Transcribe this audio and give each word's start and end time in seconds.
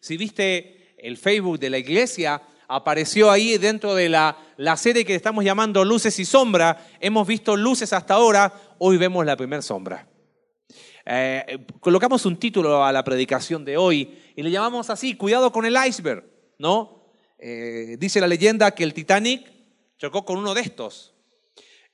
Si 0.00 0.16
viste 0.16 0.94
el 0.98 1.16
Facebook 1.16 1.58
de 1.58 1.70
la 1.70 1.78
iglesia, 1.78 2.42
apareció 2.68 3.30
ahí 3.30 3.58
dentro 3.58 3.94
de 3.94 4.08
la, 4.08 4.36
la 4.56 4.76
serie 4.76 5.04
que 5.04 5.14
estamos 5.14 5.44
llamando 5.44 5.84
Luces 5.84 6.18
y 6.18 6.24
Sombra. 6.24 6.86
Hemos 7.00 7.26
visto 7.26 7.56
luces 7.56 7.92
hasta 7.92 8.14
ahora, 8.14 8.52
hoy 8.78 8.96
vemos 8.96 9.24
la 9.24 9.36
primera 9.36 9.62
sombra. 9.62 10.06
Eh, 11.10 11.64
colocamos 11.80 12.26
un 12.26 12.36
título 12.36 12.84
a 12.84 12.92
la 12.92 13.02
predicación 13.02 13.64
de 13.64 13.78
hoy 13.78 14.18
y 14.36 14.42
le 14.42 14.50
llamamos 14.50 14.90
así, 14.90 15.14
cuidado 15.14 15.50
con 15.50 15.64
el 15.64 15.74
iceberg, 15.86 16.22
¿no? 16.58 17.02
Eh, 17.38 17.96
dice 17.98 18.20
la 18.20 18.26
leyenda 18.26 18.72
que 18.72 18.84
el 18.84 18.92
Titanic 18.92 19.50
chocó 19.96 20.26
con 20.26 20.36
uno 20.36 20.52
de 20.52 20.60
estos. 20.60 21.14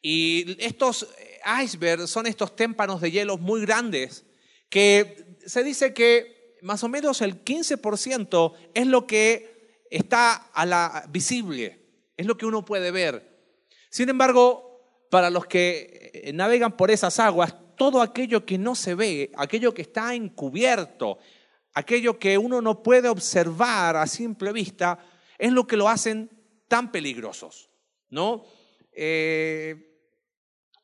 Y 0.02 0.56
estos 0.58 1.04
eh, 1.16 1.40
icebergs 1.62 2.10
son 2.10 2.26
estos 2.26 2.56
témpanos 2.56 3.00
de 3.00 3.12
hielo 3.12 3.38
muy 3.38 3.60
grandes 3.60 4.24
que 4.68 5.38
se 5.46 5.62
dice 5.62 5.94
que 5.94 6.33
más 6.64 6.82
o 6.82 6.88
menos 6.88 7.20
el 7.20 7.44
15% 7.44 8.54
es 8.72 8.86
lo 8.86 9.06
que 9.06 9.84
está 9.90 10.32
a 10.32 10.64
la 10.64 11.04
visible, 11.10 11.78
es 12.16 12.26
lo 12.26 12.38
que 12.38 12.46
uno 12.46 12.64
puede 12.64 12.90
ver. 12.90 13.38
Sin 13.90 14.08
embargo, 14.08 15.06
para 15.10 15.28
los 15.28 15.44
que 15.44 16.30
navegan 16.32 16.74
por 16.76 16.90
esas 16.90 17.20
aguas, 17.20 17.54
todo 17.76 18.00
aquello 18.00 18.46
que 18.46 18.56
no 18.56 18.74
se 18.74 18.94
ve, 18.94 19.30
aquello 19.36 19.74
que 19.74 19.82
está 19.82 20.14
encubierto, 20.14 21.18
aquello 21.74 22.18
que 22.18 22.38
uno 22.38 22.62
no 22.62 22.82
puede 22.82 23.10
observar 23.10 23.96
a 23.96 24.06
simple 24.06 24.50
vista, 24.52 24.98
es 25.36 25.52
lo 25.52 25.66
que 25.66 25.76
lo 25.76 25.88
hacen 25.90 26.30
tan 26.66 26.90
peligrosos, 26.90 27.68
¿no? 28.08 28.46
Eh, 28.90 30.00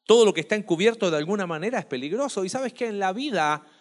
todo 0.05 0.27
lo 0.27 0.34
que 0.34 0.42
está 0.42 0.56
encubierto 0.56 1.11
de 1.11 1.17
alguna 1.17 1.47
manera 1.47 1.78
es 1.78 1.87
peligroso 1.87 2.45
y 2.45 2.51
sabes 2.51 2.75
que 2.75 2.87
en 2.87 2.98
la 2.98 3.15
vida 3.15 3.65
eh, 3.65 3.78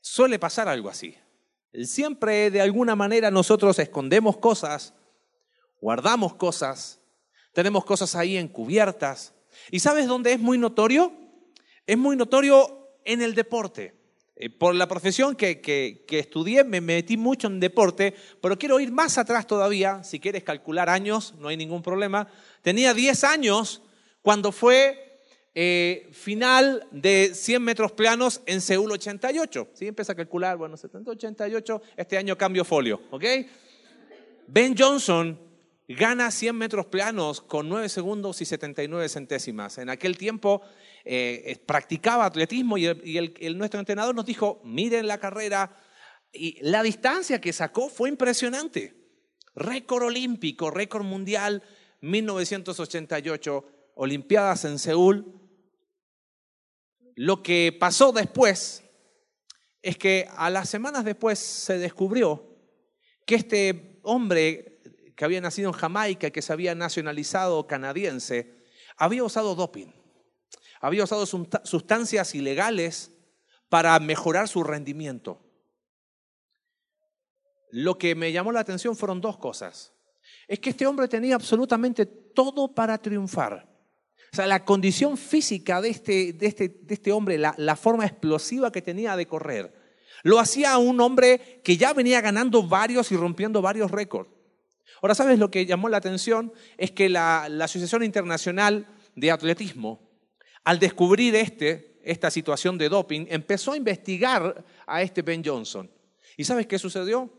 suele 0.00 0.38
pasar 0.38 0.68
algo 0.68 0.88
así. 0.88 1.16
Siempre 1.84 2.50
de 2.50 2.60
alguna 2.60 2.96
manera 2.96 3.30
nosotros 3.30 3.78
escondemos 3.78 4.36
cosas, 4.38 4.94
guardamos 5.80 6.34
cosas, 6.34 7.00
tenemos 7.52 7.84
cosas 7.84 8.14
ahí 8.16 8.36
encubiertas. 8.36 9.34
¿Y 9.70 9.80
sabes 9.80 10.06
dónde 10.06 10.32
es 10.32 10.40
muy 10.40 10.58
notorio? 10.58 11.12
es 11.90 11.98
muy 11.98 12.14
notorio 12.14 12.92
en 13.04 13.20
el 13.20 13.34
deporte. 13.34 13.94
Eh, 14.36 14.48
por 14.48 14.76
la 14.76 14.86
profesión 14.86 15.34
que, 15.34 15.60
que, 15.60 16.06
estudié 16.08 16.62
me 16.62 16.80
metí 16.80 17.16
mucho 17.16 17.48
en 17.48 17.58
deporte, 17.58 18.14
pero 18.40 18.56
quiero 18.56 18.78
ir 18.78 18.92
más 18.92 19.18
atrás 19.18 19.44
todavía, 19.44 20.04
si 20.04 20.20
quieres 20.20 20.44
calcular 20.44 20.88
años, 20.88 21.34
no 21.40 21.48
hay 21.48 21.56
ningún 21.56 21.82
problema. 21.82 22.28
Tenía 22.62 22.94
10 22.94 23.24
años 23.24 23.82
cuando 24.22 24.52
fue 24.52 25.09
eh, 25.54 26.08
final 26.12 26.86
de 26.92 27.32
100 27.34 27.62
metros 27.62 27.92
planos 27.92 28.40
en 28.46 28.60
Seúl 28.60 28.92
88. 28.92 29.68
¿Sí? 29.74 29.88
Empieza 29.88 30.12
a 30.12 30.16
calcular, 30.16 30.56
bueno, 30.56 30.76
70, 30.76 31.10
88, 31.10 31.82
este 31.96 32.16
año 32.16 32.36
cambio 32.38 32.64
folio, 32.64 33.00
¿ok? 33.10 33.24
Ben 34.46 34.76
Johnson 34.76 35.38
gana 35.88 36.30
100 36.30 36.56
metros 36.56 36.86
planos 36.86 37.40
con 37.40 37.68
9 37.68 37.88
segundos 37.88 38.40
y 38.40 38.44
79 38.44 39.08
centésimas. 39.08 39.78
En 39.78 39.90
aquel 39.90 40.16
tiempo 40.16 40.62
eh, 41.04 41.60
practicaba 41.66 42.26
atletismo 42.26 42.78
y, 42.78 42.86
el, 42.86 43.58
nuestro 43.58 43.80
entrenador 43.80 44.14
nos 44.14 44.26
dijo, 44.26 44.60
miren 44.64 45.08
la 45.08 45.18
carrera, 45.18 45.76
y 46.32 46.58
la 46.62 46.84
distancia 46.84 47.40
que 47.40 47.52
sacó 47.52 47.88
fue 47.88 48.08
impresionante. 48.08 48.94
Récord 49.56 50.04
olímpico, 50.04 50.70
récord 50.70 51.04
mundial, 51.04 51.64
1988, 52.02 53.92
Olimpiadas 53.96 54.64
en 54.64 54.78
Seúl. 54.78 55.39
Lo 57.16 57.42
que 57.42 57.76
pasó 57.78 58.12
después 58.12 58.84
es 59.82 59.96
que 59.96 60.28
a 60.36 60.50
las 60.50 60.68
semanas 60.68 61.04
después 61.04 61.38
se 61.38 61.78
descubrió 61.78 62.56
que 63.26 63.34
este 63.34 64.00
hombre 64.02 64.80
que 65.16 65.24
había 65.24 65.40
nacido 65.40 65.68
en 65.68 65.74
Jamaica, 65.74 66.30
que 66.30 66.42
se 66.42 66.52
había 66.52 66.74
nacionalizado 66.74 67.66
canadiense, 67.66 68.64
había 68.96 69.24
usado 69.24 69.54
doping 69.54 69.92
había 70.80 71.04
usado 71.04 71.26
sustancias 71.26 72.34
ilegales 72.34 73.12
para 73.68 73.98
mejorar 74.00 74.48
su 74.48 74.64
rendimiento. 74.64 75.40
Lo 77.70 77.98
que 77.98 78.14
me 78.14 78.32
llamó 78.32 78.50
la 78.50 78.60
atención 78.60 78.96
fueron 78.96 79.20
dos 79.20 79.38
cosas. 79.38 79.92
Es 80.48 80.58
que 80.58 80.70
este 80.70 80.86
hombre 80.86 81.06
tenía 81.06 81.34
absolutamente 81.34 82.06
todo 82.06 82.74
para 82.74 82.98
triunfar. 82.98 83.69
O 84.32 84.36
sea, 84.36 84.46
la 84.46 84.64
condición 84.64 85.16
física 85.16 85.80
de 85.80 85.90
este, 85.90 86.32
de 86.32 86.46
este, 86.46 86.68
de 86.68 86.94
este 86.94 87.12
hombre, 87.12 87.38
la, 87.38 87.76
forma 87.76 88.06
explosiva 88.06 88.70
que 88.70 88.82
tenía 88.82 89.16
de 89.16 89.26
correr, 89.26 89.74
lo 90.22 90.38
hacía 90.38 90.78
un 90.78 91.00
hombre 91.00 91.60
que 91.64 91.76
ya 91.76 91.92
venía 91.92 92.20
ganando 92.20 92.62
varios 92.62 93.10
y 93.10 93.16
rompiendo 93.16 93.60
varios 93.62 93.90
récords. 93.90 94.30
Ahora, 95.02 95.14
¿sabes 95.14 95.38
lo 95.38 95.50
que 95.50 95.66
llamó 95.66 95.88
la 95.88 95.96
atención? 95.96 96.52
Es 96.76 96.90
que 96.90 97.08
la, 97.08 97.48
la 97.48 97.64
Asociación 97.64 98.04
Internacional 98.04 98.86
de 99.16 99.30
Atletismo 99.30 100.10
al 100.64 100.78
descubrir 100.78 101.34
este, 101.34 101.98
esta 102.02 102.30
situación 102.30 102.78
de 102.78 102.88
doping, 102.88 103.26
empezó 103.28 103.72
a 103.72 103.76
investigar 103.76 104.64
a 104.86 105.02
este 105.02 105.22
Ben 105.22 105.42
Johnson. 105.44 105.90
¿Y 106.36 106.44
sabes 106.44 106.66
qué 106.66 106.78
sucedió? 106.78 107.30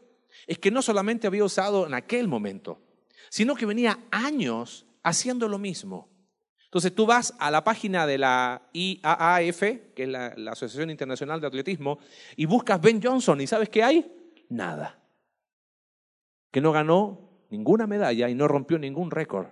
Es 0.47 0.59
que 0.59 0.71
no 0.71 0.81
solamente 0.81 1.27
había 1.27 1.43
usado 1.43 1.87
en 1.87 1.93
aquel 1.93 2.27
momento, 2.27 2.81
sino 3.29 3.55
que 3.55 3.65
venía 3.65 3.99
años 4.11 4.85
haciendo 5.03 5.47
lo 5.47 5.59
mismo. 5.59 6.09
Entonces 6.71 6.95
tú 6.95 7.05
vas 7.05 7.33
a 7.37 7.51
la 7.51 7.65
página 7.65 8.07
de 8.07 8.17
la 8.17 8.61
IAAF, 8.71 9.59
que 9.93 10.03
es 10.03 10.07
la, 10.07 10.33
la, 10.37 10.51
Asociación 10.53 10.89
Internacional 10.89 11.41
de 11.41 11.47
Atletismo, 11.47 11.99
y 12.37 12.45
buscas 12.45 12.79
Ben 12.79 13.03
Johnson 13.03 13.41
y 13.41 13.47
¿sabes 13.47 13.67
qué 13.67 13.83
hay? 13.83 14.09
Nada. 14.47 14.97
Que 16.49 16.61
no 16.61 16.71
ganó 16.71 17.29
ninguna 17.49 17.87
medalla 17.87 18.29
y 18.29 18.35
no 18.35 18.47
rompió 18.47 18.79
ningún 18.79 19.11
récord. 19.11 19.47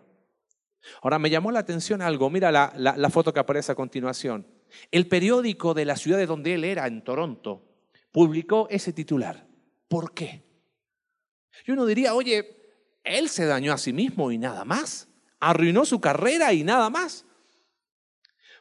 Ahora, 1.02 1.20
me 1.20 1.30
llamó 1.30 1.52
la 1.52 1.60
atención 1.60 2.02
algo, 2.02 2.30
mira 2.30 2.52
la, 2.52 3.10
foto 3.10 3.34
que 3.34 3.40
aparece 3.40 3.74
a 3.74 3.76
continuación. 3.76 4.48
El 4.92 5.08
periódico 5.08 5.74
de 5.74 5.84
la 5.84 5.98
ciudad 5.98 6.18
de 6.18 6.26
donde 6.26 6.54
él 6.54 6.64
era, 6.64 6.88
en 6.88 7.04
Toronto, 7.04 7.66
publicó 8.12 8.68
ese 8.70 8.94
titular. 8.94 9.46
¿Por 9.88 10.14
qué? 10.14 10.44
Yo 11.66 11.74
uno 11.74 11.86
diría, 11.86 12.14
oye, 12.14 12.56
él 13.04 13.28
se 13.28 13.46
dañó 13.46 13.74
a 13.74 13.78
sí 13.78 13.92
mismo 13.92 14.32
y 14.32 14.38
nada 14.38 14.64
más. 14.64 15.09
Arruinó 15.40 15.86
su 15.86 16.00
carrera 16.02 16.54
y 16.54 16.64
nada 16.64 16.90
más. 16.90 17.26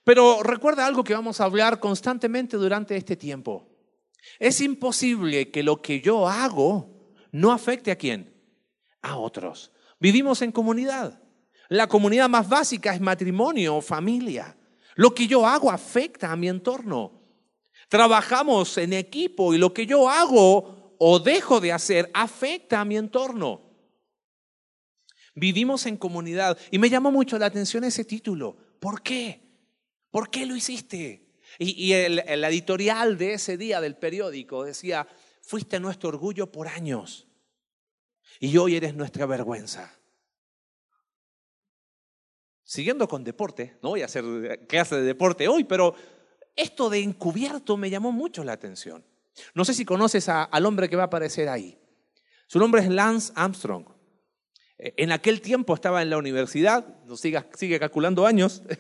Pero 0.04 0.42
recuerda 0.42 0.86
algo 0.86 1.04
que 1.04 1.14
vamos 1.14 1.40
a 1.40 1.44
hablar 1.44 1.80
constantemente 1.80 2.56
durante 2.56 2.96
este 2.96 3.16
tiempo. 3.16 3.68
Es 4.38 4.60
imposible 4.60 5.50
que 5.50 5.62
lo 5.62 5.82
que 5.82 6.00
yo 6.00 6.28
hago 6.28 7.14
no 7.32 7.52
afecte 7.52 7.90
a 7.90 7.96
quién? 7.96 8.34
A 9.02 9.16
otros. 9.16 9.72
Vivimos 10.00 10.42
en 10.42 10.52
comunidad. 10.52 11.22
La 11.68 11.88
comunidad 11.88 12.28
más 12.28 12.48
básica 12.48 12.94
es 12.94 13.00
matrimonio 13.00 13.76
o 13.76 13.82
familia. 13.82 14.56
Lo 14.94 15.14
que 15.14 15.26
yo 15.26 15.46
hago 15.46 15.70
afecta 15.70 16.32
a 16.32 16.36
mi 16.36 16.48
entorno. 16.48 17.12
Trabajamos 17.88 18.76
en 18.78 18.92
equipo 18.92 19.54
y 19.54 19.58
lo 19.58 19.72
que 19.72 19.86
yo 19.86 20.08
hago 20.08 20.94
o 20.98 21.18
dejo 21.18 21.60
de 21.60 21.72
hacer 21.72 22.10
afecta 22.14 22.80
a 22.80 22.84
mi 22.84 22.96
entorno. 22.96 23.67
Vivimos 25.38 25.86
en 25.86 25.96
comunidad 25.96 26.58
y 26.70 26.78
me 26.78 26.90
llamó 26.90 27.10
mucho 27.10 27.38
la 27.38 27.46
atención 27.46 27.84
ese 27.84 28.04
título. 28.04 28.56
¿Por 28.80 29.02
qué? 29.02 29.40
¿Por 30.10 30.30
qué 30.30 30.46
lo 30.46 30.56
hiciste? 30.56 31.28
Y, 31.58 31.92
el, 31.92 32.18
editorial 32.44 33.16
de 33.16 33.34
ese 33.34 33.56
día 33.56 33.80
del 33.80 33.96
periódico 33.96 34.64
decía, 34.64 35.06
fuiste 35.42 35.80
nuestro 35.80 36.10
orgullo 36.10 36.50
por 36.50 36.68
años 36.68 37.26
y 38.40 38.56
hoy 38.56 38.76
eres 38.76 38.94
nuestra 38.94 39.26
vergüenza. 39.26 39.94
Siguiendo 42.64 43.08
con 43.08 43.24
deporte, 43.24 43.78
no 43.82 43.90
voy 43.90 44.02
a 44.02 44.06
hacer 44.06 44.66
clase 44.68 44.96
de 44.96 45.02
deporte 45.02 45.48
hoy, 45.48 45.64
pero 45.64 45.94
esto 46.54 46.90
de 46.90 47.00
encubierto 47.00 47.76
me 47.76 47.88
llamó 47.88 48.12
mucho 48.12 48.44
la 48.44 48.52
atención. 48.52 49.04
No 49.54 49.64
sé 49.64 49.72
si 49.72 49.84
conoces 49.84 50.28
al 50.28 50.66
hombre 50.66 50.88
que 50.88 50.96
va 50.96 51.04
a 51.04 51.06
aparecer 51.06 51.48
ahí. 51.48 51.78
Su 52.46 52.58
nombre 52.58 52.82
es 52.82 52.88
Lance 52.88 53.32
Armstrong. 53.36 53.97
En 54.78 55.10
aquel 55.10 55.40
tiempo 55.40 55.74
estaba 55.74 56.02
en 56.02 56.10
la 56.10 56.18
universidad, 56.18 56.86
no 57.04 57.16
sigue, 57.16 57.44
sigue 57.54 57.78
calculando 57.80 58.26
años. 58.26 58.62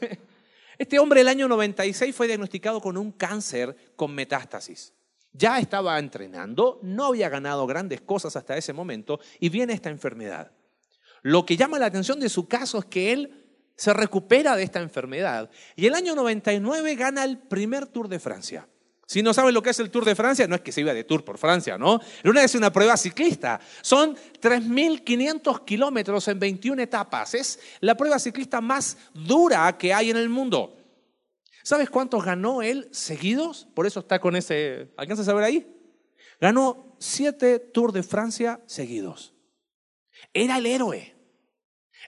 Este 0.78 1.00
hombre 1.00 1.22
el 1.22 1.28
año 1.28 1.48
96 1.48 2.14
fue 2.14 2.28
diagnosticado 2.28 2.80
con 2.80 2.96
un 2.96 3.10
cáncer 3.10 3.74
con 3.96 4.14
metástasis. 4.14 4.94
Ya 5.32 5.58
estaba 5.58 5.98
entrenando, 5.98 6.78
no 6.84 7.06
había 7.06 7.28
ganado 7.28 7.66
grandes 7.66 8.00
cosas 8.00 8.36
hasta 8.36 8.56
ese 8.56 8.72
momento 8.72 9.18
y 9.40 9.48
viene 9.48 9.72
esta 9.72 9.90
enfermedad. 9.90 10.52
Lo 11.22 11.44
que 11.44 11.56
llama 11.56 11.80
la 11.80 11.86
atención 11.86 12.20
de 12.20 12.28
su 12.28 12.46
caso 12.46 12.78
es 12.78 12.84
que 12.84 13.12
él 13.12 13.44
se 13.74 13.92
recupera 13.92 14.54
de 14.54 14.62
esta 14.62 14.80
enfermedad 14.80 15.50
y 15.74 15.86
el 15.86 15.94
año 15.94 16.14
99 16.14 16.94
gana 16.94 17.24
el 17.24 17.38
primer 17.38 17.88
Tour 17.88 18.06
de 18.06 18.20
Francia. 18.20 18.68
Si 19.08 19.22
no 19.22 19.32
sabes 19.32 19.54
lo 19.54 19.62
que 19.62 19.70
es 19.70 19.80
el 19.80 19.90
Tour 19.90 20.04
de 20.04 20.14
Francia, 20.14 20.46
no 20.46 20.54
es 20.54 20.60
que 20.60 20.70
se 20.70 20.82
iba 20.82 20.92
de 20.92 21.02
Tour 21.02 21.24
por 21.24 21.38
Francia, 21.38 21.78
¿no? 21.78 21.98
Una 22.24 22.44
es 22.44 22.54
una 22.54 22.70
prueba 22.70 22.94
ciclista. 22.98 23.58
Son 23.80 24.14
3.500 24.14 25.64
kilómetros 25.64 26.28
en 26.28 26.38
21 26.38 26.82
etapas. 26.82 27.32
Es 27.32 27.58
la 27.80 27.96
prueba 27.96 28.18
ciclista 28.18 28.60
más 28.60 28.98
dura 29.14 29.78
que 29.78 29.94
hay 29.94 30.10
en 30.10 30.18
el 30.18 30.28
mundo. 30.28 30.76
¿Sabes 31.62 31.88
cuántos 31.88 32.22
ganó 32.22 32.60
él 32.60 32.86
seguidos? 32.92 33.66
Por 33.74 33.86
eso 33.86 34.00
está 34.00 34.18
con 34.20 34.36
ese... 34.36 34.92
¿Alcanzas 34.98 35.26
a 35.28 35.32
ver 35.32 35.44
ahí? 35.44 35.66
Ganó 36.38 36.94
siete 36.98 37.60
Tours 37.60 37.94
de 37.94 38.02
Francia 38.02 38.60
seguidos. 38.66 39.32
Era 40.34 40.58
el 40.58 40.66
héroe. 40.66 41.16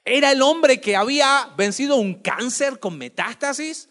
Era 0.05 0.32
el 0.32 0.43
hombre 0.43 0.82
que 0.82 0.96
había 0.96 1.50
vencido 1.56 1.96
un 1.96 2.20
cáncer 2.20 2.79
con 2.79 2.99
metástasis 2.99 3.88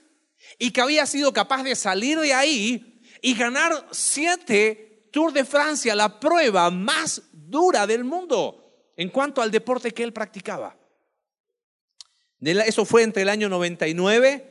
y 0.59 0.69
que 0.69 0.81
había 0.81 1.07
sido 1.07 1.33
capaz 1.33 1.63
de 1.63 1.75
salir 1.75 2.19
de 2.19 2.35
ahí 2.35 2.88
y 3.21 3.35
ganar 3.35 3.87
siete 3.91 5.09
Tours 5.11 5.33
de 5.33 5.45
Francia, 5.45 5.95
la 5.95 6.19
prueba 6.19 6.69
más 6.69 7.21
dura 7.33 7.87
del 7.87 8.03
mundo 8.03 8.91
en 8.95 9.09
cuanto 9.09 9.41
al 9.41 9.51
deporte 9.51 9.91
que 9.91 10.03
él 10.03 10.13
practicaba. 10.13 10.77
Eso 12.41 12.85
fue 12.85 13.03
entre 13.03 13.23
el 13.23 13.29
año 13.29 13.49
99 13.49 14.49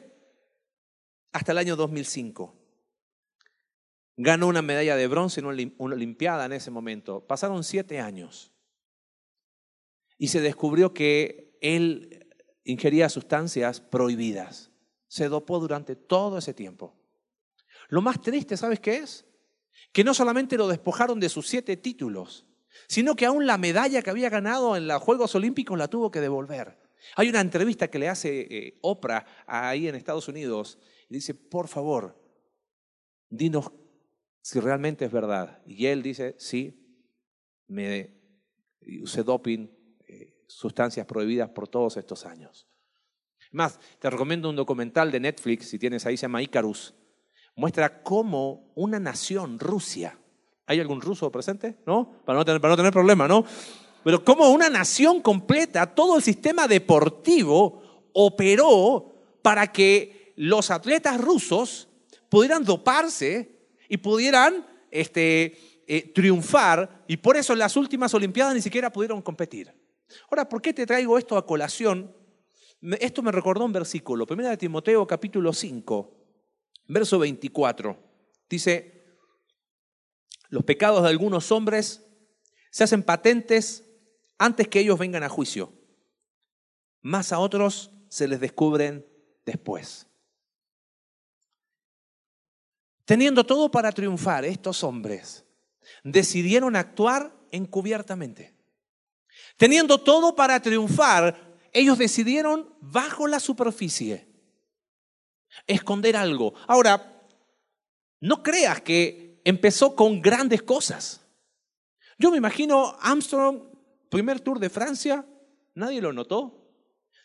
hasta 1.33 1.53
el 1.53 1.59
año 1.59 1.77
2005. 1.77 2.55
Ganó 4.17 4.49
una 4.49 4.63
medalla 4.63 4.97
de 4.97 5.07
bronce 5.07 5.41
en 5.41 5.47
una 5.47 5.95
Olimpiada 5.95 6.47
en 6.47 6.53
ese 6.53 6.71
momento. 6.71 7.25
Pasaron 7.27 7.63
siete 7.63 8.01
años. 8.01 8.53
Y 10.19 10.29
se 10.29 10.41
descubrió 10.41 10.93
que 10.93 11.57
él 11.61 12.27
ingería 12.65 13.09
sustancias 13.09 13.81
prohibidas. 13.81 14.73
Se 15.07 15.29
dopó 15.29 15.61
durante 15.61 15.95
todo 15.95 16.39
ese 16.39 16.53
tiempo. 16.53 16.98
Lo 17.89 18.03
más 18.03 18.21
triste, 18.21 18.57
¿sabes 18.57 18.81
qué 18.81 18.99
es? 18.99 19.27
Que 19.93 20.05
no 20.05 20.15
solamente 20.15 20.57
lo 20.57 20.69
despojaron 20.69 21.19
de 21.21 21.29
sus 21.29 21.49
siete 21.49 21.77
títulos, 21.77 22.47
sino 22.87 23.17
que 23.17 23.27
aún 23.27 23.47
la 23.47 23.59
medalla 23.59 24.03
que 24.03 24.11
había 24.11 24.31
ganado 24.31 24.77
en 24.77 24.87
los 24.87 25.03
Juegos 25.03 25.35
Olímpicos 25.35 25.79
la 25.79 25.89
tuvo 25.89 26.11
que 26.11 26.21
devolver. 26.21 26.79
Hay 27.17 27.29
una 27.29 27.41
entrevista 27.41 27.89
que 27.89 27.99
le 27.99 28.09
hace 28.09 28.41
eh, 28.51 28.79
Oprah 28.83 29.25
ahí 29.47 29.89
en 29.89 29.95
Estados 29.95 30.29
Unidos 30.29 30.79
y 31.09 31.15
dice, 31.15 31.35
por 31.35 31.69
favor, 31.69 32.21
dinos 33.31 33.71
si 34.43 34.61
realmente 34.61 35.05
es 35.05 35.13
verdad. 35.13 35.63
Y 35.67 35.87
él 35.87 36.03
dice, 36.03 36.35
sí, 36.39 37.05
me 37.67 38.15
usé 39.03 39.23
doping, 39.23 39.69
eh, 40.07 40.45
sustancias 40.47 41.07
prohibidas 41.07 41.51
por 41.51 41.69
todos 41.69 41.97
estos 41.97 42.25
años. 42.25 42.67
Más, 43.51 43.79
te 43.99 44.11
recomiendo 44.11 44.49
un 44.51 44.57
documental 44.57 45.11
de 45.11 45.21
Netflix, 45.21 45.69
si 45.69 45.79
tienes 45.79 46.05
ahí, 46.07 46.17
se 46.17 46.23
llama 46.23 46.43
Icarus. 46.43 46.95
Muestra 47.59 48.05
cómo 48.05 48.71
una 48.77 49.01
nación, 49.01 49.59
Rusia, 49.59 50.17
¿hay 50.65 50.79
algún 50.79 51.01
ruso 51.01 51.29
presente? 51.33 51.79
¿No? 51.87 52.09
Para 52.25 52.39
no 52.39 52.45
tener, 52.45 52.61
para 52.61 52.75
no 52.75 52.77
tener 52.77 52.93
problema, 52.93 53.27
¿no? 53.27 53.45
Pero 54.05 54.25
cómo 54.25 54.49
una 54.51 54.71
nación 54.71 55.21
completa, 55.21 55.93
todo 55.93 56.19
el 56.19 56.23
sistema 56.23 56.69
deportivo 56.69 58.11
operó 58.13 59.13
para 59.43 59.73
que 59.73 60.35
los 60.37 60.71
atletas 60.71 61.21
rusos 61.21 61.89
pudieran 62.29 62.63
doparse 62.63 63.51
y 63.89 63.97
pudieran 63.97 64.65
este, 64.93 65.83
eh, 65.89 66.13
triunfar, 66.15 67.03
y 67.09 67.17
por 67.17 67.37
eso 67.37 67.55
en 67.55 67.59
las 67.59 67.77
últimas 67.77 68.15
Olimpiadas 68.15 68.55
ni 68.55 68.63
siquiera 68.63 68.93
pudieron 68.93 69.21
competir. 69.21 69.75
Ahora, 70.31 70.49
¿por 70.49 70.63
qué 70.63 70.73
te 70.73 70.87
traigo 70.87 71.19
esto 71.19 71.37
a 71.37 71.45
colación? 71.45 72.15
Esto 73.01 73.21
me 73.21 73.33
recordó 73.33 73.65
un 73.65 73.73
versículo, 73.73 74.27
1 74.31 74.49
de 74.49 74.57
Timoteo 74.57 75.05
capítulo 75.09 75.53
5, 75.53 76.18
verso 76.89 77.19
24. 77.19 77.97
Dice, 78.49 79.05
los 80.49 80.65
pecados 80.65 81.03
de 81.03 81.11
algunos 81.11 81.53
hombres 81.53 82.05
se 82.71 82.85
hacen 82.85 83.03
patentes 83.03 83.85
antes 84.39 84.69
que 84.69 84.81
ellos 84.81 84.99
vengan 84.99 85.23
a 85.23 85.29
juicio, 85.29 85.73
más 87.01 87.33
a 87.33 87.39
otros 87.39 87.91
se 88.09 88.27
les 88.27 88.41
descubren 88.41 89.07
después. 89.45 90.07
Teniendo 93.05 93.45
todo 93.45 93.71
para 93.71 93.93
triunfar, 93.93 94.45
estos 94.45 94.85
hombres 94.85 95.45
decidieron 96.05 96.77
actuar 96.77 97.35
encubiertamente. 97.51 98.55
Teniendo 99.57 99.99
todo 99.99 100.37
para 100.37 100.61
triunfar, 100.61 101.57
ellos 101.73 101.99
decidieron 101.99 102.75
bajo 102.81 103.27
la 103.27 103.41
superficie 103.41 104.28
esconder 105.67 106.17
algo. 106.17 106.55
Ahora, 106.67 107.23
no 108.21 108.43
creas 108.43 108.81
que 108.81 109.41
empezó 109.45 109.95
con 109.95 110.21
grandes 110.21 110.63
cosas. 110.63 111.21
Yo 112.19 112.31
me 112.31 112.39
imagino 112.39 112.97
Armstrong 113.01 113.69
primer 114.09 114.41
tour 114.41 114.59
de 114.59 114.71
Francia, 114.71 115.27
nadie 115.75 116.01
lo 116.01 116.13
notó. 116.13 116.73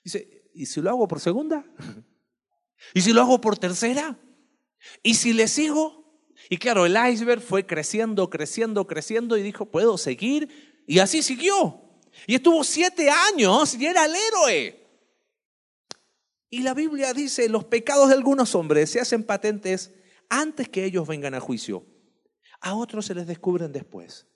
Dice, 0.04 0.50
¿y 0.54 0.66
si 0.66 0.82
lo 0.82 0.90
hago 0.90 1.08
por 1.08 1.20
segunda? 1.20 1.66
¿Y 2.94 3.02
si 3.02 3.14
lo 3.14 3.22
hago 3.22 3.40
por 3.40 3.58
tercera? 3.58 4.18
¿Y 5.02 5.14
si 5.16 5.34
le 5.34 5.48
sigo? 5.48 6.04
Y 6.50 6.58
claro, 6.58 6.86
el 6.86 6.98
iceberg 7.12 7.42
fue 7.42 7.66
creciendo, 7.66 8.30
creciendo, 8.30 8.86
creciendo 8.86 9.38
y 9.38 9.44
dijo, 9.44 9.66
puedo 9.66 9.98
seguir. 9.98 10.84
Y 10.86 11.00
así 11.00 11.24
siguió. 11.24 11.82
Y 12.28 12.36
estuvo 12.36 12.64
siete 12.64 13.10
años 13.10 13.76
y 13.76 13.86
era 13.86 14.06
el 14.06 14.14
héroe. 14.16 14.83
Y 16.54 16.60
la 16.60 16.76
Biblia 16.76 17.16
dice, 17.16 17.50
los 17.50 17.64
pecados 17.64 18.10
de 18.10 18.14
algunos 18.14 18.54
hombres 18.54 18.92
se 18.92 19.00
hacen 19.00 19.24
patentes 19.24 19.92
antes 20.30 20.70
que 20.70 20.86
ellos 20.86 21.08
vengan 21.08 21.34
a 21.34 21.40
juicio. 21.40 21.84
A 22.62 22.76
otros 22.76 23.08
se 23.08 23.16
les 23.16 23.26
descubren 23.26 23.72
después. 23.72 24.28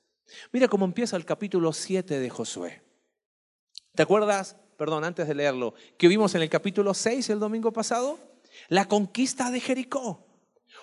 Mira 0.51 0.67
cómo 0.67 0.85
empieza 0.85 1.15
el 1.15 1.25
capítulo 1.25 1.71
7 1.71 2.17
de 2.17 2.29
Josué. 2.31 2.81
¿Te 3.93 4.01
acuerdas? 4.01 4.55
Perdón, 4.79 5.03
antes 5.03 5.27
de 5.27 5.35
leerlo, 5.35 5.75
que 5.95 6.07
vimos 6.07 6.33
en 6.33 6.41
el 6.41 6.49
capítulo 6.49 6.95
6 6.95 7.29
el 7.29 7.39
domingo 7.39 7.71
pasado, 7.71 8.17
la 8.67 8.87
conquista 8.87 9.51
de 9.51 9.59
Jericó. 9.59 10.25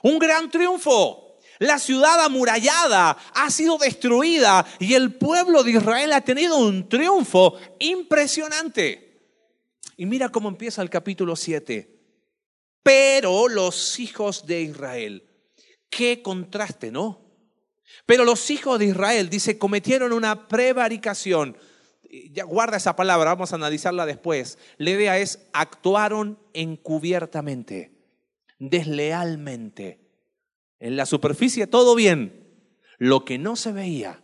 Un 0.04 0.20
gran 0.20 0.48
triunfo. 0.52 1.40
La 1.58 1.80
ciudad 1.80 2.20
amurallada 2.20 3.18
ha 3.34 3.50
sido 3.50 3.76
destruida 3.76 4.64
y 4.78 4.94
el 4.94 5.12
pueblo 5.14 5.64
de 5.64 5.72
Israel 5.72 6.12
ha 6.12 6.20
tenido 6.20 6.58
un 6.58 6.88
triunfo 6.88 7.58
impresionante. 7.80 9.13
Y 9.96 10.06
mira 10.06 10.28
cómo 10.28 10.48
empieza 10.48 10.82
el 10.82 10.90
capítulo 10.90 11.36
7. 11.36 11.90
Pero 12.82 13.48
los 13.48 13.98
hijos 13.98 14.46
de 14.46 14.62
Israel, 14.62 15.24
qué 15.88 16.20
contraste, 16.22 16.90
¿no? 16.90 17.24
Pero 18.06 18.24
los 18.24 18.50
hijos 18.50 18.78
de 18.78 18.86
Israel, 18.86 19.30
dice, 19.30 19.58
cometieron 19.58 20.12
una 20.12 20.48
prevaricación. 20.48 21.56
Ya 22.30 22.44
guarda 22.44 22.76
esa 22.76 22.94
palabra, 22.94 23.30
vamos 23.30 23.52
a 23.52 23.56
analizarla 23.56 24.04
después. 24.04 24.58
La 24.76 24.90
idea 24.90 25.18
es, 25.18 25.48
actuaron 25.52 26.38
encubiertamente, 26.52 27.92
deslealmente. 28.58 30.00
En 30.78 30.96
la 30.96 31.06
superficie 31.06 31.66
todo 31.66 31.94
bien. 31.94 32.42
Lo 32.98 33.24
que 33.24 33.38
no 33.38 33.56
se 33.56 33.72
veía, 33.72 34.22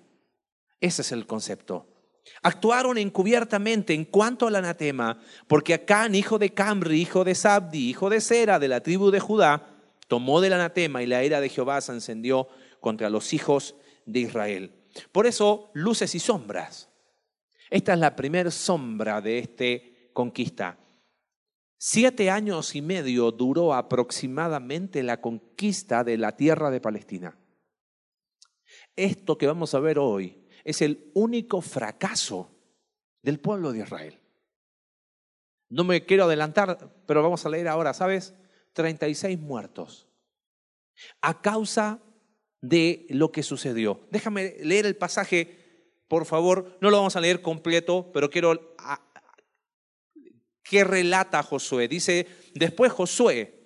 ese 0.81 1.03
es 1.03 1.13
el 1.13 1.27
concepto. 1.27 1.90
Actuaron 2.43 2.97
encubiertamente 2.99 3.93
en 3.93 4.05
cuanto 4.05 4.47
al 4.47 4.57
anatema, 4.57 5.21
porque 5.47 5.75
Acán, 5.75 6.15
hijo 6.15 6.39
de 6.39 6.55
Camri, 6.55 7.01
hijo 7.01 7.25
de 7.25 7.35
Sabdi, 7.35 7.91
hijo 7.91 8.09
de 8.09 8.21
Sera, 8.21 8.59
de 8.59 8.69
la 8.69 8.81
tribu 8.81 9.11
de 9.11 9.21
Judá, 9.21 9.77
tomó 10.09 10.41
del 10.41 10.55
anatema 10.55 11.03
y 11.03 11.07
la 11.07 11.23
ira 11.23 11.41
de 11.41 11.49
Jehová 11.49 11.81
se 11.81 11.93
encendió 11.93 12.49
contra 12.81 13.11
los 13.11 13.33
hijos 13.33 13.75
de 14.07 14.21
Israel. 14.21 14.75
Por 15.13 15.27
eso, 15.27 15.71
luces 15.75 16.15
y 16.15 16.19
sombras. 16.19 16.89
Esta 17.69 17.93
es 17.93 17.99
la 17.99 18.17
primera 18.17 18.51
sombra 18.51 19.21
de 19.21 19.39
esta 19.39 19.87
conquista. 20.13 20.79
Siete 21.79 22.31
años 22.31 22.75
y 22.75 22.83
medio 22.83 23.31
duró 23.31 23.73
aproximadamente 23.73 25.03
la 25.03 25.21
conquista 25.21 26.05
de 26.05 26.19
la 26.19 26.37
tierra 26.37 26.71
de 26.71 26.81
Palestina. 26.81 27.39
Esto 28.97 29.39
que 29.39 29.47
vamos 29.47 29.75
a 29.75 29.81
ver 29.81 29.99
hoy 29.99 30.40
es 30.65 30.83
el 30.83 31.11
único 31.15 31.61
fracaso 31.61 32.51
del 33.23 33.41
pueblo 33.41 33.73
de 33.73 33.81
Israel. 33.81 34.19
No 35.69 35.85
me 35.85 36.05
quiero 36.05 36.25
adelantar, 36.25 36.93
pero 37.07 37.23
vamos 37.23 37.47
a 37.47 37.51
leer 37.51 37.69
ahora, 37.69 37.95
¿sabes? 37.95 38.35
36 38.73 39.39
muertos 39.39 40.09
a 41.21 41.41
causa 41.41 42.01
de 42.61 43.07
lo 43.11 43.33
que 43.33 43.43
sucedió. 43.43 44.07
Déjame 44.11 44.57
leer 44.63 44.87
el 44.87 44.97
pasaje, 44.97 45.95
por 46.09 46.27
favor. 46.27 46.77
No 46.81 46.91
lo 46.91 46.99
vamos 46.99 47.17
a 47.17 47.21
leer 47.21 47.41
completo, 47.41 48.11
pero 48.13 48.31
quiero 48.31 48.77
que 50.63 50.85
relata 50.85 51.43
Josué. 51.43 51.89
Dice, 51.89 52.27
después 52.55 52.93
Josué 52.93 53.61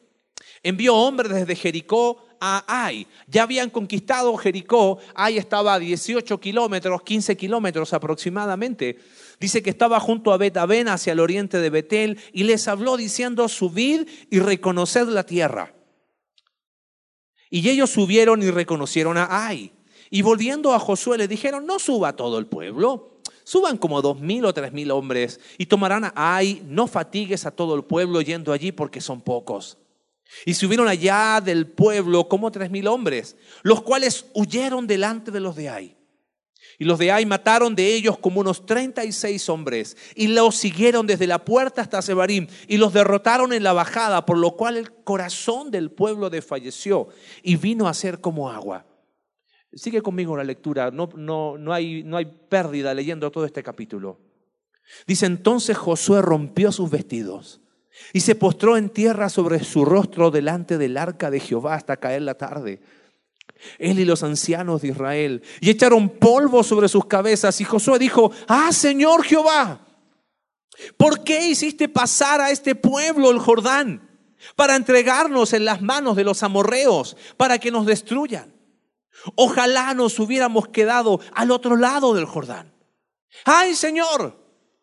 envió 0.63 0.95
hombres 0.95 1.33
desde 1.33 1.57
Jericó 1.57 2.24
a 2.41 2.65
Ai. 2.67 3.07
Ya 3.27 3.43
habían 3.45 3.71
conquistado 3.71 4.37
Jericó. 4.37 4.99
Ai 5.15 5.39
estaba 5.39 5.75
a 5.75 5.79
18 5.79 6.41
kilómetros, 6.41 7.03
15 7.03 7.37
kilómetros 7.37 7.93
aproximadamente. 7.93 8.99
Dice 9.41 9.63
que 9.63 9.71
estaba 9.71 10.01
junto 10.01 10.33
a 10.33 10.37
Betabén 10.37 10.89
hacia 10.89 11.13
el 11.13 11.21
oriente 11.21 11.59
de 11.59 11.71
Betel 11.71 12.19
y 12.33 12.45
les 12.45 12.69
habló 12.69 12.97
diciendo, 12.97 13.49
subid 13.49 14.09
y 14.31 14.39
reconoced 14.39 15.09
la 15.09 15.25
tierra. 15.25 15.75
Y 17.51 17.69
ellos 17.69 17.91
subieron 17.91 18.43
y 18.43 18.51
reconocieron 18.51 19.17
a 19.17 19.47
Ai. 19.47 19.73
Y 20.11 20.23
volviendo 20.23 20.75
a 20.75 20.79
Josué 20.79 21.19
le 21.19 21.29
dijeron, 21.29 21.67
no 21.67 21.79
suba 21.79 22.15
todo 22.15 22.39
el 22.39 22.47
pueblo, 22.47 23.21
suban 23.45 23.79
como 23.79 24.03
dos 24.03 24.21
mil 24.21 24.45
o 24.45 24.55
tres 24.55 24.73
mil 24.73 24.91
hombres 24.91 25.41
y 25.59 25.67
tomarán 25.67 26.05
a 26.05 26.13
Ai, 26.15 26.63
no 26.67 26.87
fatigues 26.87 27.47
a 27.47 27.51
todo 27.51 27.75
el 27.75 27.85
pueblo 27.85 28.21
yendo 28.21 28.53
allí 28.53 28.73
porque 28.73 29.01
son 29.01 29.21
pocos. 29.21 29.79
Y 30.47 30.55
subieron 30.55 30.89
allá 30.89 31.41
del 31.41 31.67
pueblo 31.67 32.29
como 32.29 32.51
tres 32.51 32.71
mil 32.71 32.87
hombres, 32.87 33.37
los 33.63 33.83
cuales 33.83 34.27
huyeron 34.35 34.87
delante 34.87 35.31
de 35.31 35.41
los 35.41 35.57
de 35.57 35.69
Ai. 35.69 35.97
Y 36.79 36.85
los 36.85 36.99
de 36.99 37.13
Ai 37.13 37.25
mataron 37.25 37.77
de 37.77 37.95
ellos 37.95 38.19
como 38.19 38.41
unos 38.41 38.67
36 38.67 39.49
hombres 39.49 39.97
y 40.17 40.29
los 40.29 40.57
siguieron 40.57 41.07
desde 41.07 41.27
la 41.27 41.45
puerta 41.45 41.83
hasta 41.83 42.03
Sebarim 42.03 42.49
y 42.67 42.79
los 42.79 42.93
derrotaron 42.93 43.53
en 43.53 43.63
la 43.63 43.73
bajada, 43.73 44.27
por 44.27 44.39
lo 44.39 44.57
cual 44.57 44.77
el 44.77 44.93
corazón 44.93 45.71
del 45.71 45.91
pueblo 45.91 46.31
desfalleció 46.31 47.09
y 47.43 47.57
vino 47.57 47.87
a 47.87 47.95
ser 47.95 48.21
como 48.21 48.51
agua. 48.51 48.87
Sigue 49.73 50.03
conmigo 50.03 50.37
la 50.37 50.45
lectura, 50.45 50.91
no, 50.91 51.09
no, 51.15 51.59
no, 51.59 51.73
hay, 51.73 52.03
no 52.03 52.17
hay 52.17 52.27
pérdida 52.27 52.95
leyendo 52.95 53.31
todo 53.31 53.45
este 53.45 53.63
capítulo. 53.63 54.21
Dice 55.07 55.27
entonces 55.27 55.77
Josué 55.77 56.23
rompió 56.23 56.73
sus 56.73 56.91
vestidos 56.91 57.61
y 58.13 58.21
se 58.21 58.35
postró 58.35 58.77
en 58.77 58.91
tierra 58.91 59.29
sobre 59.29 59.63
su 59.63 59.85
rostro 59.85 60.31
delante 60.31 60.79
del 60.79 60.97
arca 60.97 61.31
de 61.31 61.41
Jehová 61.41 61.75
hasta 61.75 61.97
caer 61.97 62.23
la 62.23 62.35
tarde 62.35 62.81
él 63.79 63.99
y 63.99 64.05
los 64.05 64.23
ancianos 64.23 64.83
de 64.83 64.89
Israel, 64.89 65.43
y 65.61 65.71
echaron 65.71 66.09
polvo 66.09 66.63
sobre 66.63 66.89
sus 66.89 67.07
cabezas. 67.07 67.61
Y 67.61 67.65
Josué 67.65 67.99
dijo, 67.99 68.31
ah, 68.49 68.73
Señor 68.73 69.25
Jehová, 69.25 69.87
¿por 70.97 71.25
qué 71.25 71.49
hiciste 71.49 71.89
pasar 71.89 72.41
a 72.41 72.51
este 72.51 72.75
pueblo 72.75 73.31
el 73.31 73.39
Jordán? 73.39 74.11
Para 74.57 74.77
entregarnos 74.77 75.53
en 75.53 75.65
las 75.65 75.81
manos 75.81 76.17
de 76.17 76.25
los 76.25 76.43
amorreos, 76.43 77.17
para 77.37 77.59
que 77.59 77.71
nos 77.71 77.87
destruyan. 77.87 78.55
Ojalá 79.37 79.95
nos 79.95 80.19
hubiéramos 80.19 80.69
quedado 80.69 81.21
al 81.33 81.51
otro 81.51 81.77
lado 81.77 82.15
del 82.15 82.27
Jordán. 82.27 82.73
Ay, 83.45 83.75
Señor, 83.75 84.39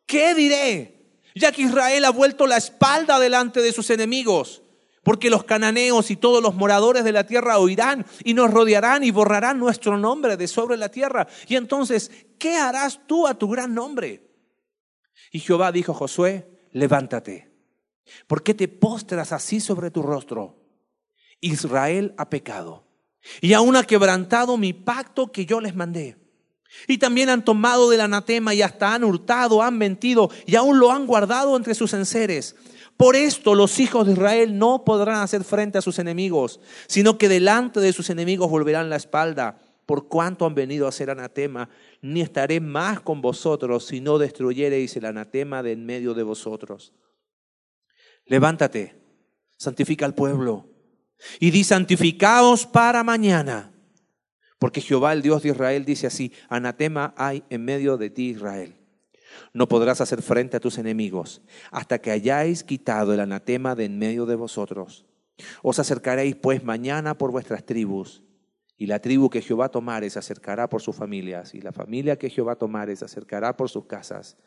¿qué 0.08 0.34
diré? 0.34 1.00
Ya 1.36 1.52
que 1.52 1.64
Israel 1.64 2.06
ha 2.06 2.12
vuelto 2.12 2.48
la 2.48 2.58
espalda 2.58 3.20
delante 3.20 3.62
de 3.62 3.72
sus 3.72 3.90
enemigos 3.90 4.62
porque 5.04 5.30
los 5.30 5.44
cananeos 5.44 6.12
y 6.12 6.16
todos 6.16 6.44
los 6.44 6.56
moradores 6.56 7.04
de 7.04 7.12
la 7.12 7.26
tierra 7.26 7.58
oirán 7.58 8.06
y 8.24 8.34
nos 8.34 8.52
rodearán 8.52 9.04
y 9.04 9.12
borrarán 9.12 9.58
nuestro 9.58 9.98
nombre 9.98 10.38
de 10.38 10.48
sobre 10.48 10.78
la 10.78 10.90
tierra. 10.90 11.28
Y 11.48 11.56
entonces, 11.56 12.12
¿qué 12.38 12.56
harás 12.56 13.00
tú 13.08 13.28
a 13.28 13.34
tu 13.34 13.50
gran 13.50 13.74
nombre? 13.74 14.30
Y 15.32 15.40
Jehová 15.40 15.72
dijo 15.72 15.92
a 15.92 15.96
Josué, 15.96 16.68
levántate. 16.72 17.52
¿Por 18.28 18.44
qué 18.44 18.54
te 18.54 18.68
postras 18.68 19.32
así 19.32 19.60
sobre 19.60 19.90
tu 19.90 20.04
rostro? 20.04 20.58
Israel 21.40 22.14
ha 22.18 22.30
pecado 22.30 22.86
y 23.42 23.54
aún 23.54 23.76
ha 23.76 23.84
quebrantado 23.84 24.58
mi 24.58 24.74
pacto 24.74 25.32
que 25.32 25.46
yo 25.46 25.62
les 25.62 25.76
mandé. 25.76 26.18
Y 26.88 26.98
también 26.98 27.30
han 27.30 27.46
tomado 27.46 27.90
del 27.90 28.01
anatema 28.01 28.54
y 28.54 28.62
hasta 28.62 28.94
han 28.94 29.04
hurtado, 29.04 29.62
han 29.62 29.78
mentido 29.78 30.30
y 30.46 30.56
aún 30.56 30.80
lo 30.80 30.92
han 30.92 31.06
guardado 31.06 31.56
entre 31.56 31.75
sus 31.75 31.94
enseres. 31.94 32.56
Por 32.98 33.16
esto 33.16 33.56
los 33.56 33.80
hijos 33.80 34.06
de 34.06 34.13
Israel 34.13 34.58
no 34.58 34.86
podrán 34.86 35.22
hacer 35.22 35.44
frente 35.44 35.78
a 35.78 35.82
sus 35.82 36.00
enemigos, 36.00 36.60
sino 36.88 37.18
que 37.18 37.30
delante 37.30 37.80
de 37.80 37.94
sus 37.94 38.10
enemigos 38.10 38.50
volverán 38.50 38.90
la 38.90 38.96
espalda, 38.96 39.60
por 39.86 40.08
cuanto 40.08 40.46
han 40.46 40.56
venido 40.56 40.88
a 40.88 40.92
ser 40.92 41.10
anatema, 41.10 41.70
ni 42.01 42.22
estaré 42.22 42.60
más 42.60 43.01
con 43.01 43.22
vosotros 43.22 43.88
si 43.88 44.01
no 44.01 44.18
destruyereis 44.18 44.96
el 44.96 45.06
anatema 45.06 45.63
de 45.63 45.72
en 45.72 45.86
medio 45.86 46.13
de 46.13 46.24
vosotros. 46.24 46.94
Levántate, 48.25 48.96
santifica 49.58 50.06
al 50.06 50.13
pueblo, 50.13 50.70
y 51.40 51.51
di 51.51 51.63
santificaos 51.63 52.66
para 52.66 53.04
mañana, 53.04 53.71
porque 54.62 54.80
Jehová 54.80 55.12
el 55.12 55.24
Dios 55.24 55.41
de 55.41 55.50
Israel 55.50 55.86
dice 55.86 56.06
así, 56.06 56.32
anatema 56.48 57.15
hay 57.18 57.44
en 57.50 57.65
medio 57.65 57.98
de 57.98 58.12
ti 58.12 58.30
Israel. 58.30 58.75
No 59.53 59.68
podrás 59.68 60.01
hacer 60.01 60.22
frente 60.22 60.56
a 60.56 60.60
tus 60.60 60.77
enemigos 60.77 61.41
hasta 61.72 61.98
que 61.98 62.12
hayáis 62.12 62.63
quitado 62.63 63.12
el 63.12 63.22
anatema 63.22 63.74
de 63.74 63.86
en 63.86 63.98
medio 63.98 64.27
de 64.27 64.36
vosotros. 64.36 65.08
Os 65.63 65.80
acercaréis 65.80 66.36
pues 66.36 66.63
mañana 66.63 67.18
por 67.18 67.32
vuestras 67.32 67.65
tribus, 67.65 68.22
y 68.77 68.86
la 68.86 69.00
tribu 69.00 69.32
que 69.32 69.41
Jehová 69.41 69.70
tomare 69.70 70.12
se 70.12 70.20
acercará 70.20 70.70
por 70.70 70.84
sus 70.84 70.96
familias, 70.96 71.56
y 71.56 71.62
la 71.62 71.72
familia 71.72 72.20
que 72.20 72.30
Jehová 72.30 72.56
tomare 72.56 72.96
se 72.96 73.06
acercará 73.06 73.58
por 73.58 73.68
sus 73.68 73.88
casas, 73.88 74.38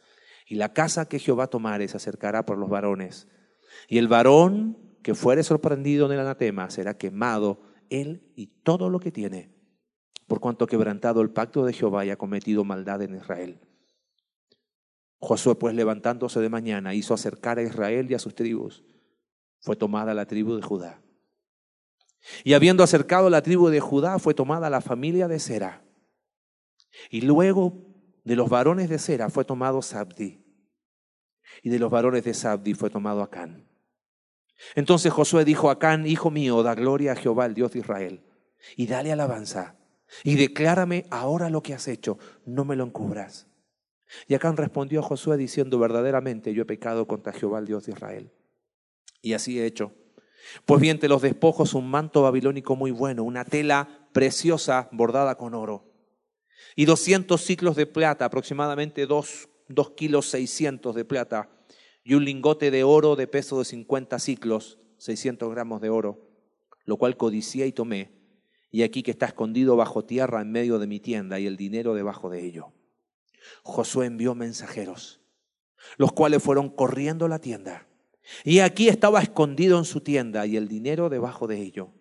y 0.47 0.55
la 0.55 0.73
casa 0.73 1.09
que 1.09 1.19
Jehová 1.19 1.49
tomare 1.49 1.89
se 1.89 1.97
acercará 1.97 2.47
por 2.47 2.57
los 2.57 2.71
varones. 2.71 3.27
Y 3.89 3.99
el 3.99 4.07
varón 4.07 4.79
que 5.03 5.17
fuere 5.17 5.43
sorprendido 5.43 6.07
en 6.07 6.13
el 6.13 6.21
anatema 6.21 6.71
será 6.71 6.97
quemado, 6.97 7.63
él 7.91 8.23
y 8.37 8.47
todo 8.63 8.91
lo 8.91 9.01
que 9.01 9.11
tiene, 9.11 9.54
por 10.27 10.41
cuanto 10.41 10.67
quebrantado 10.67 11.21
el 11.21 11.31
pacto 11.31 11.65
de 11.65 11.73
Jehová 11.73 12.05
y 12.05 12.11
ha 12.11 12.17
cometido 12.17 12.65
maldad 12.65 13.03
en 13.03 13.17
Israel. 13.17 13.61
Josué 15.19 15.55
pues 15.55 15.75
levantándose 15.75 16.41
de 16.41 16.49
mañana 16.49 16.95
hizo 16.95 17.15
acercar 17.15 17.59
a 17.59 17.63
Israel 17.63 18.11
y 18.11 18.15
a 18.15 18.19
sus 18.19 18.35
tribus. 18.35 18.85
Fue 19.61 19.77
tomada 19.77 20.13
la 20.15 20.27
tribu 20.27 20.55
de 20.57 20.63
Judá. 20.63 21.03
Y 22.43 22.55
habiendo 22.55 22.83
acercado 22.83 23.31
la 23.31 23.43
tribu 23.43 23.69
de 23.69 23.81
Judá, 23.81 24.19
fue 24.19 24.35
tomada 24.35 24.71
la 24.71 24.81
familia 24.81 25.29
de 25.29 25.39
Sera. 25.39 25.85
Y 27.11 27.23
luego 27.23 27.87
de 28.25 28.37
los 28.37 28.49
varones 28.49 28.89
de 28.89 28.99
Sera 28.99 29.29
fue 29.31 29.45
tomado 29.45 29.83
Sabdi. 29.83 30.43
Y 31.63 31.71
de 31.71 31.79
los 31.79 31.91
varones 31.91 32.25
de 32.25 32.35
Sabdi 32.35 32.75
fue 32.75 32.91
tomado 32.91 33.23
Acán. 33.23 33.69
Entonces 34.75 35.13
Josué 35.13 35.45
dijo 35.45 35.69
a 35.69 35.73
Acán, 35.73 36.07
hijo 36.07 36.31
mío, 36.31 36.63
da 36.63 36.75
gloria 36.75 37.13
a 37.13 37.17
Jehová, 37.17 37.47
el 37.47 37.55
Dios 37.55 37.73
de 37.73 37.81
Israel, 37.81 38.25
y 38.77 38.87
dale 38.87 39.13
alabanza, 39.13 39.77
y 40.23 40.37
declárame 40.37 41.07
ahora 41.11 41.51
lo 41.51 41.63
que 41.63 41.75
has 41.75 41.89
hecho, 41.89 42.19
no 42.47 42.65
me 42.65 42.77
lo 42.77 42.85
encubras. 42.85 43.47
Y 44.29 44.35
Acán 44.35 44.57
respondió 44.57 45.01
a 45.01 45.03
Josué 45.03 45.37
diciendo, 45.37 45.79
verdaderamente 45.79 46.55
yo 46.55 46.63
he 46.63 46.67
pecado 46.67 47.07
contra 47.07 47.33
Jehová, 47.33 47.59
el 47.59 47.67
Dios 47.67 47.87
de 47.87 47.93
Israel. 47.93 48.33
Y 49.23 49.33
así 49.33 49.59
he 49.59 49.67
hecho. 49.67 49.93
Pues 50.67 50.81
bien, 50.81 50.99
te 50.99 51.09
los 51.09 51.23
despojos 51.23 51.75
un 51.75 51.91
manto 51.91 52.23
babilónico 52.23 52.77
muy 52.77 52.91
bueno, 52.91 53.25
una 53.25 53.45
tela 53.45 54.09
preciosa 54.13 54.89
bordada 54.93 55.37
con 55.37 55.55
oro, 55.55 55.91
y 56.77 56.85
doscientos 56.85 57.43
ciclos 57.43 57.77
de 57.77 57.87
plata, 57.87 58.27
aproximadamente 58.27 59.07
dos, 59.07 59.49
dos 59.69 59.91
kilos 59.93 60.29
seiscientos 60.29 60.95
de 60.95 61.05
plata, 61.05 61.51
y 62.05 62.15
un 62.15 62.25
lingote 62.25 62.71
de 62.71 62.85
oro 62.85 63.17
de 63.17 63.27
peso 63.27 63.59
de 63.59 63.65
cincuenta 63.65 64.19
ciclos, 64.19 64.79
seiscientos 64.99 65.51
gramos 65.51 65.81
de 65.81 65.89
oro, 65.89 66.31
lo 66.85 66.97
cual 66.99 67.17
codicié 67.17 67.67
y 67.67 67.73
tomé, 67.73 68.13
y 68.75 68.83
aquí 68.83 69.05
que 69.05 69.13
está 69.13 69.27
escondido 69.27 69.77
bajo 69.77 70.05
tierra 70.05 70.43
en 70.43 70.51
medio 70.51 70.81
de 70.81 70.89
mi 70.89 70.99
tienda, 70.99 71.39
y 71.39 71.47
el 71.47 71.57
dinero 71.57 71.95
debajo 71.95 72.29
de 72.29 72.45
ello. 72.45 72.73
Josué 73.63 74.07
envió 74.07 74.35
mensajeros, 74.35 75.21
los 75.97 76.11
cuales 76.11 76.43
fueron 76.43 76.71
corriendo 76.71 77.29
la 77.29 77.39
tienda. 77.39 77.87
Y 78.43 78.59
aquí 78.59 78.89
estaba 78.89 79.23
escondido 79.23 79.79
en 79.79 79.85
su 79.85 80.01
tienda 80.01 80.45
y 80.47 80.57
el 80.57 80.67
dinero 80.67 81.09
debajo 81.09 81.47
de 81.47 81.63
ello. 81.63 81.93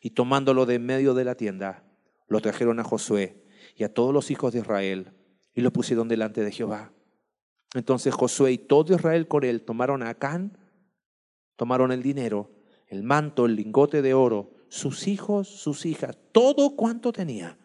Y 0.00 0.12
tomándolo 0.12 0.64
de 0.64 0.76
en 0.76 0.86
medio 0.86 1.12
de 1.12 1.26
la 1.26 1.34
tienda, 1.34 1.84
lo 2.28 2.40
trajeron 2.40 2.80
a 2.80 2.84
Josué 2.84 3.44
y 3.76 3.84
a 3.84 3.92
todos 3.92 4.14
los 4.14 4.30
hijos 4.30 4.54
de 4.54 4.60
Israel 4.60 5.12
y 5.52 5.60
lo 5.60 5.70
pusieron 5.70 6.08
delante 6.08 6.42
de 6.42 6.50
Jehová. 6.50 6.94
Entonces 7.74 8.14
Josué 8.14 8.52
y 8.52 8.58
todo 8.58 8.94
Israel 8.94 9.28
con 9.28 9.44
él 9.44 9.60
tomaron 9.66 10.02
a 10.02 10.08
Acán, 10.08 10.56
tomaron 11.56 11.92
el 11.92 12.02
dinero, 12.02 12.50
el 12.86 13.02
manto, 13.02 13.44
el 13.44 13.54
lingote 13.54 14.00
de 14.00 14.14
oro, 14.14 14.54
sus 14.70 15.06
hijos, 15.06 15.46
sus 15.48 15.84
hijas, 15.84 16.16
todo 16.32 16.74
cuanto 16.76 17.12
tenía 17.12 17.58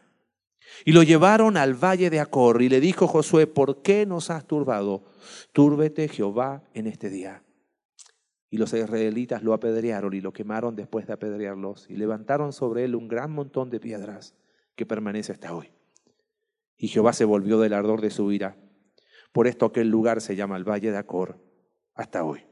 y 0.84 0.92
lo 0.92 1.04
llevaron 1.04 1.58
al 1.58 1.74
valle 1.74 2.10
de 2.10 2.20
Acor 2.20 2.62
y 2.62 2.70
le 2.70 2.80
dijo 2.80 3.08
Josué, 3.08 3.48
¿por 3.48 3.82
qué 3.82 4.06
nos 4.06 4.30
has 4.30 4.46
turbado? 4.46 5.06
Túrbete 5.54 6.08
Jehová 6.08 6.64
en 6.74 6.88
este 6.88 7.10
día. 7.10 7.44
Y 8.50 8.58
los 8.58 8.74
israelitas 8.74 9.44
lo 9.44 9.54
apedrearon 9.54 10.14
y 10.14 10.22
lo 10.22 10.34
quemaron 10.34 10.76
después 10.76 11.08
de 11.08 11.14
apedrearlos 11.14 11.90
y 11.90 11.96
levantaron 11.96 12.54
sobre 12.54 12.86
él 12.86 12.96
un 12.96 13.08
gran 13.08 13.32
montón 13.32 13.70
de 13.70 13.80
piedras 13.80 14.36
que 14.76 14.86
permanece 14.86 15.32
hasta 15.32 15.54
hoy. 15.54 15.72
Y 16.78 16.88
Jehová 16.88 17.14
se 17.14 17.26
volvió 17.26 17.60
del 17.60 17.74
ardor 17.74 18.02
de 18.02 18.12
su 18.12 18.32
ira. 18.32 18.58
Por 19.32 19.48
esto 19.48 19.66
aquel 19.66 19.90
lugar 19.90 20.22
se 20.22 20.36
llama 20.36 20.58
el 20.58 20.68
Valle 20.68 20.92
de 20.92 20.98
Acor 20.98 21.42
hasta 21.94 22.24
hoy. 22.24 22.46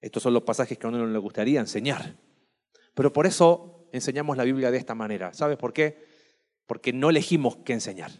Estos 0.00 0.22
son 0.22 0.34
los 0.34 0.42
pasajes 0.42 0.76
que 0.76 0.86
a 0.86 0.90
uno 0.90 0.98
no 0.98 1.06
le 1.06 1.18
gustaría 1.18 1.60
enseñar. 1.60 2.16
Pero 2.94 3.12
por 3.12 3.26
eso 3.26 3.88
enseñamos 3.92 4.36
la 4.36 4.44
Biblia 4.44 4.70
de 4.70 4.78
esta 4.78 4.94
manera. 4.94 5.34
¿Sabes 5.34 5.56
por 5.56 5.72
qué? 5.72 6.14
porque 6.66 6.92
no 6.92 7.10
elegimos 7.10 7.56
qué 7.64 7.72
enseñar. 7.72 8.10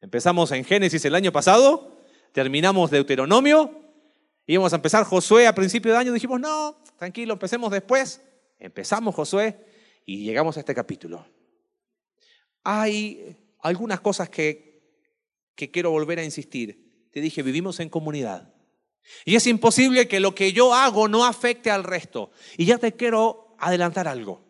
Empezamos 0.00 0.52
en 0.52 0.64
Génesis 0.64 1.04
el 1.04 1.14
año 1.14 1.32
pasado, 1.32 1.98
terminamos 2.32 2.90
Deuteronomio, 2.90 3.82
íbamos 4.46 4.72
a 4.72 4.76
empezar 4.76 5.04
Josué 5.04 5.46
a 5.46 5.54
principio 5.54 5.92
de 5.92 5.98
año, 5.98 6.12
dijimos, 6.12 6.40
no, 6.40 6.82
tranquilo, 6.96 7.32
empecemos 7.32 7.70
después. 7.70 8.22
Empezamos 8.58 9.14
Josué 9.14 9.64
y 10.04 10.24
llegamos 10.24 10.56
a 10.56 10.60
este 10.60 10.74
capítulo. 10.74 11.26
Hay 12.64 13.36
algunas 13.60 14.00
cosas 14.00 14.28
que, 14.28 14.82
que 15.54 15.70
quiero 15.70 15.90
volver 15.90 16.18
a 16.18 16.24
insistir. 16.24 17.08
Te 17.10 17.20
dije, 17.20 17.42
vivimos 17.42 17.80
en 17.80 17.88
comunidad. 17.88 18.52
Y 19.24 19.36
es 19.36 19.46
imposible 19.46 20.08
que 20.08 20.20
lo 20.20 20.34
que 20.34 20.52
yo 20.52 20.74
hago 20.74 21.08
no 21.08 21.24
afecte 21.24 21.70
al 21.70 21.84
resto. 21.84 22.30
Y 22.56 22.66
ya 22.66 22.78
te 22.78 22.92
quiero 22.92 23.56
adelantar 23.58 24.08
algo. 24.08 24.44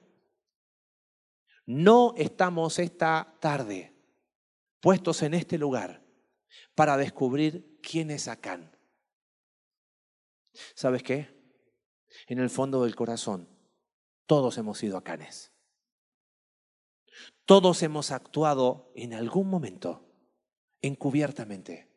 No 1.66 2.14
estamos 2.16 2.78
esta 2.78 3.36
tarde 3.40 3.94
puestos 4.80 5.22
en 5.22 5.34
este 5.34 5.58
lugar 5.58 6.02
para 6.74 6.96
descubrir 6.96 7.78
quién 7.82 8.10
es 8.10 8.28
Acán. 8.28 8.76
¿Sabes 10.74 11.02
qué? 11.02 11.36
En 12.26 12.38
el 12.38 12.50
fondo 12.50 12.84
del 12.84 12.96
corazón, 12.96 13.48
todos 14.26 14.58
hemos 14.58 14.78
sido 14.78 14.96
Acanes. 14.96 15.52
Todos 17.44 17.82
hemos 17.82 18.10
actuado 18.10 18.92
en 18.94 19.14
algún 19.14 19.48
momento 19.48 20.08
encubiertamente. 20.80 21.87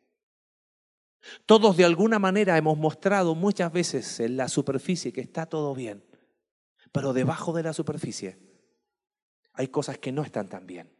Todos 1.46 1.76
de 1.76 1.84
alguna 1.84 2.18
manera 2.18 2.56
hemos 2.56 2.76
mostrado 2.78 3.34
muchas 3.34 3.72
veces 3.72 4.20
en 4.20 4.36
la 4.36 4.48
superficie 4.48 5.12
que 5.12 5.20
está 5.20 5.46
todo 5.46 5.74
bien, 5.74 6.04
pero 6.90 7.12
debajo 7.12 7.52
de 7.52 7.62
la 7.62 7.72
superficie 7.72 8.38
hay 9.54 9.68
cosas 9.68 9.98
que 9.98 10.12
no 10.12 10.22
están 10.22 10.48
tan 10.48 10.66
bien. 10.66 10.90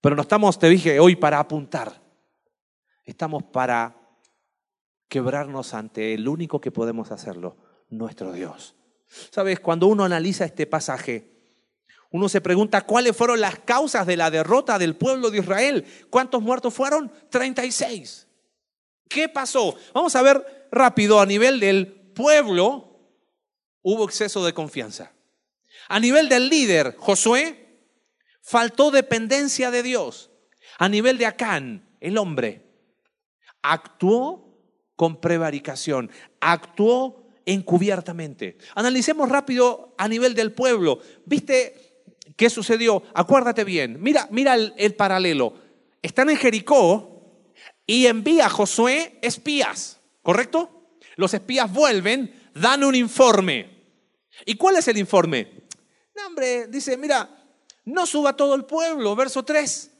Pero 0.00 0.16
no 0.16 0.22
estamos, 0.22 0.58
te 0.58 0.68
dije 0.68 1.00
hoy, 1.00 1.16
para 1.16 1.38
apuntar. 1.38 2.02
Estamos 3.04 3.44
para 3.44 3.96
quebrarnos 5.08 5.74
ante 5.74 6.14
el 6.14 6.28
único 6.28 6.60
que 6.60 6.72
podemos 6.72 7.12
hacerlo, 7.12 7.56
nuestro 7.88 8.32
Dios. 8.32 8.74
Sabes, 9.30 9.60
cuando 9.60 9.86
uno 9.86 10.04
analiza 10.04 10.44
este 10.44 10.66
pasaje, 10.66 11.36
uno 12.10 12.28
se 12.28 12.40
pregunta 12.40 12.86
cuáles 12.86 13.16
fueron 13.16 13.40
las 13.40 13.58
causas 13.60 14.06
de 14.06 14.16
la 14.16 14.30
derrota 14.30 14.78
del 14.78 14.96
pueblo 14.96 15.30
de 15.30 15.38
Israel. 15.38 15.84
¿Cuántos 16.10 16.42
muertos 16.42 16.74
fueron? 16.74 17.12
36. 17.30 18.25
¿Qué 19.08 19.28
pasó? 19.28 19.76
Vamos 19.94 20.14
a 20.16 20.22
ver 20.22 20.68
rápido 20.70 21.20
a 21.20 21.26
nivel 21.26 21.60
del 21.60 21.86
pueblo, 22.14 22.98
hubo 23.82 24.04
exceso 24.04 24.44
de 24.44 24.52
confianza. 24.52 25.12
A 25.88 26.00
nivel 26.00 26.28
del 26.28 26.48
líder, 26.48 26.96
Josué, 26.98 27.66
faltó 28.42 28.90
dependencia 28.90 29.70
de 29.70 29.82
Dios. 29.82 30.30
A 30.78 30.88
nivel 30.88 31.18
de 31.18 31.26
Acán, 31.26 31.96
el 32.00 32.18
hombre, 32.18 32.62
actuó 33.62 34.60
con 34.96 35.20
prevaricación, 35.20 36.10
actuó 36.40 37.28
encubiertamente. 37.44 38.58
Analicemos 38.74 39.28
rápido 39.28 39.94
a 39.98 40.08
nivel 40.08 40.34
del 40.34 40.52
pueblo. 40.52 40.98
¿Viste 41.24 42.02
qué 42.36 42.50
sucedió? 42.50 43.02
Acuérdate 43.14 43.64
bien. 43.64 43.98
Mira, 44.02 44.28
mira 44.30 44.54
el, 44.54 44.74
el 44.76 44.94
paralelo. 44.94 45.54
Están 46.02 46.30
en 46.30 46.36
Jericó 46.36 47.15
y 47.86 48.06
envía 48.06 48.46
a 48.46 48.50
Josué 48.50 49.18
espías, 49.22 50.00
¿correcto? 50.22 50.98
Los 51.16 51.32
espías 51.34 51.72
vuelven, 51.72 52.50
dan 52.54 52.84
un 52.84 52.94
informe. 52.94 53.76
¿Y 54.44 54.56
cuál 54.56 54.76
es 54.76 54.88
el 54.88 54.98
informe? 54.98 55.68
No, 56.14 56.26
hombre, 56.26 56.66
dice, 56.66 56.96
mira, 56.96 57.28
no 57.84 58.06
suba 58.06 58.34
todo 58.34 58.54
el 58.54 58.64
pueblo, 58.64 59.14
verso 59.14 59.44
3. 59.44 59.92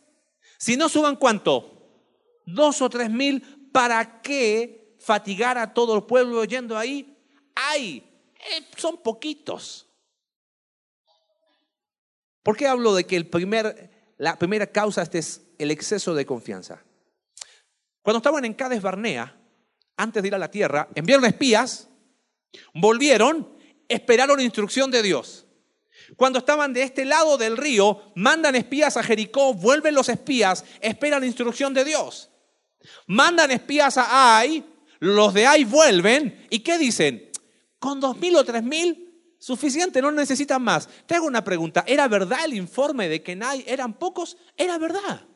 Si 0.58 0.76
no 0.76 0.88
suban 0.88 1.16
cuánto? 1.16 1.72
Dos 2.44 2.80
o 2.82 2.88
tres 2.88 3.10
mil, 3.10 3.42
¿para 3.72 4.20
qué 4.22 4.96
fatigar 4.98 5.58
a 5.58 5.74
todo 5.74 5.96
el 5.96 6.04
pueblo 6.04 6.44
yendo 6.44 6.76
ahí? 6.78 7.16
Hay, 7.54 8.02
eh, 8.34 8.66
son 8.76 8.98
poquitos. 8.98 9.86
¿Por 12.42 12.56
qué 12.56 12.66
hablo 12.66 12.94
de 12.94 13.04
que 13.04 13.16
el 13.16 13.28
primer, 13.28 13.90
la 14.18 14.38
primera 14.38 14.66
causa 14.68 15.02
es 15.12 15.42
el 15.58 15.70
exceso 15.70 16.14
de 16.14 16.24
confianza? 16.24 16.85
Cuando 18.06 18.18
estaban 18.18 18.44
en 18.44 18.54
Cades 18.54 18.80
Barnea, 18.80 19.36
antes 19.96 20.22
de 20.22 20.28
ir 20.28 20.34
a 20.36 20.38
la 20.38 20.48
tierra, 20.48 20.88
enviaron 20.94 21.24
espías, 21.24 21.88
volvieron, 22.72 23.58
esperaron 23.88 24.40
instrucción 24.40 24.92
de 24.92 25.02
Dios. 25.02 25.44
Cuando 26.14 26.38
estaban 26.38 26.72
de 26.72 26.84
este 26.84 27.04
lado 27.04 27.36
del 27.36 27.56
río, 27.56 28.12
mandan 28.14 28.54
espías 28.54 28.96
a 28.96 29.02
Jericó, 29.02 29.54
vuelven 29.54 29.96
los 29.96 30.08
espías, 30.08 30.64
esperan 30.80 31.24
instrucción 31.24 31.74
de 31.74 31.84
Dios. 31.84 32.30
Mandan 33.08 33.50
espías 33.50 33.98
a 33.98 34.38
Ai, 34.38 34.64
los 35.00 35.34
de 35.34 35.48
ahí 35.48 35.64
vuelven 35.64 36.46
y 36.48 36.60
¿qué 36.60 36.78
dicen? 36.78 37.28
Con 37.80 37.98
dos 37.98 38.16
mil 38.18 38.36
o 38.36 38.44
tres 38.44 38.62
mil, 38.62 39.34
suficiente, 39.40 40.00
no 40.00 40.12
necesitan 40.12 40.62
más. 40.62 40.88
Te 41.06 41.16
hago 41.16 41.26
una 41.26 41.42
pregunta, 41.42 41.82
¿era 41.88 42.06
verdad 42.06 42.44
el 42.44 42.54
informe 42.54 43.08
de 43.08 43.24
que 43.24 43.34
Nai 43.34 43.64
eran 43.66 43.94
pocos? 43.94 44.36
Era 44.56 44.78
verdad. 44.78 45.26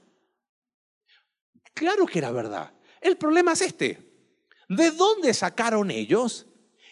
Claro 1.75 2.07
que 2.07 2.19
era 2.19 2.31
verdad. 2.31 2.73
El 3.01 3.17
problema 3.17 3.53
es 3.53 3.63
este. 3.63 4.11
¿De 4.69 4.91
dónde 4.91 5.35
sacaron 5.35 5.91
ellos 5.91 6.47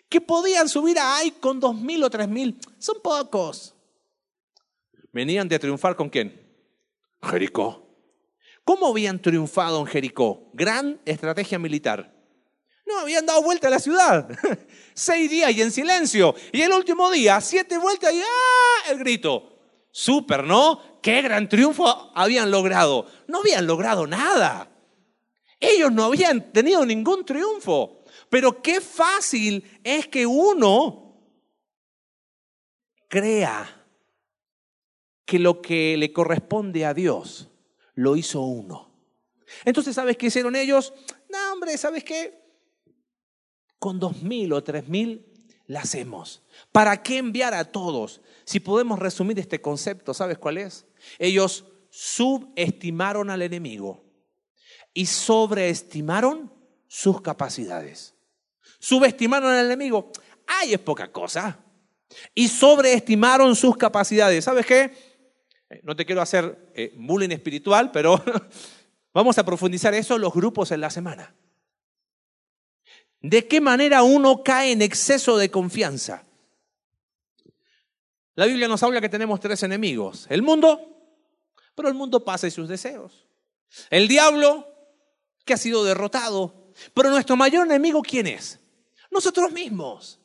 que 0.08 0.20
podían 0.20 0.68
subir 0.68 0.98
a 0.98 1.16
Ai 1.16 1.30
con 1.32 1.60
dos 1.60 1.76
mil 1.76 2.02
o 2.02 2.10
tres 2.10 2.28
mil? 2.28 2.58
Son 2.78 3.00
pocos. 3.02 3.74
Venían 5.12 5.48
de 5.48 5.58
triunfar 5.58 5.96
con 5.96 6.08
quién? 6.08 6.40
Jericó. 7.22 7.86
¿Cómo 8.64 8.88
habían 8.88 9.20
triunfado 9.20 9.80
en 9.80 9.86
Jericó? 9.86 10.50
Gran 10.52 11.00
estrategia 11.04 11.58
militar. 11.58 12.14
No, 12.84 13.00
habían 13.00 13.26
dado 13.26 13.42
vuelta 13.42 13.68
a 13.68 13.70
la 13.70 13.78
ciudad. 13.78 14.28
Seis 14.94 15.30
días 15.30 15.52
y 15.52 15.62
en 15.62 15.70
silencio. 15.70 16.34
Y 16.52 16.62
el 16.62 16.72
último 16.72 17.10
día, 17.10 17.40
siete 17.40 17.78
vueltas 17.78 18.12
y 18.12 18.20
¡ah! 18.20 18.90
El 18.90 18.98
grito. 18.98 19.58
Súper, 19.90 20.44
¿no? 20.44 21.00
Qué 21.02 21.22
gran 21.22 21.48
triunfo 21.48 22.12
habían 22.14 22.50
logrado. 22.50 23.06
No 23.26 23.40
habían 23.40 23.66
logrado 23.66 24.06
nada. 24.06 24.70
Ellos 25.60 25.92
no 25.92 26.04
habían 26.04 26.52
tenido 26.52 26.84
ningún 26.86 27.24
triunfo. 27.24 28.04
Pero 28.30 28.62
qué 28.62 28.80
fácil 28.80 29.64
es 29.82 30.06
que 30.08 30.26
uno 30.26 31.16
crea 33.08 33.86
que 35.24 35.38
lo 35.38 35.60
que 35.60 35.96
le 35.96 36.12
corresponde 36.12 36.84
a 36.84 36.94
Dios 36.94 37.48
lo 37.94 38.16
hizo 38.16 38.42
uno. 38.42 38.90
Entonces, 39.64 39.94
¿sabes 39.94 40.16
qué 40.16 40.26
hicieron 40.26 40.56
ellos? 40.56 40.92
No, 41.28 41.52
hombre, 41.52 41.76
¿sabes 41.78 42.04
qué? 42.04 42.38
Con 43.78 43.98
dos 43.98 44.22
mil 44.22 44.52
o 44.52 44.62
tres 44.62 44.88
mil 44.88 45.26
la 45.66 45.80
hacemos. 45.80 46.42
¿Para 46.72 47.02
qué 47.02 47.18
enviar 47.18 47.54
a 47.54 47.64
todos? 47.64 48.20
Si 48.44 48.60
podemos 48.60 48.98
resumir 48.98 49.38
este 49.38 49.60
concepto, 49.60 50.14
¿sabes 50.14 50.38
cuál 50.38 50.58
es? 50.58 50.86
Ellos 51.18 51.64
subestimaron 51.90 53.30
al 53.30 53.42
enemigo 53.42 54.07
y 54.98 55.06
sobreestimaron 55.06 56.52
sus 56.88 57.22
capacidades. 57.22 58.16
Subestimaron 58.80 59.52
al 59.52 59.66
enemigo. 59.66 60.10
Ay, 60.44 60.74
es 60.74 60.80
poca 60.80 61.12
cosa. 61.12 61.56
Y 62.34 62.48
sobreestimaron 62.48 63.54
sus 63.54 63.76
capacidades. 63.76 64.44
¿Sabes 64.44 64.66
qué? 64.66 64.90
Eh, 65.70 65.80
no 65.84 65.94
te 65.94 66.04
quiero 66.04 66.20
hacer 66.20 66.72
eh, 66.74 66.92
bullying 66.96 67.30
espiritual, 67.30 67.92
pero 67.92 68.20
vamos 69.14 69.38
a 69.38 69.44
profundizar 69.44 69.94
eso 69.94 70.18
los 70.18 70.34
grupos 70.34 70.72
en 70.72 70.80
la 70.80 70.90
semana. 70.90 71.32
¿De 73.20 73.46
qué 73.46 73.60
manera 73.60 74.02
uno 74.02 74.42
cae 74.42 74.72
en 74.72 74.82
exceso 74.82 75.38
de 75.38 75.48
confianza? 75.48 76.24
La 78.34 78.46
Biblia 78.46 78.66
nos 78.66 78.82
habla 78.82 79.00
que 79.00 79.08
tenemos 79.08 79.38
tres 79.38 79.62
enemigos. 79.62 80.26
El 80.28 80.42
mundo, 80.42 81.14
pero 81.76 81.86
el 81.86 81.94
mundo 81.94 82.24
pasa 82.24 82.48
y 82.48 82.50
sus 82.50 82.68
deseos. 82.68 83.28
El 83.90 84.08
diablo, 84.08 84.77
que 85.48 85.54
ha 85.54 85.58
sido 85.58 85.82
derrotado. 85.82 86.70
Pero 86.94 87.10
nuestro 87.10 87.34
mayor 87.34 87.66
enemigo, 87.66 88.02
¿quién 88.02 88.28
es? 88.28 88.60
Nosotros 89.10 89.50
mismos. 89.50 90.20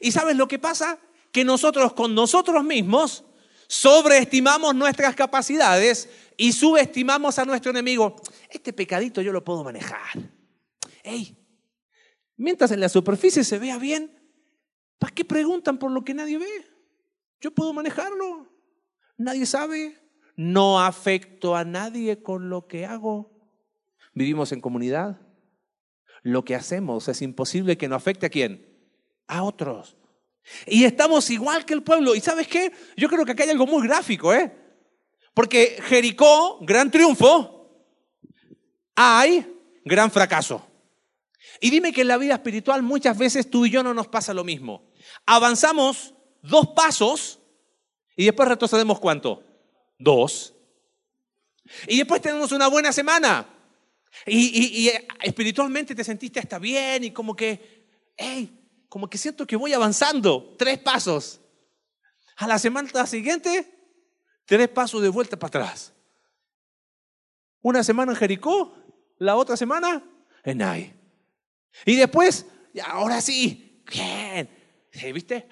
¿Y 0.00 0.12
sabes 0.12 0.36
lo 0.36 0.48
que 0.48 0.58
pasa? 0.58 0.98
Que 1.30 1.44
nosotros 1.44 1.92
con 1.92 2.14
nosotros 2.14 2.64
mismos 2.64 3.24
sobreestimamos 3.66 4.74
nuestras 4.74 5.14
capacidades 5.14 6.08
y 6.38 6.52
subestimamos 6.52 7.38
a 7.38 7.44
nuestro 7.44 7.70
enemigo. 7.70 8.16
Este 8.48 8.72
pecadito 8.72 9.20
yo 9.20 9.32
lo 9.32 9.44
puedo 9.44 9.62
manejar. 9.62 10.18
Ey, 11.02 11.36
Mientras 12.38 12.70
en 12.70 12.80
la 12.80 12.88
superficie 12.88 13.42
se 13.42 13.58
vea 13.58 13.78
bien, 13.78 14.16
¿para 14.98 15.12
qué 15.12 15.24
preguntan 15.24 15.76
por 15.76 15.90
lo 15.90 16.04
que 16.04 16.14
nadie 16.14 16.38
ve? 16.38 16.66
Yo 17.40 17.50
puedo 17.50 17.72
manejarlo. 17.72 18.48
Nadie 19.16 19.44
sabe. 19.44 20.00
No 20.36 20.80
afecto 20.80 21.56
a 21.56 21.64
nadie 21.64 22.22
con 22.22 22.48
lo 22.48 22.68
que 22.68 22.86
hago. 22.86 23.37
Vivimos 24.18 24.50
en 24.50 24.60
comunidad. 24.60 25.20
Lo 26.22 26.44
que 26.44 26.56
hacemos 26.56 27.06
es 27.06 27.22
imposible 27.22 27.78
que 27.78 27.86
no 27.86 27.94
afecte 27.94 28.26
a 28.26 28.28
quién? 28.28 28.66
A 29.28 29.44
otros. 29.44 29.96
Y 30.66 30.82
estamos 30.82 31.30
igual 31.30 31.64
que 31.64 31.72
el 31.74 31.84
pueblo. 31.84 32.16
¿Y 32.16 32.20
sabes 32.20 32.48
qué? 32.48 32.72
Yo 32.96 33.08
creo 33.08 33.24
que 33.24 33.30
acá 33.30 33.44
hay 33.44 33.50
algo 33.50 33.68
muy 33.68 33.86
gráfico, 33.86 34.34
¿eh? 34.34 34.52
Porque 35.34 35.78
Jericó, 35.84 36.58
gran 36.62 36.90
triunfo, 36.90 37.86
hay 38.96 39.46
gran 39.84 40.10
fracaso. 40.10 40.66
Y 41.60 41.70
dime 41.70 41.92
que 41.92 42.00
en 42.00 42.08
la 42.08 42.16
vida 42.16 42.34
espiritual 42.34 42.82
muchas 42.82 43.16
veces 43.16 43.48
tú 43.48 43.66
y 43.66 43.70
yo 43.70 43.84
no 43.84 43.94
nos 43.94 44.08
pasa 44.08 44.34
lo 44.34 44.42
mismo. 44.42 44.90
Avanzamos 45.26 46.12
dos 46.42 46.70
pasos 46.74 47.38
y 48.16 48.24
después 48.24 48.48
retrocedemos 48.48 48.98
cuánto? 48.98 49.44
Dos. 49.96 50.56
Y 51.86 51.98
después 51.98 52.20
tenemos 52.20 52.50
una 52.50 52.66
buena 52.66 52.90
semana. 52.90 53.54
Y, 54.26 54.90
espiritualmente 55.22 55.94
te 55.94 56.04
sentiste 56.04 56.40
hasta 56.40 56.58
bien 56.58 57.04
y 57.04 57.10
como 57.10 57.34
que, 57.34 57.86
hey, 58.16 58.58
como 58.88 59.08
que 59.08 59.18
siento 59.18 59.46
que 59.46 59.56
voy 59.56 59.72
avanzando. 59.72 60.54
Tres 60.58 60.78
pasos. 60.78 61.40
A 62.36 62.46
la 62.46 62.58
semana 62.58 63.06
siguiente, 63.06 63.68
tres 64.44 64.68
pasos 64.68 65.02
de 65.02 65.08
vuelta 65.08 65.38
para 65.38 65.64
atrás. 65.64 65.92
Una 67.62 67.82
semana 67.82 68.12
en 68.12 68.18
Jericó, 68.18 68.74
la 69.18 69.36
otra 69.36 69.56
semana 69.56 70.02
en 70.44 70.62
Ai. 70.62 70.94
Y 71.84 71.96
después, 71.96 72.46
ahora 72.84 73.20
sí, 73.20 73.82
bien. 73.90 74.48
¿Viste? 75.12 75.48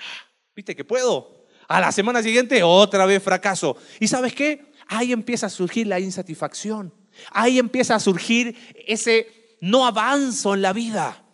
¿Viste 0.55 0.75
que 0.75 0.85
puedo? 0.85 1.47
A 1.69 1.81
la 1.81 1.91
semana 1.93 2.23
siguiente, 2.23 2.63
otra 2.63 3.07
vez 3.07 3.23
fracaso. 3.23 3.77
¿Y 4.01 4.09
sabes 4.09 4.35
qué? 4.35 4.73
Ahí 4.87 5.13
empieza 5.13 5.47
a 5.47 5.51
surgir 5.51 5.87
la 5.87 5.99
insatisfacción. 5.99 6.95
Ahí 7.31 7.59
empieza 7.59 7.95
a 7.95 8.01
surgir 8.01 8.57
ese 8.87 9.57
no 9.61 9.87
avanzo 9.87 10.55
en 10.55 10.63
la 10.63 10.73
vida. 10.73 11.25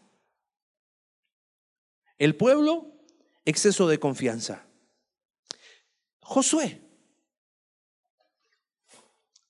El 2.18 2.36
pueblo, 2.36 2.86
exceso 3.44 3.88
de 3.88 3.98
confianza. 3.98 4.66
Josué, 6.20 6.80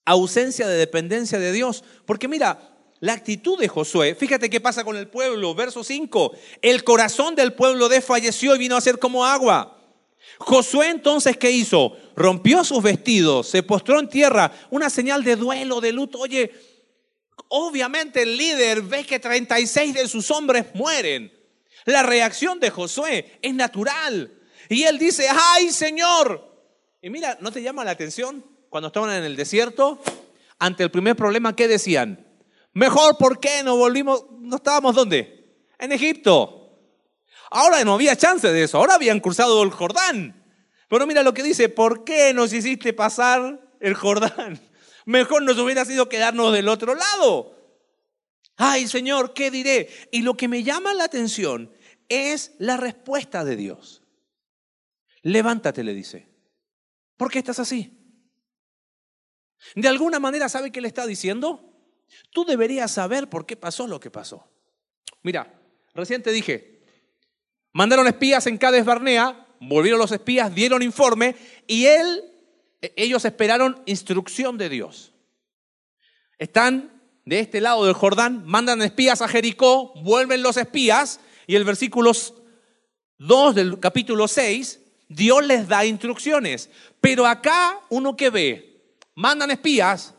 ausencia 0.04 0.66
de 0.66 0.76
dependencia 0.76 1.38
de 1.38 1.52
Dios. 1.52 1.84
Porque 2.06 2.28
mira, 2.28 2.72
la 3.00 3.12
actitud 3.14 3.58
de 3.58 3.68
Josué, 3.68 4.14
fíjate 4.14 4.48
qué 4.48 4.60
pasa 4.60 4.84
con 4.84 4.96
el 4.96 5.08
pueblo, 5.08 5.54
verso 5.54 5.84
5, 5.84 6.32
el 6.62 6.84
corazón 6.84 7.34
del 7.34 7.52
pueblo 7.54 7.88
desfalleció 7.88 8.54
y 8.54 8.58
vino 8.58 8.76
a 8.76 8.80
ser 8.80 8.98
como 8.98 9.24
agua. 9.26 9.78
Josué 10.38 10.88
entonces, 10.88 11.36
¿qué 11.36 11.50
hizo? 11.50 11.96
Rompió 12.16 12.64
sus 12.64 12.82
vestidos, 12.82 13.48
se 13.48 13.62
postró 13.62 13.98
en 14.00 14.08
tierra, 14.08 14.52
una 14.70 14.90
señal 14.90 15.24
de 15.24 15.36
duelo, 15.36 15.80
de 15.80 15.92
luto. 15.92 16.18
Oye, 16.18 16.52
obviamente 17.48 18.22
el 18.22 18.36
líder 18.36 18.82
ve 18.82 19.04
que 19.04 19.18
36 19.18 19.94
de 19.94 20.08
sus 20.08 20.30
hombres 20.30 20.66
mueren. 20.74 21.32
La 21.84 22.02
reacción 22.02 22.60
de 22.60 22.70
Josué 22.70 23.38
es 23.42 23.54
natural. 23.54 24.32
Y 24.68 24.84
él 24.84 24.98
dice, 24.98 25.26
ay 25.30 25.70
Señor. 25.70 26.50
Y 27.00 27.10
mira, 27.10 27.36
¿no 27.40 27.50
te 27.50 27.62
llama 27.62 27.84
la 27.84 27.90
atención 27.90 28.44
cuando 28.68 28.88
estaban 28.88 29.10
en 29.10 29.24
el 29.24 29.36
desierto? 29.36 30.00
Ante 30.58 30.84
el 30.84 30.90
primer 30.90 31.16
problema, 31.16 31.56
¿qué 31.56 31.66
decían? 31.66 32.26
Mejor, 32.72 33.18
¿por 33.18 33.40
qué 33.40 33.62
no 33.62 33.76
volvimos? 33.76 34.24
¿No 34.38 34.56
estábamos 34.56 34.94
dónde? 34.94 35.56
En 35.78 35.92
Egipto. 35.92 36.62
Ahora 37.50 37.84
no 37.84 37.94
había 37.94 38.16
chance 38.16 38.50
de 38.50 38.62
eso, 38.62 38.78
ahora 38.78 38.94
habían 38.94 39.20
cruzado 39.20 39.62
el 39.62 39.70
Jordán. 39.70 40.41
Pero 40.92 41.06
mira 41.06 41.22
lo 41.22 41.32
que 41.32 41.42
dice, 41.42 41.70
¿por 41.70 42.04
qué 42.04 42.34
nos 42.34 42.52
hiciste 42.52 42.92
pasar 42.92 43.58
el 43.80 43.94
Jordán? 43.94 44.60
Mejor 45.06 45.42
nos 45.42 45.56
hubiera 45.56 45.86
sido 45.86 46.06
quedarnos 46.10 46.52
del 46.52 46.68
otro 46.68 46.94
lado. 46.94 47.56
Ay, 48.58 48.86
Señor, 48.86 49.32
¿qué 49.32 49.50
diré? 49.50 49.88
Y 50.10 50.20
lo 50.20 50.36
que 50.36 50.48
me 50.48 50.62
llama 50.62 50.92
la 50.92 51.04
atención 51.04 51.72
es 52.10 52.52
la 52.58 52.76
respuesta 52.76 53.42
de 53.42 53.56
Dios. 53.56 54.02
Levántate, 55.22 55.82
le 55.82 55.94
dice. 55.94 56.28
¿Por 57.16 57.30
qué 57.30 57.38
estás 57.38 57.58
así? 57.58 57.98
De 59.74 59.88
alguna 59.88 60.20
manera, 60.20 60.50
¿sabe 60.50 60.70
qué 60.70 60.82
le 60.82 60.88
está 60.88 61.06
diciendo? 61.06 61.72
Tú 62.32 62.44
deberías 62.44 62.90
saber 62.90 63.30
por 63.30 63.46
qué 63.46 63.56
pasó 63.56 63.86
lo 63.86 63.98
que 63.98 64.10
pasó. 64.10 64.46
Mira, 65.22 65.58
recién 65.94 66.22
te 66.22 66.32
dije, 66.32 66.82
mandaron 67.72 68.06
espías 68.08 68.46
en 68.46 68.58
Cades 68.58 68.84
Barnea, 68.84 69.41
volvieron 69.68 70.00
los 70.00 70.12
espías, 70.12 70.54
dieron 70.54 70.82
informe 70.82 71.36
y 71.66 71.86
él, 71.86 72.24
e, 72.80 72.92
ellos 72.96 73.24
esperaron 73.24 73.80
instrucción 73.86 74.58
de 74.58 74.68
Dios. 74.68 75.12
Están 76.38 77.02
de 77.24 77.38
este 77.38 77.60
lado 77.60 77.84
del 77.84 77.94
Jordán, 77.94 78.42
mandan 78.46 78.82
espías 78.82 79.22
a 79.22 79.28
Jericó, 79.28 79.92
vuelven 80.02 80.42
los 80.42 80.56
espías 80.56 81.20
y 81.46 81.54
el 81.54 81.64
versículo 81.64 82.12
2 83.18 83.54
del 83.54 83.78
capítulo 83.78 84.26
6, 84.26 84.80
Dios 85.08 85.44
les 85.46 85.68
da 85.68 85.84
instrucciones. 85.84 86.70
Pero 87.00 87.26
acá 87.26 87.78
uno 87.90 88.16
que 88.16 88.30
ve, 88.30 88.96
mandan 89.14 89.50
espías, 89.50 90.14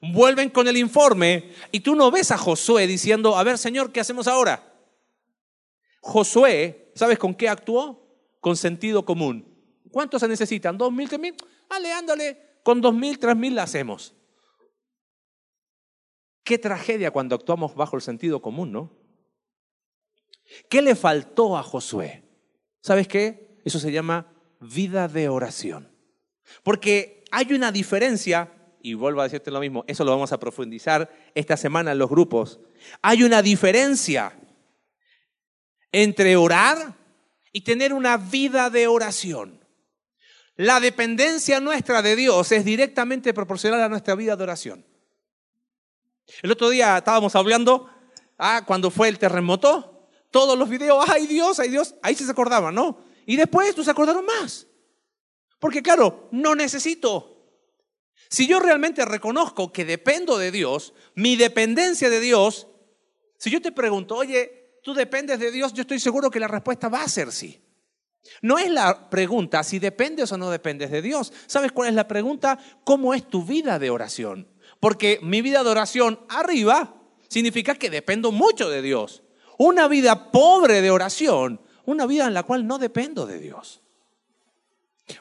vuelven 0.00 0.48
con 0.48 0.68
el 0.68 0.76
informe 0.76 1.50
y 1.72 1.80
tú 1.80 1.94
no 1.94 2.10
ves 2.10 2.30
a 2.30 2.38
Josué 2.38 2.86
diciendo, 2.86 3.36
a 3.36 3.42
ver 3.42 3.58
Señor, 3.58 3.92
¿qué 3.92 4.00
hacemos 4.00 4.26
ahora? 4.26 4.72
Josué, 6.00 6.90
¿sabes 6.94 7.18
con 7.18 7.34
qué 7.34 7.48
actuó? 7.48 8.07
Con 8.40 8.56
sentido 8.56 9.04
común. 9.04 9.54
¿Cuántos 9.90 10.20
se 10.20 10.28
necesitan? 10.28 10.76
¿Dos 10.78 10.92
mil, 10.92 11.08
tres 11.08 11.20
mil? 11.20 11.34
Ale, 11.70 11.92
ándale, 11.92 12.60
con 12.62 12.80
dos 12.80 12.94
mil, 12.94 13.18
tres 13.18 13.36
mil 13.36 13.54
la 13.54 13.64
hacemos. 13.64 14.14
Qué 16.44 16.58
tragedia 16.58 17.10
cuando 17.10 17.34
actuamos 17.34 17.74
bajo 17.74 17.96
el 17.96 18.02
sentido 18.02 18.40
común, 18.40 18.72
¿no? 18.72 18.96
¿Qué 20.70 20.80
le 20.80 20.94
faltó 20.94 21.56
a 21.56 21.62
Josué? 21.62 22.24
¿Sabes 22.80 23.06
qué? 23.06 23.60
Eso 23.64 23.78
se 23.78 23.92
llama 23.92 24.32
vida 24.60 25.08
de 25.08 25.28
oración. 25.28 25.92
Porque 26.62 27.24
hay 27.30 27.52
una 27.52 27.70
diferencia 27.70 28.54
y 28.80 28.94
vuelvo 28.94 29.20
a 29.20 29.24
decirte 29.24 29.50
lo 29.50 29.60
mismo, 29.60 29.84
eso 29.86 30.04
lo 30.04 30.12
vamos 30.12 30.32
a 30.32 30.40
profundizar 30.40 31.10
esta 31.34 31.56
semana 31.56 31.92
en 31.92 31.98
los 31.98 32.08
grupos. 32.08 32.60
Hay 33.02 33.22
una 33.22 33.42
diferencia 33.42 34.32
entre 35.92 36.36
orar 36.36 36.96
y 37.52 37.62
tener 37.62 37.92
una 37.92 38.16
vida 38.16 38.70
de 38.70 38.86
oración. 38.86 39.64
La 40.56 40.80
dependencia 40.80 41.60
nuestra 41.60 42.02
de 42.02 42.16
Dios 42.16 42.50
es 42.52 42.64
directamente 42.64 43.32
proporcional 43.32 43.80
a 43.82 43.88
nuestra 43.88 44.14
vida 44.14 44.36
de 44.36 44.42
oración. 44.42 44.84
El 46.42 46.50
otro 46.52 46.68
día 46.68 46.98
estábamos 46.98 47.34
hablando, 47.36 47.88
ah, 48.38 48.64
cuando 48.66 48.90
fue 48.90 49.08
el 49.08 49.18
terremoto, 49.18 50.08
todos 50.30 50.58
los 50.58 50.68
videos, 50.68 51.04
ay 51.08 51.26
Dios, 51.26 51.58
ay 51.60 51.70
Dios, 51.70 51.94
ahí 52.02 52.14
se 52.14 52.30
acordaban, 52.30 52.74
¿no? 52.74 53.04
Y 53.24 53.36
después 53.36 53.76
no 53.76 53.84
se 53.84 53.90
acordaron 53.90 54.26
más. 54.26 54.66
Porque 55.58 55.82
claro, 55.82 56.28
no 56.32 56.54
necesito 56.54 57.38
si 58.28 58.46
yo 58.46 58.60
realmente 58.60 59.04
reconozco 59.04 59.72
que 59.72 59.84
dependo 59.84 60.36
de 60.38 60.50
Dios, 60.50 60.92
mi 61.14 61.36
dependencia 61.36 62.10
de 62.10 62.20
Dios, 62.20 62.66
si 63.38 63.50
yo 63.50 63.62
te 63.62 63.72
pregunto, 63.72 64.16
oye, 64.16 64.57
¿tú 64.88 64.94
dependes 64.94 65.38
de 65.38 65.52
Dios? 65.52 65.74
Yo 65.74 65.82
estoy 65.82 66.00
seguro 66.00 66.30
que 66.30 66.40
la 66.40 66.48
respuesta 66.48 66.88
va 66.88 67.02
a 67.02 67.08
ser 67.08 67.30
sí. 67.30 67.60
No 68.40 68.58
es 68.58 68.70
la 68.70 69.10
pregunta 69.10 69.62
si 69.62 69.78
dependes 69.78 70.32
o 70.32 70.38
no 70.38 70.48
dependes 70.48 70.90
de 70.90 71.02
Dios. 71.02 71.30
¿Sabes 71.46 71.72
cuál 71.72 71.90
es 71.90 71.94
la 71.94 72.08
pregunta? 72.08 72.58
¿Cómo 72.84 73.12
es 73.12 73.28
tu 73.28 73.44
vida 73.44 73.78
de 73.78 73.90
oración? 73.90 74.48
Porque 74.80 75.18
mi 75.20 75.42
vida 75.42 75.62
de 75.62 75.68
oración 75.68 76.20
arriba 76.30 77.02
significa 77.28 77.74
que 77.74 77.90
dependo 77.90 78.32
mucho 78.32 78.70
de 78.70 78.80
Dios. 78.80 79.24
Una 79.58 79.88
vida 79.88 80.32
pobre 80.32 80.80
de 80.80 80.90
oración, 80.90 81.60
una 81.84 82.06
vida 82.06 82.26
en 82.26 82.32
la 82.32 82.44
cual 82.44 82.66
no 82.66 82.78
dependo 82.78 83.26
de 83.26 83.40
Dios. 83.40 83.82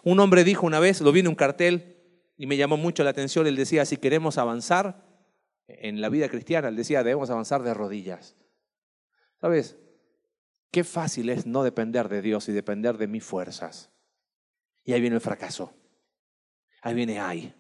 Un 0.02 0.22
hombre 0.22 0.46
dijo 0.46 0.66
una 0.66 0.80
vez, 0.80 1.02
lo 1.02 1.12
vi 1.12 1.20
en 1.20 1.28
un 1.28 1.36
cartel, 1.36 1.98
y 2.38 2.48
me 2.48 2.56
llamó 2.56 2.78
mucho 2.78 3.04
la 3.04 3.10
atención, 3.10 3.46
él 3.48 3.58
decía, 3.58 3.84
si 3.84 3.98
queremos 3.98 4.38
avanzar 4.38 5.04
en 5.68 6.00
la 6.00 6.08
vida 6.08 6.30
cristiana, 6.30 6.70
él 6.70 6.78
decía, 6.78 7.04
debemos 7.04 7.30
avanzar 7.30 7.64
de 7.64 7.74
rodillas. 7.74 8.38
¿Sabes? 9.40 9.78
Qué 10.72 10.84
fácil 10.84 11.30
es 11.30 11.46
no 11.46 11.64
depender 11.64 12.10
de 12.10 12.22
Dios 12.22 12.50
y 12.50 12.52
depender 12.52 12.98
de 12.98 13.08
mis 13.08 13.24
fuerzas. 13.24 13.92
Y 14.84 14.94
ahí 14.94 15.02
viene 15.02 15.16
el 15.16 15.22
fracaso. 15.22 15.74
Ahí 16.82 16.94
viene 16.94 17.20
ay. 17.20 17.54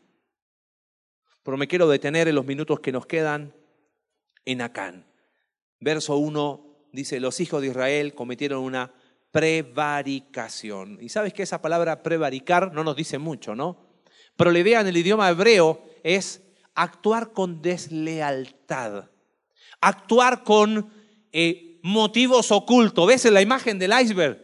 Pero 1.43 1.57
me 1.57 1.67
quiero 1.67 1.87
detener 1.87 2.27
en 2.27 2.35
los 2.35 2.45
minutos 2.45 2.79
que 2.79 2.91
nos 2.91 3.05
quedan 3.05 3.55
en 4.45 4.61
Acán. 4.61 5.05
Verso 5.79 6.17
1 6.17 6.89
dice, 6.91 7.19
los 7.19 7.39
hijos 7.39 7.61
de 7.61 7.67
Israel 7.67 8.13
cometieron 8.13 8.63
una 8.63 8.93
prevaricación. 9.31 10.97
Y 11.01 11.09
sabes 11.09 11.33
que 11.33 11.43
esa 11.43 11.61
palabra 11.61 12.03
prevaricar 12.03 12.73
no 12.73 12.83
nos 12.83 12.95
dice 12.95 13.17
mucho, 13.17 13.55
¿no? 13.55 13.87
Pero 14.35 14.51
la 14.51 14.59
idea 14.59 14.81
en 14.81 14.87
el 14.87 14.97
idioma 14.97 15.29
hebreo 15.29 15.83
es 16.03 16.43
actuar 16.75 17.33
con 17.33 17.61
deslealtad, 17.61 19.09
actuar 19.81 20.43
con 20.43 20.91
eh, 21.31 21.66
motivos 21.88 22.52
ocultos. 22.52 23.08
¿Ves 23.08 23.26
en 23.26 23.34
la 23.34 23.41
imagen 23.41 23.80
del 23.80 23.93
iceberg? 24.00 24.39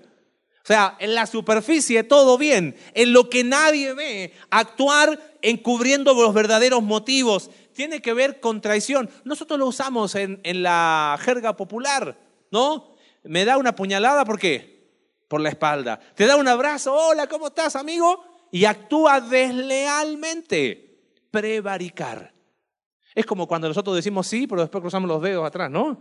O 0.63 0.65
sea, 0.65 0.95
en 0.99 1.13
la 1.13 1.25
superficie 1.25 2.03
todo 2.03 2.37
bien, 2.37 2.75
en 2.93 3.11
lo 3.11 3.29
que 3.29 3.43
nadie 3.43 3.93
ve, 3.93 4.33
actuar 4.49 5.19
encubriendo 5.41 6.13
los 6.13 6.33
verdaderos 6.33 6.81
motivos. 6.81 7.49
Tiene 7.73 8.01
que 8.01 8.13
ver 8.13 8.39
con 8.39 8.61
traición. 8.61 9.09
Nosotros 9.25 9.59
lo 9.59 9.67
usamos 9.67 10.15
en, 10.15 10.39
en 10.43 10.63
la 10.63 11.17
jerga 11.19 11.57
popular, 11.57 12.17
¿no? 12.49 12.95
Me 13.23 13.43
da 13.43 13.57
una 13.57 13.75
puñalada, 13.75 14.23
¿por 14.23 14.39
qué? 14.39 14.87
Por 15.27 15.41
la 15.41 15.49
espalda. 15.49 15.99
Te 16.15 16.25
da 16.25 16.37
un 16.37 16.47
abrazo, 16.47 16.93
hola, 16.93 17.27
¿cómo 17.27 17.47
estás, 17.47 17.75
amigo? 17.75 18.23
y 18.53 18.65
actúa 18.65 19.19
deslealmente, 19.19 21.01
prevaricar. 21.31 22.31
Es 23.15 23.25
como 23.25 23.47
cuando 23.47 23.67
nosotros 23.67 23.95
decimos 23.95 24.27
sí, 24.27 24.45
pero 24.45 24.61
después 24.61 24.79
cruzamos 24.79 25.09
los 25.09 25.23
dedos 25.23 25.43
atrás, 25.43 25.71
¿no? 25.71 25.99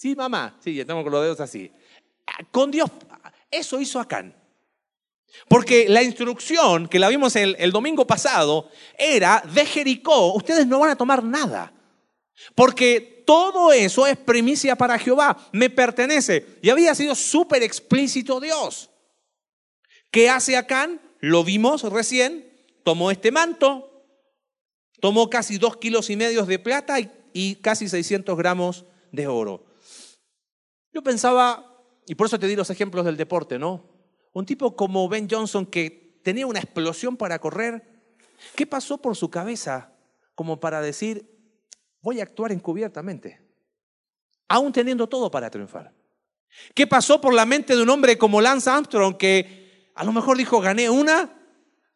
Sí, 0.00 0.16
mamá, 0.16 0.56
sí, 0.64 0.80
estamos 0.80 1.04
con 1.04 1.12
los 1.12 1.22
dedos 1.22 1.40
así. 1.40 1.70
Con 2.50 2.70
Dios, 2.70 2.90
eso 3.50 3.78
hizo 3.78 4.00
Acán. 4.00 4.34
Porque 5.46 5.90
la 5.90 6.02
instrucción 6.02 6.88
que 6.88 6.98
la 6.98 7.10
vimos 7.10 7.36
el, 7.36 7.54
el, 7.58 7.70
domingo 7.70 8.06
pasado 8.06 8.70
era 8.96 9.44
de 9.52 9.66
Jericó, 9.66 10.32
ustedes 10.32 10.66
no 10.66 10.78
van 10.78 10.92
a 10.92 10.96
tomar 10.96 11.22
nada. 11.22 11.74
Porque 12.54 13.22
todo 13.26 13.72
eso 13.72 14.06
es 14.06 14.16
primicia 14.16 14.74
para 14.74 14.98
Jehová, 14.98 15.36
me 15.52 15.68
pertenece. 15.68 16.46
Y 16.62 16.70
había 16.70 16.94
sido 16.94 17.14
súper 17.14 17.62
explícito 17.62 18.40
Dios. 18.40 18.88
¿Qué 20.10 20.30
hace 20.30 20.56
Acán? 20.56 20.98
Lo 21.18 21.44
vimos 21.44 21.82
recién, 21.82 22.50
tomó 22.84 23.10
este 23.10 23.30
manto, 23.32 24.02
tomó 24.98 25.28
casi 25.28 25.58
dos 25.58 25.76
kilos 25.76 26.08
y 26.08 26.16
medio 26.16 26.46
de 26.46 26.58
plata 26.58 26.96
y, 27.34 27.56
casi 27.56 27.86
600 27.86 28.34
gramos 28.38 28.86
de 29.12 29.26
oro. 29.26 29.69
Yo 30.92 31.02
pensaba, 31.02 31.84
y 32.06 32.14
por 32.14 32.26
eso 32.26 32.38
te 32.38 32.46
di 32.46 32.56
los 32.56 32.70
ejemplos 32.70 33.04
del 33.04 33.16
deporte, 33.16 33.58
¿no? 33.58 33.84
Un 34.32 34.46
tipo 34.46 34.76
como 34.76 35.08
Ben 35.08 35.28
Johnson 35.30 35.66
que 35.66 36.20
tenía 36.22 36.46
una 36.46 36.60
explosión 36.60 37.16
para 37.16 37.38
correr. 37.38 38.02
¿Qué 38.56 38.66
pasó 38.66 38.98
por 38.98 39.16
su 39.16 39.30
cabeza 39.30 39.92
como 40.34 40.60
para 40.60 40.80
decir, 40.80 41.30
voy 42.00 42.20
a 42.20 42.22
actuar 42.22 42.52
encubiertamente? 42.52 43.40
Aún 44.48 44.72
teniendo 44.72 45.08
todo 45.08 45.30
para 45.30 45.50
triunfar. 45.50 45.92
¿Qué 46.74 46.86
pasó 46.86 47.20
por 47.20 47.34
la 47.34 47.46
mente 47.46 47.76
de 47.76 47.82
un 47.82 47.90
hombre 47.90 48.18
como 48.18 48.40
Lance 48.40 48.68
Armstrong 48.68 49.16
que 49.16 49.92
a 49.94 50.04
lo 50.04 50.12
mejor 50.12 50.36
dijo, 50.36 50.60
gané 50.60 50.90
una? 50.90 51.36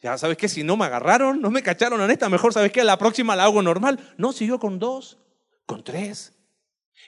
Ya 0.00 0.18
sabes 0.18 0.36
que 0.36 0.48
si 0.48 0.62
no 0.62 0.76
me 0.76 0.84
agarraron, 0.84 1.40
no 1.40 1.50
me 1.50 1.62
cacharon 1.62 2.00
en 2.02 2.10
esta, 2.10 2.28
mejor 2.28 2.52
sabes 2.52 2.70
que 2.70 2.84
la 2.84 2.98
próxima 2.98 3.34
la 3.34 3.44
hago 3.44 3.62
normal. 3.62 4.14
No, 4.18 4.32
siguió 4.32 4.58
con 4.58 4.78
dos, 4.78 5.18
con 5.66 5.82
tres. 5.82 6.33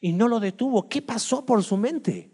Y 0.00 0.12
no 0.12 0.28
lo 0.28 0.40
detuvo. 0.40 0.88
¿Qué 0.88 1.02
pasó 1.02 1.44
por 1.44 1.62
su 1.62 1.76
mente? 1.76 2.30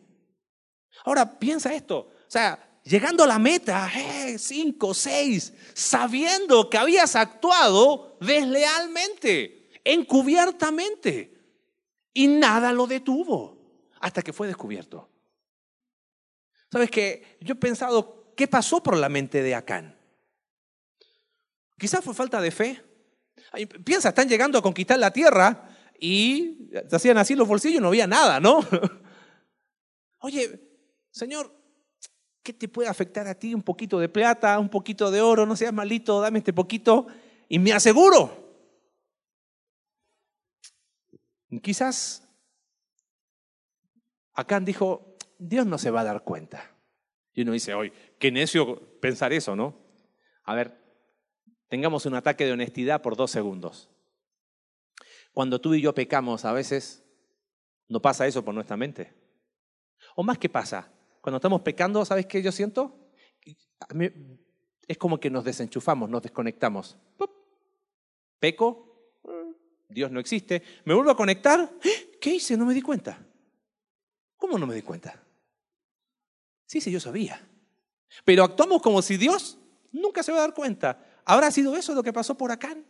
Ahora 1.04 1.38
piensa 1.38 1.74
esto. 1.74 1.98
O 1.98 2.30
sea, 2.30 2.80
llegando 2.84 3.24
a 3.24 3.26
la 3.26 3.38
meta, 3.38 3.90
eh, 3.94 4.38
cinco, 4.38 4.94
seis, 4.94 5.52
sabiendo 5.74 6.68
que 6.68 6.78
habías 6.78 7.16
actuado 7.16 8.16
deslealmente, 8.20 9.70
encubiertamente. 9.84 11.32
Y 12.14 12.28
nada 12.28 12.72
lo 12.72 12.86
detuvo 12.86 13.88
hasta 14.00 14.22
que 14.22 14.32
fue 14.32 14.46
descubierto. 14.46 15.08
¿Sabes 16.70 16.90
qué? 16.90 17.36
Yo 17.40 17.52
he 17.52 17.56
pensado, 17.56 18.32
¿qué 18.36 18.48
pasó 18.48 18.82
por 18.82 18.96
la 18.96 19.08
mente 19.08 19.42
de 19.42 19.54
Acán? 19.54 19.98
Quizás 21.78 22.04
fue 22.04 22.14
falta 22.14 22.40
de 22.40 22.50
fe. 22.50 22.82
Piensa, 23.84 24.10
están 24.10 24.28
llegando 24.28 24.58
a 24.58 24.62
conquistar 24.62 24.98
la 24.98 25.10
tierra 25.10 25.71
y 26.04 26.68
se 26.88 26.96
hacían 26.96 27.16
así 27.16 27.36
los 27.36 27.46
bolsillos 27.46 27.78
y 27.78 27.80
no 27.80 27.86
había 27.86 28.08
nada, 28.08 28.40
¿no? 28.40 28.58
Oye, 30.18 30.60
Señor, 31.12 31.54
¿qué 32.42 32.52
te 32.52 32.66
puede 32.66 32.88
afectar 32.88 33.28
a 33.28 33.36
ti? 33.36 33.54
Un 33.54 33.62
poquito 33.62 34.00
de 34.00 34.08
plata, 34.08 34.58
un 34.58 34.68
poquito 34.68 35.12
de 35.12 35.20
oro, 35.20 35.46
no 35.46 35.54
seas 35.54 35.72
malito, 35.72 36.20
dame 36.20 36.40
este 36.40 36.52
poquito 36.52 37.06
y 37.48 37.60
me 37.60 37.72
aseguro. 37.72 38.66
Quizás 41.62 42.28
Acán 44.34 44.64
dijo, 44.64 45.16
Dios 45.38 45.66
no 45.66 45.78
se 45.78 45.92
va 45.92 46.00
a 46.00 46.04
dar 46.04 46.24
cuenta. 46.24 46.68
Y 47.32 47.42
uno 47.42 47.52
dice, 47.52 47.74
hoy, 47.74 47.92
qué 48.18 48.32
necio 48.32 48.98
pensar 48.98 49.32
eso, 49.32 49.54
¿no? 49.54 49.78
A 50.42 50.56
ver, 50.56 50.76
tengamos 51.68 52.06
un 52.06 52.16
ataque 52.16 52.44
de 52.44 52.52
honestidad 52.52 53.02
por 53.02 53.14
dos 53.14 53.30
segundos. 53.30 53.91
Cuando 55.32 55.60
tú 55.60 55.74
y 55.74 55.80
yo 55.80 55.94
pecamos, 55.94 56.44
a 56.44 56.52
veces 56.52 57.02
no 57.88 58.00
pasa 58.00 58.26
eso 58.26 58.44
por 58.44 58.54
nuestra 58.54 58.76
mente. 58.76 59.14
O 60.14 60.22
más 60.22 60.38
que 60.38 60.48
pasa, 60.48 60.92
cuando 61.20 61.36
estamos 61.36 61.62
pecando, 61.62 62.04
¿sabes 62.04 62.26
qué 62.26 62.42
yo 62.42 62.52
siento? 62.52 63.10
Es 64.86 64.98
como 64.98 65.18
que 65.18 65.30
nos 65.30 65.44
desenchufamos, 65.44 66.10
nos 66.10 66.22
desconectamos. 66.22 66.98
Peco, 68.38 68.92
Dios 69.88 70.10
no 70.10 70.20
existe. 70.20 70.62
Me 70.84 70.94
vuelvo 70.94 71.10
a 71.10 71.16
conectar. 71.16 71.72
¿Eh? 71.84 72.18
¿Qué 72.20 72.34
hice? 72.34 72.56
No 72.56 72.66
me 72.66 72.74
di 72.74 72.82
cuenta. 72.82 73.24
¿Cómo 74.36 74.58
no 74.58 74.66
me 74.66 74.74
di 74.74 74.82
cuenta? 74.82 75.22
Sí, 76.66 76.80
sí, 76.80 76.90
yo 76.90 76.98
sabía. 76.98 77.40
Pero 78.24 78.44
actuamos 78.44 78.82
como 78.82 79.00
si 79.00 79.16
Dios 79.16 79.58
nunca 79.92 80.22
se 80.22 80.32
va 80.32 80.38
a 80.38 80.40
dar 80.42 80.54
cuenta. 80.54 81.06
¿Habrá 81.24 81.50
sido 81.50 81.76
eso 81.76 81.94
lo 81.94 82.02
que 82.02 82.12
pasó 82.12 82.36
por 82.36 82.50
Acán? 82.50 82.84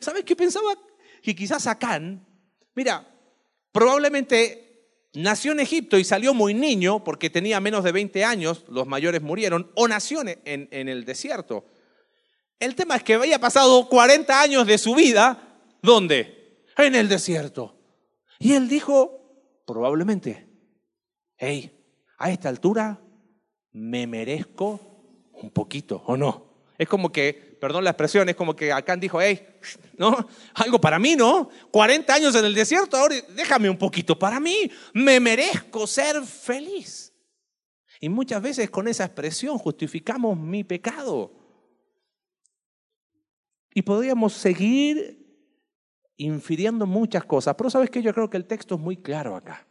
¿Sabes 0.00 0.24
qué 0.24 0.36
pensaba? 0.36 0.76
Que 1.22 1.34
quizás 1.34 1.66
Acán, 1.66 2.26
mira, 2.74 3.06
probablemente 3.72 5.08
nació 5.14 5.52
en 5.52 5.60
Egipto 5.60 5.98
y 5.98 6.04
salió 6.04 6.34
muy 6.34 6.54
niño 6.54 7.02
porque 7.04 7.30
tenía 7.30 7.60
menos 7.60 7.84
de 7.84 7.92
20 7.92 8.24
años, 8.24 8.64
los 8.68 8.86
mayores 8.86 9.22
murieron, 9.22 9.70
o 9.74 9.88
nació 9.88 10.22
en, 10.22 10.68
en 10.70 10.88
el 10.88 11.04
desierto. 11.04 11.66
El 12.58 12.74
tema 12.74 12.96
es 12.96 13.02
que 13.02 13.14
había 13.14 13.38
pasado 13.38 13.88
40 13.88 14.40
años 14.40 14.66
de 14.66 14.78
su 14.78 14.94
vida, 14.94 15.60
¿dónde? 15.82 16.64
En 16.76 16.94
el 16.94 17.08
desierto. 17.08 17.76
Y 18.38 18.52
él 18.52 18.68
dijo, 18.68 19.62
probablemente, 19.66 20.46
hey, 21.36 21.80
a 22.18 22.30
esta 22.30 22.48
altura 22.48 23.00
me 23.72 24.06
merezco 24.06 24.80
un 25.32 25.50
poquito, 25.50 26.02
¿o 26.06 26.16
no? 26.16 26.50
Es 26.76 26.88
como 26.88 27.12
que, 27.12 27.49
perdón 27.60 27.84
la 27.84 27.90
expresión, 27.90 28.28
es 28.28 28.36
como 28.36 28.56
que 28.56 28.72
Acán 28.72 28.98
dijo, 28.98 29.20
hey, 29.20 29.46
¿no? 29.96 30.26
Algo 30.54 30.80
para 30.80 30.98
mí, 30.98 31.14
¿no? 31.14 31.50
40 31.70 32.14
años 32.14 32.34
en 32.34 32.44
el 32.44 32.54
desierto, 32.54 32.96
ahora 32.96 33.16
déjame 33.34 33.68
un 33.70 33.76
poquito 33.76 34.18
para 34.18 34.40
mí, 34.40 34.70
me 34.94 35.20
merezco 35.20 35.86
ser 35.86 36.22
feliz. 36.22 37.12
Y 38.00 38.08
muchas 38.08 38.40
veces 38.40 38.70
con 38.70 38.88
esa 38.88 39.04
expresión 39.04 39.58
justificamos 39.58 40.38
mi 40.38 40.64
pecado. 40.64 41.32
Y 43.74 43.82
podríamos 43.82 44.32
seguir 44.32 45.18
infiriendo 46.16 46.86
muchas 46.86 47.24
cosas, 47.24 47.54
pero 47.56 47.70
sabes 47.70 47.90
que 47.90 48.02
yo 48.02 48.12
creo 48.12 48.28
que 48.28 48.36
el 48.36 48.46
texto 48.46 48.74
es 48.74 48.80
muy 48.80 48.96
claro 48.96 49.36
acá. 49.36 49.66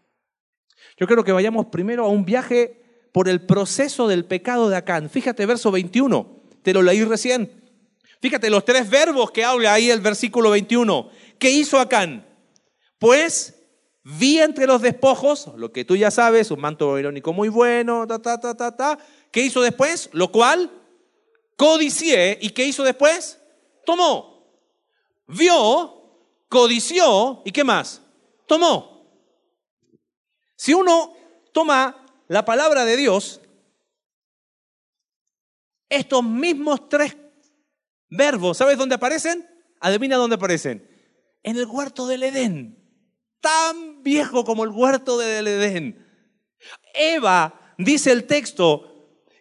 Yo 0.97 1.07
creo 1.07 1.23
que 1.23 1.31
vayamos 1.31 1.67
primero 1.67 2.05
a 2.05 2.09
un 2.09 2.23
viaje 2.23 3.09
por 3.11 3.27
el 3.27 3.45
proceso 3.45 4.07
del 4.07 4.25
pecado 4.25 4.69
de 4.69 4.77
Acán. 4.77 5.09
Fíjate, 5.09 5.45
verso 5.45 5.71
21, 5.71 6.43
te 6.61 6.73
lo 6.73 6.81
leí 6.81 7.03
recién. 7.03 7.58
Fíjate 8.21 8.49
los 8.49 8.65
tres 8.65 8.89
verbos 8.89 9.31
que 9.31 9.43
habla 9.43 9.73
ahí 9.73 9.89
el 9.89 10.01
versículo 10.01 10.49
21. 10.51 11.09
¿Qué 11.37 11.49
hizo 11.49 11.79
Acán? 11.79 12.27
Pues 12.97 13.55
vi 14.03 14.39
entre 14.39 14.67
los 14.67 14.81
despojos, 14.81 15.51
lo 15.55 15.71
que 15.71 15.85
tú 15.85 15.95
ya 15.95 16.11
sabes, 16.11 16.51
un 16.51 16.59
manto 16.59 16.99
irónico 16.99 17.31
muy 17.31 17.47
bueno, 17.47 18.05
ta, 18.07 18.19
ta, 18.19 18.39
ta, 18.39 18.55
ta, 18.55 18.75
ta. 18.75 18.99
¿Qué 19.31 19.41
hizo 19.41 19.61
después? 19.61 20.09
Lo 20.11 20.31
cual 20.31 20.69
codicié. 21.55 22.37
¿Y 22.41 22.49
qué 22.49 22.65
hizo 22.65 22.83
después? 22.83 23.39
Tomó. 23.85 24.43
Vio, 25.27 26.01
codició, 26.49 27.41
¿y 27.45 27.51
qué 27.51 27.63
más? 27.63 28.01
Tomó. 28.47 29.05
Si 30.55 30.73
uno 30.73 31.13
toma 31.53 32.05
la 32.27 32.43
palabra 32.43 32.83
de 32.83 32.97
Dios, 32.97 33.39
estos 35.87 36.23
mismos 36.23 36.89
tres 36.89 37.15
verbos, 38.09 38.57
¿sabes 38.57 38.77
dónde 38.77 38.95
aparecen? 38.95 39.47
Adivina 39.79 40.17
dónde 40.17 40.35
aparecen. 40.35 40.87
En 41.43 41.57
el 41.57 41.65
huerto 41.65 42.07
del 42.07 42.23
Edén. 42.23 42.77
Tan 43.41 44.03
viejo 44.03 44.43
como 44.43 44.63
el 44.63 44.71
huerto 44.71 45.17
del 45.17 45.47
Edén. 45.47 46.05
Eva, 46.93 47.73
dice 47.77 48.11
el 48.11 48.25
texto, 48.25 48.89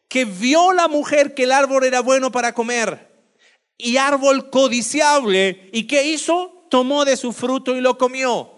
que 0.09 0.24
vio 0.24 0.72
la 0.72 0.88
mujer 0.88 1.35
que 1.35 1.44
el 1.44 1.52
árbol 1.52 1.85
era 1.85 2.00
bueno 2.00 2.31
para 2.31 2.54
comer 2.54 3.09
y 3.76 3.96
árbol 3.96 4.50
codiciable. 4.50 5.70
¿Y 5.72 5.87
qué 5.87 6.09
hizo? 6.09 6.66
Tomó 6.70 7.04
de 7.04 7.16
su 7.16 7.33
fruto 7.33 7.76
y 7.76 7.81
lo 7.81 7.96
comió. 7.96 8.54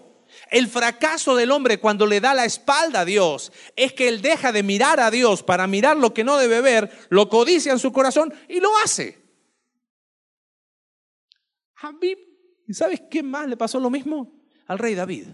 El 0.49 0.67
fracaso 0.67 1.35
del 1.35 1.51
hombre 1.51 1.79
cuando 1.79 2.05
le 2.05 2.19
da 2.19 2.33
la 2.33 2.45
espalda 2.45 3.01
a 3.01 3.05
Dios 3.05 3.51
es 3.75 3.93
que 3.93 4.07
él 4.07 4.21
deja 4.21 4.51
de 4.51 4.63
mirar 4.63 4.99
a 4.99 5.11
Dios 5.11 5.43
para 5.43 5.67
mirar 5.67 5.97
lo 5.97 6.13
que 6.13 6.23
no 6.23 6.37
debe 6.37 6.61
ver, 6.61 6.91
lo 7.09 7.29
codicia 7.29 7.71
en 7.71 7.79
su 7.79 7.93
corazón 7.93 8.33
y 8.49 8.59
lo 8.59 8.69
hace. 8.83 9.20
¿Y 12.67 12.73
sabes 12.73 13.01
qué 13.09 13.23
más 13.23 13.47
le 13.47 13.57
pasó 13.57 13.79
lo 13.79 13.89
mismo? 13.89 14.41
Al 14.67 14.79
rey 14.79 14.95
David. 14.95 15.27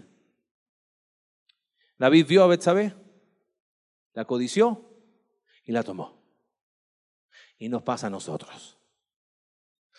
David 1.98 2.26
vio 2.26 2.44
a 2.44 2.46
Betsabé, 2.46 2.94
la 4.14 4.24
codició 4.24 4.88
y 5.64 5.72
la 5.72 5.82
tomó. 5.82 6.22
Y 7.58 7.68
nos 7.68 7.82
pasa 7.82 8.06
a 8.06 8.10
nosotros. 8.10 8.78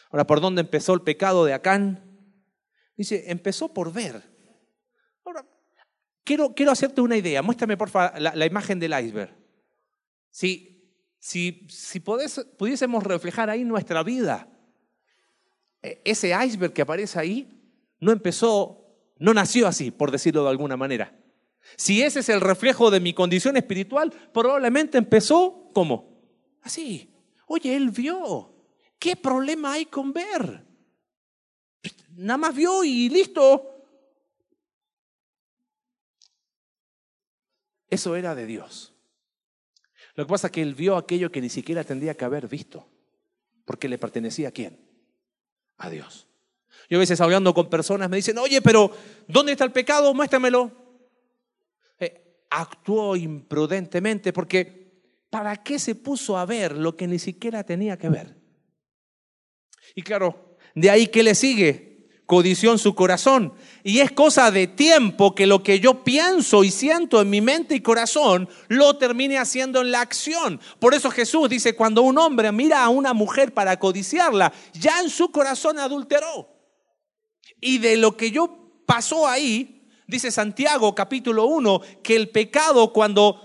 Ahora, 0.10 0.26
¿por 0.26 0.42
dónde 0.42 0.62
empezó 0.62 0.94
el 0.94 1.02
pecado 1.02 1.46
de 1.46 1.54
Acán? 1.54 2.04
Dice, 2.96 3.30
empezó 3.32 3.74
por 3.74 3.94
ver. 3.94 4.24
Ahora, 5.24 5.48
quiero, 6.24 6.56
quiero 6.56 6.72
hacerte 6.72 7.02
una 7.02 7.18
idea. 7.18 7.42
Muéstrame, 7.42 7.78
por 7.78 7.90
favor, 7.90 8.20
la, 8.20 8.46
imagen 8.46 8.80
del 8.80 9.00
iceberg. 9.00 9.36
Si, 10.32 10.98
si, 11.20 11.68
si 11.70 12.00
pudiésemos 12.00 13.04
reflejar 13.04 13.50
ahí 13.50 13.64
nuestra 13.64 14.04
vida, 14.04 14.49
ese 15.82 16.34
iceberg 16.46 16.74
que 16.74 16.82
aparece 16.82 17.20
ahí 17.20 17.48
no 18.00 18.12
empezó, 18.12 18.86
no 19.18 19.34
nació 19.34 19.68
así, 19.68 19.92
por 19.92 20.12
decirlo 20.12 20.44
de 20.44 20.50
alguna 20.50 20.78
manera. 20.78 21.16
Si 21.76 22.02
ese 22.02 22.22
es 22.22 22.30
el 22.30 22.42
reflejo 22.42 22.90
de 22.92 23.00
mi 23.00 23.14
condición 23.14 23.58
espiritual, 23.58 24.12
probablemente 24.34 24.98
empezó 24.98 25.70
como 25.74 26.22
así. 26.62 27.14
Oye, 27.48 27.76
él 27.76 27.90
vio. 27.90 28.54
¿Qué 28.98 29.16
problema 29.16 29.74
hay 29.74 29.86
con 29.86 30.12
ver? 30.12 30.66
Nada 32.16 32.38
más 32.38 32.56
vio 32.56 32.84
y 32.84 33.10
listo. 33.10 33.86
Eso 37.90 38.16
era 38.16 38.36
de 38.36 38.46
Dios. 38.46 38.94
Lo 40.16 40.26
que 40.26 40.30
pasa 40.30 40.48
es 40.48 40.52
que 40.52 40.62
él 40.62 40.76
vio 40.76 40.98
aquello 40.98 41.32
que 41.32 41.42
ni 41.42 41.50
siquiera 41.50 41.84
tendría 41.84 42.14
que 42.16 42.26
haber 42.26 42.48
visto, 42.48 42.88
porque 43.66 43.88
le 43.88 43.98
pertenecía 43.98 44.50
a 44.50 44.52
quién? 44.52 44.89
A 45.80 45.90
Dios. 45.90 46.28
Yo 46.90 46.98
a 46.98 47.00
veces 47.00 47.20
hablando 47.22 47.54
con 47.54 47.70
personas 47.70 48.10
me 48.10 48.18
dicen, 48.18 48.38
oye, 48.38 48.62
pero 48.62 48.92
¿dónde 49.28 49.52
está 49.54 49.64
el 49.64 49.72
pecado? 49.72 50.14
Muéstramelo. 50.14 50.72
Eh, 52.00 52.44
actuó 52.50 53.16
imprudentemente 53.16 54.32
porque 54.34 54.80
¿para 55.30 55.58
qué 55.58 55.80
se 55.80 55.96
puso 55.96 56.38
a 56.38 56.46
ver 56.46 56.76
lo 56.76 56.96
que 56.96 57.08
ni 57.08 57.20
siquiera 57.20 57.64
tenía 57.64 57.98
que 57.98 58.10
ver? 58.10 58.36
Y 59.96 60.02
claro, 60.02 60.58
de 60.76 60.90
ahí 60.90 61.08
que 61.08 61.24
le 61.24 61.36
sigue, 61.36 61.89
codició 62.30 62.72
en 62.72 62.78
su 62.78 62.94
corazón. 62.94 63.56
Y 63.84 64.02
es 64.02 64.12
cosa 64.12 64.52
de 64.52 64.68
tiempo 64.68 65.34
que 65.34 65.48
lo 65.48 65.64
que 65.64 65.80
yo 65.80 66.04
pienso 66.04 66.64
y 66.64 66.70
siento 66.70 67.20
en 67.20 67.32
mi 67.32 67.42
mente 67.42 67.74
y 67.74 67.82
corazón 67.82 68.48
lo 68.68 68.98
termine 68.98 69.40
haciendo 69.40 69.82
en 69.82 69.90
la 69.90 70.02
acción. 70.02 70.62
Por 70.78 70.94
eso 70.94 71.10
Jesús 71.10 71.50
dice, 71.50 71.74
cuando 71.74 72.04
un 72.04 72.20
hombre 72.20 72.52
mira 72.52 72.84
a 72.84 72.90
una 72.90 73.16
mujer 73.16 73.52
para 73.52 73.80
codiciarla, 73.80 74.54
ya 74.74 75.00
en 75.00 75.10
su 75.10 75.32
corazón 75.32 75.80
adulteró. 75.80 76.48
Y 77.60 77.80
de 77.80 77.98
lo 77.98 78.16
que 78.16 78.30
yo 78.30 78.84
pasó 78.86 79.28
ahí, 79.28 79.90
dice 80.06 80.30
Santiago 80.30 80.94
capítulo 80.94 81.48
1, 81.48 81.82
que 82.04 82.16
el 82.16 82.30
pecado 82.30 82.94
cuando 82.94 83.42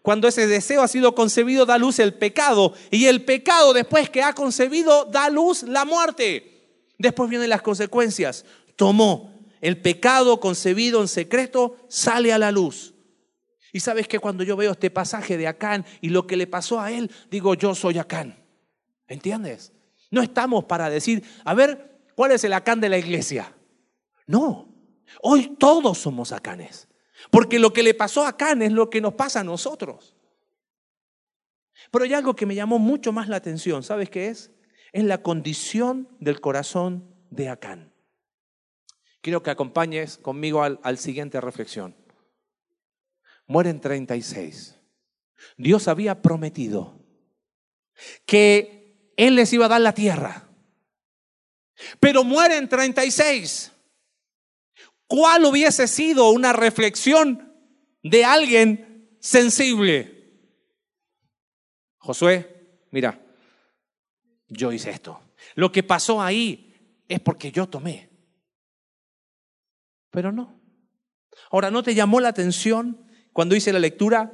cuando 0.00 0.28
ese 0.28 0.46
deseo 0.46 0.82
ha 0.82 0.88
sido 0.88 1.16
concebido 1.16 1.66
da 1.66 1.76
luz 1.76 1.98
el 1.98 2.14
pecado 2.14 2.72
y 2.92 3.06
el 3.06 3.24
pecado 3.24 3.72
después 3.72 4.08
que 4.08 4.22
ha 4.22 4.32
concebido 4.32 5.06
da 5.06 5.28
luz 5.28 5.64
la 5.64 5.84
muerte. 5.84 6.55
Después 6.98 7.28
vienen 7.30 7.50
las 7.50 7.62
consecuencias. 7.62 8.44
Tomó 8.76 9.36
el 9.60 9.80
pecado 9.80 10.40
concebido 10.40 11.00
en 11.00 11.08
secreto, 11.08 11.76
sale 11.88 12.32
a 12.32 12.38
la 12.38 12.52
luz. 12.52 12.94
Y 13.72 13.80
sabes 13.80 14.08
que 14.08 14.18
cuando 14.18 14.44
yo 14.44 14.56
veo 14.56 14.72
este 14.72 14.90
pasaje 14.90 15.36
de 15.36 15.46
Acán 15.46 15.84
y 16.00 16.08
lo 16.08 16.26
que 16.26 16.36
le 16.36 16.46
pasó 16.46 16.80
a 16.80 16.92
él, 16.92 17.10
digo, 17.30 17.54
yo 17.54 17.74
soy 17.74 17.98
Acán. 17.98 18.42
¿Entiendes? 19.06 19.72
No 20.10 20.22
estamos 20.22 20.64
para 20.64 20.88
decir, 20.88 21.22
a 21.44 21.54
ver, 21.54 22.00
¿cuál 22.14 22.32
es 22.32 22.44
el 22.44 22.52
Acán 22.52 22.80
de 22.80 22.88
la 22.88 22.98
iglesia? 22.98 23.54
No, 24.26 24.68
hoy 25.20 25.56
todos 25.58 25.98
somos 25.98 26.32
Acanes. 26.32 26.88
Porque 27.30 27.58
lo 27.58 27.72
que 27.72 27.82
le 27.82 27.94
pasó 27.94 28.24
a 28.24 28.28
Acán 28.28 28.62
es 28.62 28.72
lo 28.72 28.88
que 28.88 29.00
nos 29.00 29.14
pasa 29.14 29.40
a 29.40 29.44
nosotros. 29.44 30.14
Pero 31.90 32.04
hay 32.04 32.14
algo 32.14 32.34
que 32.34 32.46
me 32.46 32.54
llamó 32.54 32.78
mucho 32.78 33.12
más 33.12 33.28
la 33.28 33.36
atención, 33.36 33.82
¿sabes 33.82 34.10
qué 34.10 34.28
es? 34.28 34.50
Es 34.96 35.04
la 35.04 35.20
condición 35.20 36.08
del 36.20 36.40
corazón 36.40 37.14
de 37.28 37.50
Acán. 37.50 37.92
Quiero 39.20 39.42
que 39.42 39.50
acompañes 39.50 40.16
conmigo 40.16 40.62
al, 40.62 40.96
siguiente 40.96 41.38
reflexión. 41.38 41.94
Mueren 43.46 43.78
36. 43.78 44.74
Dios 45.58 45.88
había 45.88 46.22
prometido 46.22 46.98
que 48.24 49.12
Él 49.18 49.34
les 49.34 49.52
iba 49.52 49.66
a 49.66 49.68
dar 49.68 49.82
la 49.82 49.92
tierra. 49.92 50.48
Pero 52.00 52.24
mueren 52.24 52.66
36. 52.66 53.72
¿Cuál 55.06 55.44
hubiese 55.44 55.88
sido 55.88 56.30
una 56.30 56.54
reflexión 56.54 57.54
de 58.02 58.24
alguien 58.24 59.14
sensible? 59.20 60.40
Josué, 61.98 62.86
mira, 62.90 63.25
yo 64.48 64.72
hice 64.72 64.90
esto. 64.90 65.20
Lo 65.54 65.72
que 65.72 65.82
pasó 65.82 66.20
ahí 66.20 66.74
es 67.08 67.20
porque 67.20 67.52
yo 67.52 67.68
tomé. 67.68 68.10
Pero 70.10 70.32
no. 70.32 70.60
Ahora, 71.50 71.70
¿no 71.70 71.82
te 71.82 71.94
llamó 71.94 72.20
la 72.20 72.28
atención 72.28 73.06
cuando 73.32 73.54
hice 73.54 73.72
la 73.72 73.78
lectura? 73.78 74.32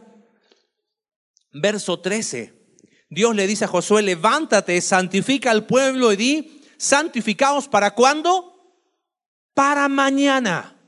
Verso 1.52 2.00
13. 2.00 2.62
Dios 3.10 3.34
le 3.34 3.46
dice 3.46 3.64
a 3.66 3.68
Josué, 3.68 4.02
levántate, 4.02 4.80
santifica 4.80 5.50
al 5.50 5.66
pueblo 5.66 6.12
y 6.12 6.16
di, 6.16 6.62
santificaos 6.78 7.68
para 7.68 7.94
cuándo? 7.94 8.78
Para 9.54 9.88
mañana. 9.88 10.78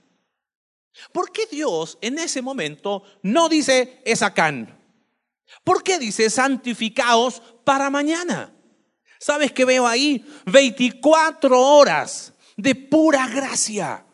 ¿Por 1.12 1.32
qué 1.32 1.46
Dios 1.50 1.98
en 2.00 2.18
ese 2.18 2.40
momento 2.40 3.02
no 3.22 3.48
dice 3.48 4.00
es 4.04 4.22
Acán? 4.22 4.80
¿Por 5.64 5.82
qué 5.82 5.98
dice 5.98 6.30
santificaos 6.30 7.42
para 7.64 7.90
mañana? 7.90 8.53
¿Sabes 9.24 9.52
qué 9.52 9.64
veo 9.64 9.86
ahí? 9.86 10.22
24 10.44 11.58
horas 11.58 12.34
de 12.58 12.74
pura 12.74 13.26
gracia. 13.26 14.04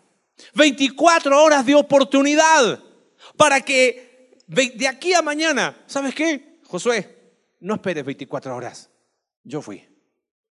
24 0.54 1.42
horas 1.42 1.66
de 1.66 1.74
oportunidad 1.74 2.80
para 3.36 3.60
que 3.60 4.38
de 4.46 4.86
aquí 4.86 5.12
a 5.12 5.20
mañana, 5.20 5.82
¿sabes 5.88 6.14
qué? 6.14 6.60
Josué, 6.64 7.32
no 7.58 7.74
esperes 7.74 8.04
24 8.04 8.54
horas. 8.54 8.88
Yo 9.42 9.60
fui. 9.60 9.84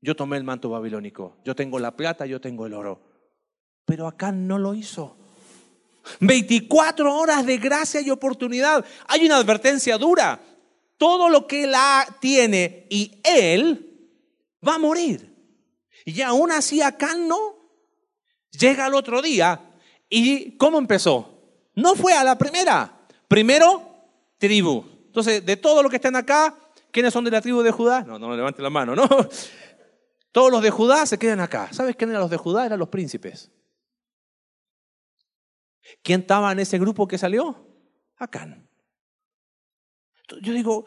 Yo 0.00 0.16
tomé 0.16 0.36
el 0.36 0.42
manto 0.42 0.70
babilónico. 0.70 1.36
Yo 1.44 1.54
tengo 1.54 1.78
la 1.78 1.94
plata, 1.94 2.26
yo 2.26 2.40
tengo 2.40 2.66
el 2.66 2.74
oro. 2.74 3.00
Pero 3.84 4.08
acá 4.08 4.32
no 4.32 4.58
lo 4.58 4.74
hizo. 4.74 5.16
24 6.18 7.14
horas 7.14 7.46
de 7.46 7.58
gracia 7.58 8.00
y 8.00 8.10
oportunidad. 8.10 8.84
Hay 9.06 9.24
una 9.24 9.36
advertencia 9.36 9.96
dura. 9.98 10.40
Todo 10.96 11.28
lo 11.28 11.46
que 11.46 11.62
él 11.62 11.76
tiene 12.18 12.88
y 12.90 13.20
él 13.22 13.87
va 14.66 14.74
a 14.74 14.78
morir. 14.78 15.34
Y 16.04 16.20
aún 16.22 16.52
así 16.52 16.80
acá 16.80 17.14
no. 17.14 17.56
Llega 18.50 18.86
al 18.86 18.94
otro 18.94 19.20
día 19.20 19.60
y 20.08 20.56
¿cómo 20.56 20.78
empezó? 20.78 21.38
No 21.74 21.94
fue 21.94 22.14
a 22.14 22.24
la 22.24 22.38
primera. 22.38 23.06
Primero, 23.28 23.82
tribu. 24.38 24.84
Entonces, 25.06 25.44
de 25.44 25.56
todos 25.56 25.82
los 25.82 25.90
que 25.90 25.96
están 25.96 26.16
acá, 26.16 26.56
¿quiénes 26.90 27.12
son 27.12 27.24
de 27.24 27.30
la 27.30 27.40
tribu 27.40 27.62
de 27.62 27.70
Judá? 27.70 28.02
No, 28.02 28.18
no 28.18 28.34
levanten 28.34 28.62
la 28.62 28.70
mano, 28.70 28.94
¿no? 28.94 29.06
Todos 30.32 30.50
los 30.50 30.62
de 30.62 30.70
Judá 30.70 31.06
se 31.06 31.18
quedan 31.18 31.40
acá. 31.40 31.72
¿Sabes 31.72 31.96
quién 31.96 32.10
eran 32.10 32.22
los 32.22 32.30
de 32.30 32.36
Judá? 32.36 32.66
Eran 32.66 32.78
los 32.78 32.88
príncipes. 32.88 33.50
¿Quién 36.02 36.20
estaba 36.20 36.52
en 36.52 36.58
ese 36.60 36.78
grupo 36.78 37.08
que 37.08 37.18
salió? 37.18 37.66
Acán. 38.16 38.68
Yo 40.42 40.52
digo, 40.52 40.84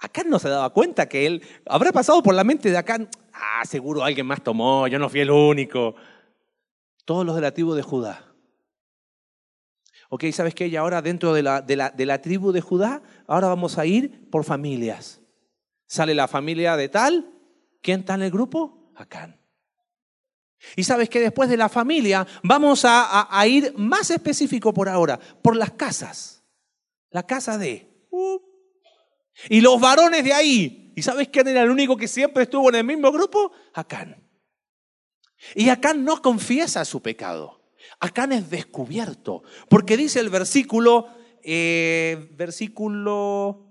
Acán 0.00 0.30
no 0.30 0.38
se 0.38 0.48
daba 0.48 0.70
cuenta 0.70 1.08
que 1.08 1.26
él 1.26 1.42
habrá 1.66 1.90
pasado 1.92 2.22
por 2.22 2.34
la 2.34 2.44
mente 2.44 2.70
de 2.70 2.76
Acán, 2.76 3.08
ah, 3.32 3.62
seguro 3.64 4.04
alguien 4.04 4.26
más 4.26 4.42
tomó, 4.42 4.86
yo 4.86 4.98
no 4.98 5.08
fui 5.08 5.20
el 5.20 5.30
único. 5.30 5.96
Todos 7.04 7.26
los 7.26 7.34
de 7.34 7.40
la 7.40 7.52
tribu 7.52 7.74
de 7.74 7.82
Judá. 7.82 8.24
Ok, 10.10 10.24
¿sabes 10.32 10.54
qué? 10.54 10.68
Y 10.68 10.76
ahora 10.76 11.02
dentro 11.02 11.34
de 11.34 11.42
la, 11.42 11.60
de, 11.60 11.76
la, 11.76 11.90
de 11.90 12.06
la 12.06 12.22
tribu 12.22 12.52
de 12.52 12.60
Judá, 12.60 13.02
ahora 13.26 13.48
vamos 13.48 13.76
a 13.76 13.86
ir 13.86 14.30
por 14.30 14.44
familias. 14.44 15.20
Sale 15.86 16.14
la 16.14 16.28
familia 16.28 16.76
de 16.76 16.88
tal, 16.88 17.30
¿quién 17.82 18.00
está 18.00 18.14
en 18.14 18.22
el 18.22 18.30
grupo? 18.30 18.92
Acán. 18.94 19.40
Y 20.76 20.84
sabes 20.84 21.08
que 21.08 21.20
después 21.20 21.48
de 21.48 21.56
la 21.56 21.68
familia 21.68 22.26
vamos 22.42 22.84
a, 22.84 23.28
a, 23.30 23.46
ir 23.46 23.74
más 23.76 24.10
específico 24.10 24.72
por 24.72 24.88
ahora, 24.88 25.18
por 25.42 25.56
las 25.56 25.72
casas. 25.72 26.44
La 27.10 27.24
casa 27.24 27.58
de... 27.58 27.88
Uh, 28.10 28.47
y 29.48 29.60
los 29.60 29.80
varones 29.80 30.24
de 30.24 30.32
ahí, 30.32 30.92
¿y 30.96 31.02
sabes 31.02 31.28
quién 31.28 31.48
era 31.48 31.62
el 31.62 31.70
único 31.70 31.96
que 31.96 32.08
siempre 32.08 32.44
estuvo 32.44 32.68
en 32.70 32.76
el 32.76 32.84
mismo 32.84 33.12
grupo? 33.12 33.52
Acán. 33.74 34.24
Y 35.54 35.68
Acán 35.68 36.04
no 36.04 36.20
confiesa 36.20 36.84
su 36.84 37.00
pecado. 37.00 37.62
Acán 38.00 38.32
es 38.32 38.50
descubierto. 38.50 39.42
Porque 39.68 39.96
dice 39.96 40.18
el 40.18 40.30
versículo, 40.30 41.06
eh, 41.42 42.28
versículo 42.32 43.66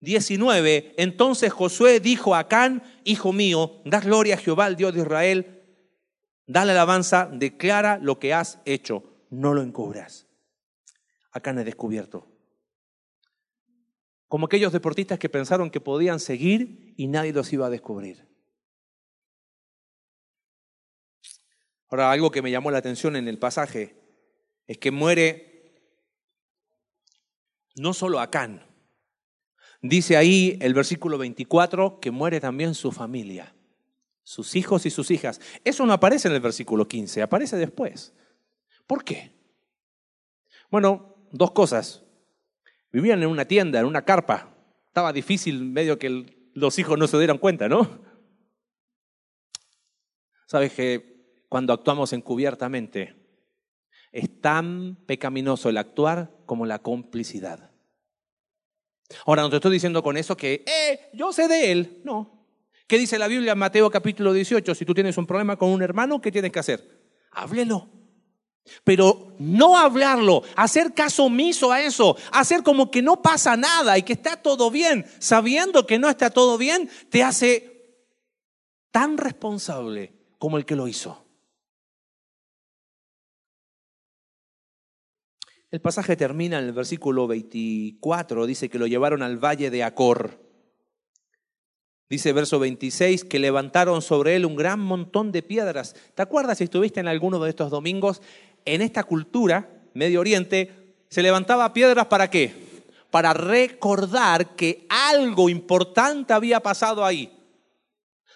19, 0.00 0.94
entonces 0.96 1.52
Josué 1.52 1.98
dijo 1.98 2.34
a 2.34 2.40
Acán, 2.40 2.82
hijo 3.04 3.32
mío, 3.32 3.82
da 3.84 4.00
gloria 4.00 4.34
a 4.34 4.38
Jehová, 4.38 4.68
el 4.68 4.76
Dios 4.76 4.94
de 4.94 5.00
Israel, 5.00 5.64
dale 6.46 6.72
alabanza, 6.72 7.28
declara 7.32 7.98
lo 7.98 8.18
que 8.18 8.34
has 8.34 8.60
hecho, 8.64 9.02
no 9.30 9.52
lo 9.54 9.62
encubras. 9.62 10.26
Acán 11.32 11.58
es 11.58 11.64
descubierto 11.64 12.31
como 14.32 14.46
aquellos 14.46 14.72
deportistas 14.72 15.18
que 15.18 15.28
pensaron 15.28 15.70
que 15.70 15.78
podían 15.78 16.18
seguir 16.18 16.94
y 16.96 17.06
nadie 17.06 17.34
los 17.34 17.52
iba 17.52 17.66
a 17.66 17.68
descubrir. 17.68 18.26
Ahora, 21.90 22.10
algo 22.10 22.30
que 22.30 22.40
me 22.40 22.50
llamó 22.50 22.70
la 22.70 22.78
atención 22.78 23.14
en 23.16 23.28
el 23.28 23.38
pasaje 23.38 23.94
es 24.66 24.78
que 24.78 24.90
muere 24.90 25.84
no 27.76 27.92
solo 27.92 28.20
Acán, 28.20 28.66
dice 29.82 30.16
ahí 30.16 30.56
el 30.62 30.72
versículo 30.72 31.18
24 31.18 32.00
que 32.00 32.10
muere 32.10 32.40
también 32.40 32.74
su 32.74 32.90
familia, 32.90 33.54
sus 34.22 34.56
hijos 34.56 34.86
y 34.86 34.90
sus 34.90 35.10
hijas. 35.10 35.42
Eso 35.62 35.84
no 35.84 35.92
aparece 35.92 36.28
en 36.28 36.34
el 36.34 36.40
versículo 36.40 36.88
15, 36.88 37.20
aparece 37.20 37.58
después. 37.58 38.14
¿Por 38.86 39.04
qué? 39.04 39.30
Bueno, 40.70 41.16
dos 41.32 41.50
cosas. 41.50 42.01
Vivían 42.92 43.22
en 43.22 43.28
una 43.28 43.46
tienda, 43.46 43.80
en 43.80 43.86
una 43.86 44.04
carpa. 44.04 44.54
Estaba 44.88 45.12
difícil 45.12 45.64
medio 45.64 45.98
que 45.98 46.50
los 46.54 46.78
hijos 46.78 46.98
no 46.98 47.06
se 47.06 47.16
dieran 47.18 47.38
cuenta, 47.38 47.68
¿no? 47.68 47.88
Sabes 50.46 50.74
que 50.74 51.46
cuando 51.48 51.72
actuamos 51.72 52.12
encubiertamente 52.12 53.16
es 54.12 54.40
tan 54.40 54.96
pecaminoso 55.06 55.70
el 55.70 55.78
actuar 55.78 56.30
como 56.44 56.66
la 56.66 56.80
complicidad. 56.80 57.70
Ahora, 59.24 59.42
no 59.42 59.50
te 59.50 59.56
estoy 59.56 59.72
diciendo 59.72 60.02
con 60.02 60.18
eso 60.18 60.36
que, 60.36 60.64
eh, 60.66 61.10
yo 61.14 61.32
sé 61.32 61.48
de 61.48 61.72
él. 61.72 62.02
No. 62.04 62.46
¿Qué 62.86 62.98
dice 62.98 63.18
la 63.18 63.28
Biblia 63.28 63.52
en 63.52 63.58
Mateo 63.58 63.90
capítulo 63.90 64.34
18? 64.34 64.74
Si 64.74 64.84
tú 64.84 64.92
tienes 64.92 65.16
un 65.16 65.26
problema 65.26 65.56
con 65.56 65.70
un 65.70 65.82
hermano, 65.82 66.20
¿qué 66.20 66.30
tienes 66.30 66.52
que 66.52 66.58
hacer? 66.58 67.00
Háblelo. 67.30 68.01
Pero 68.84 69.34
no 69.38 69.78
hablarlo, 69.78 70.42
hacer 70.56 70.94
caso 70.94 71.24
omiso 71.24 71.72
a 71.72 71.82
eso, 71.82 72.16
hacer 72.32 72.62
como 72.62 72.90
que 72.90 73.02
no 73.02 73.20
pasa 73.20 73.56
nada 73.56 73.98
y 73.98 74.02
que 74.02 74.12
está 74.12 74.36
todo 74.36 74.70
bien, 74.70 75.06
sabiendo 75.18 75.86
que 75.86 75.98
no 75.98 76.08
está 76.08 76.30
todo 76.30 76.58
bien, 76.58 76.88
te 77.10 77.22
hace 77.22 77.72
tan 78.90 79.18
responsable 79.18 80.14
como 80.38 80.58
el 80.58 80.64
que 80.64 80.76
lo 80.76 80.86
hizo. 80.88 81.22
El 85.72 85.80
pasaje 85.80 86.16
termina 86.16 86.58
en 86.58 86.66
el 86.66 86.72
versículo 86.72 87.26
24, 87.26 88.44
dice 88.46 88.68
que 88.68 88.78
lo 88.78 88.86
llevaron 88.86 89.22
al 89.22 89.42
valle 89.42 89.70
de 89.70 89.82
Acor. 89.82 90.38
Dice 92.10 92.34
verso 92.34 92.58
26 92.58 93.24
que 93.24 93.38
levantaron 93.38 94.02
sobre 94.02 94.36
él 94.36 94.44
un 94.44 94.54
gran 94.54 94.80
montón 94.80 95.32
de 95.32 95.42
piedras. 95.42 95.96
¿Te 96.14 96.20
acuerdas 96.20 96.58
si 96.58 96.64
estuviste 96.64 97.00
en 97.00 97.08
alguno 97.08 97.42
de 97.42 97.48
estos 97.48 97.70
domingos? 97.70 98.20
En 98.64 98.82
esta 98.82 99.04
cultura, 99.04 99.68
Medio 99.94 100.20
Oriente, 100.20 100.96
se 101.08 101.22
levantaba 101.22 101.72
piedras 101.72 102.06
para 102.06 102.30
qué? 102.30 102.54
Para 103.10 103.34
recordar 103.34 104.56
que 104.56 104.86
algo 104.88 105.48
importante 105.48 106.32
había 106.32 106.60
pasado 106.60 107.04
ahí. 107.04 107.30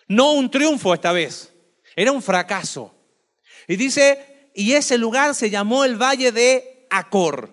No 0.08 0.32
un 0.32 0.50
triunfo 0.50 0.94
esta 0.94 1.12
vez, 1.12 1.52
era 1.94 2.12
un 2.12 2.22
fracaso. 2.22 2.94
Y 3.66 3.76
dice, 3.76 4.50
y 4.54 4.72
ese 4.72 4.98
lugar 4.98 5.34
se 5.34 5.50
llamó 5.50 5.84
el 5.84 6.00
Valle 6.00 6.32
de 6.32 6.86
Acor. 6.90 7.50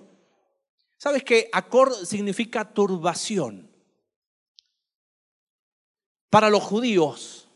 ¿Sabes 0.98 1.24
que 1.24 1.50
Acor 1.52 1.94
significa 2.06 2.74
turbación? 2.74 3.70
Para 6.30 6.50
los 6.50 6.64
judíos, 6.64 7.48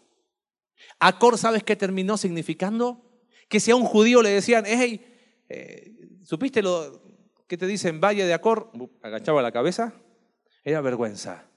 Acor, 1.00 1.38
¿sabes 1.38 1.64
qué 1.64 1.76
terminó 1.76 2.18
significando? 2.18 3.07
Que 3.48 3.60
si 3.60 3.72
a 3.72 3.76
un 3.76 3.86
judío 3.86 4.22
le 4.22 4.30
decían, 4.30 4.66
hey, 4.66 5.46
eh, 5.50 5.96
¿supiste 6.24 6.62
lo 6.62 7.02
que 7.48 7.58
te 7.58 7.68
dicen 7.68 8.02
Valle 8.02 8.26
de 8.26 8.34
Acor? 8.34 8.72
Agachaba 9.02 9.42
la 9.42 9.52
cabeza, 9.52 9.94
era 10.64 10.82
vergüenza. 10.82 11.50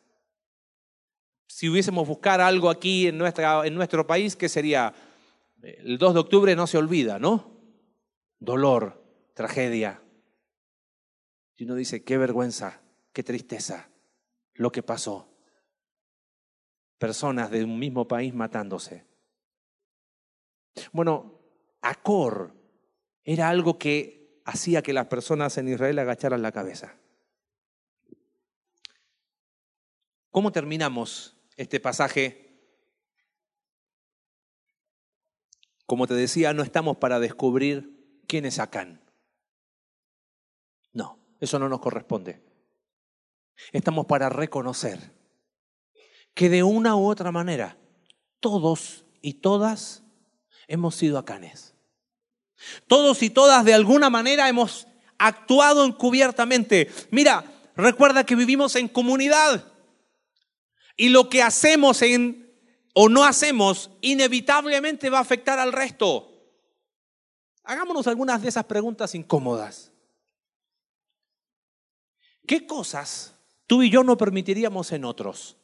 Si 1.49 1.69
hubiésemos 1.69 2.07
buscar 2.07 2.41
algo 2.41 2.71
aquí 2.71 3.09
en, 3.09 3.19
nuestra, 3.19 3.67
en 3.67 3.75
nuestro 3.75 4.07
país, 4.07 4.37
¿qué 4.37 4.49
sería? 4.49 4.95
El 5.63 5.99
2 5.99 6.15
de 6.15 6.21
octubre 6.21 6.57
no 6.57 6.67
se 6.67 6.79
olvida, 6.79 7.19
¿no? 7.19 7.61
Dolor, 8.39 9.05
tragedia. 9.35 10.03
Y 11.57 11.65
uno 11.65 11.75
dice, 11.75 12.05
qué 12.05 12.17
vergüenza, 12.17 12.81
qué 13.13 13.23
tristeza 13.23 13.91
lo 14.55 14.73
que 14.73 14.83
pasó 14.83 15.31
personas 17.01 17.51
de 17.51 17.65
un 17.65 17.79
mismo 17.79 18.07
país 18.07 18.35
matándose. 18.35 19.07
Bueno, 20.93 21.40
Acor 21.83 22.55
era 23.25 23.49
algo 23.49 23.79
que 23.79 24.41
hacía 24.45 24.83
que 24.83 24.93
las 24.93 25.07
personas 25.07 25.57
en 25.59 25.69
Israel 25.69 25.99
agacharan 25.99 26.43
la 26.43 26.53
cabeza. 26.53 26.97
¿Cómo 30.31 30.53
terminamos 30.53 31.37
este 31.57 31.81
pasaje? 31.81 32.51
Como 35.87 36.07
te 36.07 36.15
decía, 36.15 36.53
no 36.53 36.63
estamos 36.63 36.99
para 36.99 37.19
descubrir 37.19 38.23
quién 38.29 38.45
es 38.45 38.61
Acán. 38.61 39.03
No, 40.93 41.19
eso 41.41 41.59
no 41.59 41.69
nos 41.69 41.81
corresponde. 41.81 42.43
Estamos 43.73 44.07
para 44.07 44.29
reconocer 44.29 45.13
que 46.35 46.49
de 46.49 46.63
una 46.63 46.97
u 46.97 47.07
otra 47.07 47.33
manera 47.33 47.77
todos 48.39 49.05
y 49.21 49.35
todas 49.35 50.05
hemos 50.69 50.95
sido 50.95 51.19
acanes. 51.19 51.70
Todos 52.87 53.23
y 53.23 53.31
todas 53.31 53.65
de 53.65 53.75
alguna 53.75 54.11
manera 54.11 54.49
hemos 54.49 54.87
actuado 55.19 55.85
encubiertamente. 55.85 56.91
Mira, 57.11 57.45
recuerda 57.77 58.25
que 58.25 58.35
vivimos 58.35 58.77
en 58.77 58.89
comunidad 58.89 59.65
y 60.97 61.09
lo 61.09 61.29
que 61.29 61.43
hacemos 61.43 62.03
en 62.03 62.51
o 62.95 63.09
no 63.09 63.25
hacemos 63.25 63.91
inevitablemente 64.01 65.11
va 65.11 65.19
a 65.19 65.23
afectar 65.23 65.59
al 65.59 65.73
resto. 65.73 66.27
Hagámonos 67.63 68.07
algunas 68.07 68.43
de 68.43 68.49
esas 68.49 68.65
preguntas 68.65 69.15
incómodas. 69.15 69.93
¿Qué 72.47 72.67
cosas 72.67 73.37
tú 73.67 73.83
y 73.83 73.91
yo 73.91 74.03
no 74.03 74.17
permitiríamos 74.17 74.91
en 74.93 75.05
otros? 75.05 75.57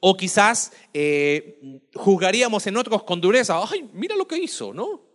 O 0.00 0.16
quizás 0.16 0.72
eh, 0.92 1.88
juzgaríamos 1.94 2.66
en 2.66 2.76
otros 2.76 3.04
con 3.04 3.20
dureza, 3.20 3.60
ay, 3.70 3.88
mira 3.92 4.16
lo 4.16 4.26
que 4.26 4.38
hizo, 4.38 4.74
¿no? 4.74 5.09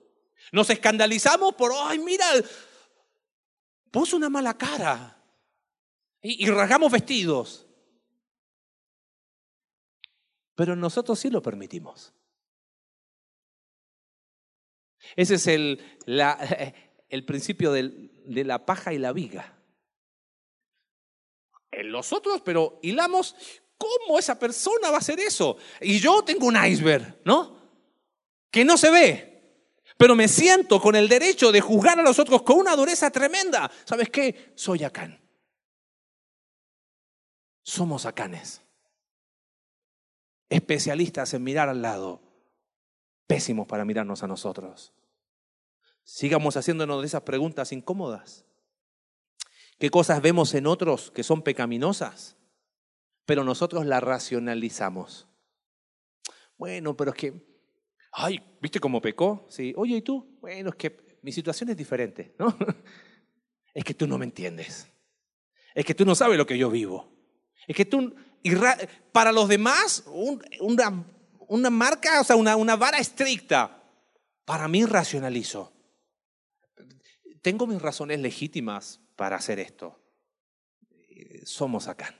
Nos 0.51 0.69
escandalizamos 0.69 1.55
por, 1.55 1.71
ay, 1.73 1.99
mira, 1.99 2.25
puso 3.91 4.17
una 4.17 4.29
mala 4.29 4.57
cara 4.57 5.21
y, 6.21 6.47
rasgamos 6.49 6.91
vestidos. 6.91 7.67
Pero 10.55 10.75
nosotros 10.75 11.19
sí 11.19 11.29
lo 11.29 11.41
permitimos. 11.41 12.13
Ese 15.15 15.35
es 15.35 15.47
el, 15.47 15.83
el 17.09 17.25
principio 17.25 17.71
de 17.71 18.43
la 18.43 18.65
paja 18.65 18.93
y 18.93 18.97
la 18.97 19.11
viga. 19.11 19.57
En 21.71 21.91
los 21.91 22.13
otros, 22.13 22.41
pero 22.41 22.79
hilamos 22.81 23.35
¿Cómo 23.77 24.17
esa 24.17 24.39
persona 24.39 24.89
va 24.89 24.95
a 24.95 24.99
hacer 24.99 25.19
eso? 25.19 25.57
Y 25.81 25.99
yo 25.99 26.23
tengo 26.23 26.47
un 26.47 26.55
iceberg, 26.55 27.19
¿no? 27.25 27.57
Que 28.49 28.63
no 28.63 28.77
se 28.77 28.89
ve. 28.89 29.34
Pero 29.97 30.15
me 30.15 30.27
siento 30.27 30.81
con 30.81 30.95
el 30.95 31.07
derecho 31.07 31.51
de 31.51 31.61
juzgar 31.61 31.99
a 31.99 32.03
los 32.03 32.19
otros 32.19 32.41
con 32.41 32.57
una 32.57 32.75
dureza 32.75 33.09
tremenda. 33.11 33.71
¿Sabes 33.85 34.09
qué? 34.09 34.53
Soy 34.55 34.83
acán. 34.83 35.19
Somos 37.63 38.05
acanes. 38.05 38.61
Especialistas 40.49 41.33
en 41.33 41.43
mirar 41.43 41.69
al 41.69 41.81
lado. 41.81 42.21
Pésimos 43.27 43.67
para 43.67 43.85
mirarnos 43.85 44.21
a 44.21 44.27
nosotros. 44.27 44.93
Sigamos 46.03 46.57
haciéndonos 46.57 47.03
esas 47.03 47.21
preguntas 47.21 47.71
incómodas. 47.71 48.45
¿Qué 49.79 49.89
cosas 49.89 50.21
vemos 50.21 50.53
en 50.53 50.67
otros 50.67 51.11
que 51.11 51.23
son 51.23 51.41
pecaminosas? 51.41 52.35
pero 53.25 53.43
nosotros 53.43 53.85
la 53.85 53.99
racionalizamos. 53.99 55.27
Bueno, 56.57 56.95
pero 56.95 57.11
es 57.11 57.17
que, 57.17 57.54
ay, 58.15 58.41
¿viste 58.61 58.79
cómo 58.79 59.01
pecó? 59.01 59.45
Sí, 59.49 59.73
oye, 59.75 59.97
¿y 59.97 60.01
tú? 60.01 60.37
Bueno, 60.39 60.69
es 60.69 60.75
que 60.75 61.17
mi 61.21 61.31
situación 61.31 61.69
es 61.69 61.77
diferente, 61.77 62.35
¿no? 62.39 62.55
Es 63.73 63.83
que 63.83 63.93
tú 63.93 64.07
no 64.07 64.17
me 64.17 64.23
entiendes. 64.23 64.87
Es 65.73 65.83
que 65.83 65.93
tú 65.93 66.05
no 66.05 66.15
sabes 66.15 66.37
lo 66.37 66.45
que 66.45 66.57
yo 66.57 66.69
vivo. 66.69 67.11
Es 67.67 67.75
que 67.75 67.83
tú, 67.83 68.15
para 69.11 69.33
los 69.33 69.49
demás, 69.49 70.05
una, 70.61 71.05
una 71.49 71.69
marca, 71.69 72.21
o 72.21 72.23
sea, 72.23 72.37
una, 72.37 72.55
una 72.55 72.77
vara 72.77 72.99
estricta. 72.99 73.83
Para 74.45 74.69
mí 74.69 74.85
racionalizo. 74.85 75.73
Tengo 77.41 77.67
mis 77.67 77.81
razones 77.81 78.21
legítimas 78.21 79.01
para 79.17 79.35
hacer 79.35 79.59
esto. 79.59 79.99
Somos 81.43 81.89
acá. 81.89 82.15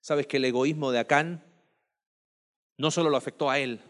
¿Sabes 0.00 0.26
que 0.26 0.38
el 0.38 0.46
egoísmo 0.46 0.90
de 0.90 1.00
Acán 1.00 1.47
no 2.78 2.90
solo 2.90 3.10
lo 3.10 3.16
afectó 3.16 3.50
a 3.50 3.58
él, 3.58 3.82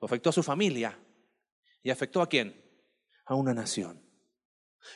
lo 0.00 0.06
afectó 0.06 0.30
a 0.30 0.32
su 0.32 0.42
familia 0.42 0.96
y 1.82 1.90
afectó 1.90 2.22
a 2.22 2.28
quién? 2.28 2.62
A 3.24 3.34
una 3.34 3.52
nación. 3.52 4.00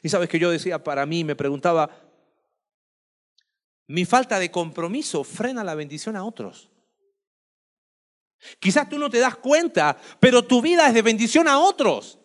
Y 0.02 0.08
sabes 0.08 0.28
que 0.28 0.38
yo 0.38 0.50
decía 0.50 0.82
para 0.84 1.04
mí, 1.06 1.24
me 1.24 1.34
preguntaba, 1.34 1.90
mi 3.86 4.04
falta 4.04 4.38
de 4.38 4.50
compromiso 4.50 5.24
frena 5.24 5.64
la 5.64 5.74
bendición 5.74 6.16
a 6.16 6.24
otros. 6.24 6.70
Quizás 8.58 8.88
tú 8.88 8.98
no 8.98 9.08
te 9.10 9.18
das 9.18 9.36
cuenta, 9.36 9.98
pero 10.20 10.44
tu 10.44 10.60
vida 10.60 10.86
es 10.86 10.94
de 10.94 11.02
bendición 11.02 11.48
a 11.48 11.58
otros. 11.58 12.18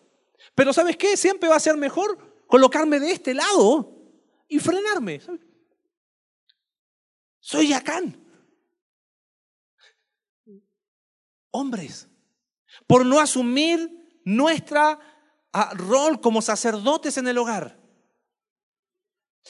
Pero 0.54 0.72
¿sabes 0.72 0.96
qué? 0.96 1.16
Siempre 1.16 1.48
va 1.48 1.56
a 1.56 1.60
ser 1.60 1.76
mejor 1.76 2.44
colocarme 2.46 3.00
de 3.00 3.12
este 3.12 3.32
lado 3.32 3.96
y 4.48 4.58
frenarme. 4.58 5.20
Soy 7.38 7.72
Acán. 7.72 8.19
Hombres, 11.50 12.08
por 12.86 13.04
no 13.04 13.20
asumir 13.20 14.20
nuestra 14.24 14.98
ah, 15.52 15.72
rol 15.74 16.20
como 16.20 16.42
sacerdotes 16.42 17.16
en 17.16 17.28
el 17.28 17.38
hogar. 17.38 17.78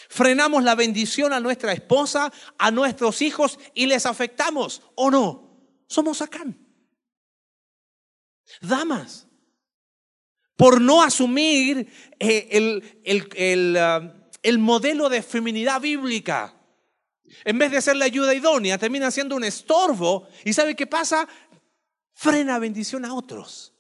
Frenamos 0.09 0.63
la 0.63 0.75
bendición 0.75 1.33
a 1.33 1.41
nuestra 1.41 1.73
esposa, 1.73 2.33
a 2.59 2.71
nuestros 2.71 3.23
hijos 3.23 3.59
y 3.75 3.87
les 3.87 4.07
afectamos, 4.07 4.83
¿o 4.95 5.11
no? 5.11 5.51
Somos 5.87 6.23
Acán. 6.23 6.67
Damas, 8.61 9.27
por 10.57 10.81
no 10.81 11.03
asumir 11.03 11.93
eh, 12.19 12.49
el, 12.51 13.03
el, 13.35 13.77
ah, 13.77 14.15
el 14.43 14.59
modelo 14.59 15.09
de 15.09 15.23
feminidad 15.23 15.81
bíblica. 15.81 16.57
En 17.45 17.59
vez 17.59 17.71
de 17.71 17.81
ser 17.81 17.97
la 17.97 18.07
ayuda 18.07 18.35
idónea, 18.35 18.79
termina 18.79 19.11
siendo 19.11 19.37
un 19.37 19.45
estorbo. 19.45 20.29
¿Y 20.45 20.53
sabe 20.53 20.75
qué 20.75 20.87
pasa? 20.87 21.29
Frena 22.21 22.59
bendición 22.59 23.07
a 23.07 23.15
otros. 23.15 23.73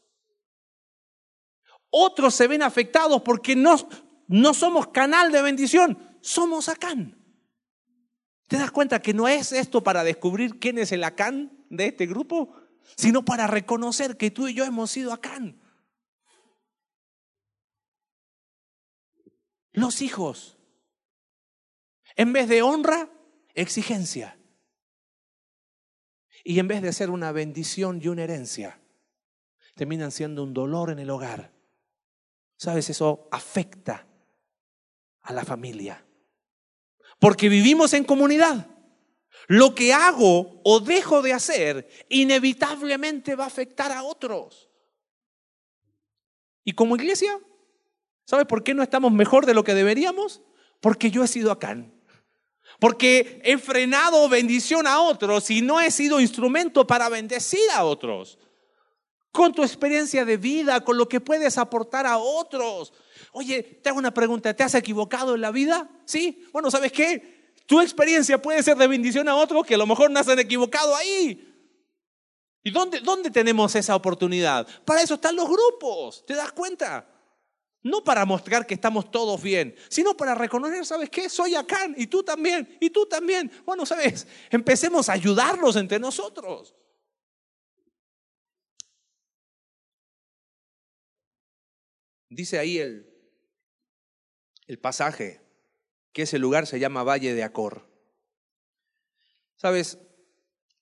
otros 1.91 2.35
se 2.35 2.47
ven 2.47 2.63
afectados 2.63 3.21
porque 3.21 3.55
no, 3.55 3.77
no 4.29 4.55
somos 4.55 4.87
canal 4.87 5.31
de 5.31 5.43
bendición, 5.43 5.99
somos 6.23 6.71
Acán. 6.71 7.23
¿Te 8.49 8.57
das 8.57 8.71
cuenta 8.71 9.03
que 9.03 9.13
no 9.13 9.29
es 9.29 9.53
esto 9.53 9.83
para 9.83 10.05
descubrir 10.05 10.59
quién 10.59 10.79
es 10.79 10.91
el 10.91 11.05
Acán 11.05 11.67
de 11.69 11.89
este 11.89 12.07
grupo, 12.07 12.55
sino 12.97 13.27
para 13.27 13.47
reconocer 13.47 14.17
que 14.17 14.31
tú 14.31 14.49
y 14.49 14.55
yo 14.55 14.65
hemos 14.65 14.91
sido 14.91 15.13
Acán? 15.13 15.61
Los 19.73 20.01
hijos, 20.01 20.57
en 22.17 22.33
vez 22.33 22.49
de 22.49 22.63
honra, 22.63 23.11
exigencia. 23.55 24.40
Y 26.51 26.59
en 26.59 26.67
vez 26.67 26.83
de 26.83 26.93
ser 26.93 27.11
una 27.11 27.31
bendición 27.31 28.01
y 28.03 28.09
una 28.09 28.25
herencia, 28.25 28.81
terminan 29.77 30.11
siendo 30.11 30.43
un 30.43 30.53
dolor 30.53 30.91
en 30.91 30.99
el 30.99 31.09
hogar. 31.09 31.53
¿Sabes? 32.57 32.91
Eso 32.91 33.29
afecta 33.31 34.05
a 35.23 35.33
la 35.33 35.45
familia. 35.45 36.05
Porque 37.21 37.49
vivimos 37.49 37.93
en 37.93 38.03
comunidad. 38.03 38.67
Lo 39.47 39.77
que 39.77 39.93
hago 39.93 40.61
o 40.65 40.81
dejo 40.81 41.23
de 41.23 41.35
hacer 41.35 41.89
inevitablemente 42.09 43.37
va 43.37 43.45
a 43.45 43.47
afectar 43.47 43.93
a 43.93 44.03
otros. 44.03 44.73
Y 46.65 46.73
como 46.73 46.97
iglesia, 46.97 47.39
¿sabes 48.25 48.47
por 48.47 48.65
qué 48.65 48.75
no 48.75 48.83
estamos 48.83 49.13
mejor 49.13 49.47
de 49.47 49.55
lo 49.55 49.63
que 49.63 49.75
deberíamos? 49.75 50.43
Porque 50.81 51.13
yo 51.13 51.23
he 51.23 51.29
sido 51.29 51.53
acá. 51.53 51.77
Porque 52.81 53.41
he 53.45 53.59
frenado 53.59 54.29
bendición 54.29 54.87
a 54.87 55.01
otros 55.01 55.51
y 55.51 55.61
no 55.61 55.81
he 55.81 55.91
sido 55.91 56.19
instrumento 56.19 56.87
para 56.87 57.11
bendecir 57.11 57.61
a 57.75 57.85
otros. 57.85 58.39
Con 59.31 59.53
tu 59.53 59.63
experiencia 59.63 60.25
de 60.25 60.39
vida, 60.39 60.83
con 60.83 60.97
lo 60.97 61.07
que 61.07 61.21
puedes 61.21 61.59
aportar 61.59 62.07
a 62.07 62.17
otros. 62.17 62.93
Oye, 63.33 63.63
te 63.63 63.91
hago 63.91 63.99
una 63.99 64.15
pregunta, 64.15 64.55
¿te 64.55 64.63
has 64.63 64.75
equivocado 64.75 65.35
en 65.35 65.43
la 65.43 65.51
vida? 65.51 65.89
Sí. 66.07 66.43
Bueno, 66.53 66.71
¿sabes 66.71 66.91
qué? 66.91 67.53
Tu 67.67 67.81
experiencia 67.81 68.41
puede 68.41 68.63
ser 68.63 68.79
de 68.79 68.89
bendición 68.89 69.29
a 69.29 69.37
otros 69.37 69.65
que 69.67 69.75
a 69.75 69.79
lo 69.79 69.87
mejor 69.87 70.11
no 70.11 70.25
se 70.25 70.33
equivocado 70.33 70.97
ahí. 70.97 71.47
¿Y 72.65 72.71
dónde, 72.71 73.01
dónde 73.01 73.31
tenemos 73.31 73.75
esa 73.75 73.95
oportunidad? 73.95 74.67
Para 74.85 75.03
eso 75.03 75.15
están 75.15 75.37
los 75.37 75.49
grupos, 75.49 76.25
¿te 76.27 76.35
das 76.35 76.53
cuenta? 76.53 77.07
No 77.83 78.05
para 78.05 78.27
mostrar 78.27 78.67
que 78.67 78.75
estamos 78.75 79.11
todos 79.11 79.43
bien, 79.43 79.75
sino 79.89 80.15
para 80.15 80.35
reconocer, 80.35 80.85
¿sabes 80.85 81.09
qué? 81.09 81.31
Soy 81.31 81.55
acá 81.55 81.89
y 81.97 82.07
tú 82.09 82.23
también, 82.23 82.77
y 82.79 82.91
tú 82.91 83.07
también. 83.07 83.51
Bueno, 83.65 83.87
¿sabes? 83.87 84.27
Empecemos 84.51 85.09
a 85.09 85.15
ayudarnos 85.15 85.77
entre 85.77 85.99
nosotros. 85.99 86.75
Dice 92.29 92.59
ahí 92.59 92.79
el, 92.79 93.11
el 94.67 94.79
pasaje 94.79 95.41
que 96.13 96.23
ese 96.23 96.39
lugar 96.39 96.67
se 96.67 96.79
llama 96.79 97.03
Valle 97.03 97.35
de 97.35 97.43
Acor. 97.43 97.89
¿Sabes? 99.57 99.99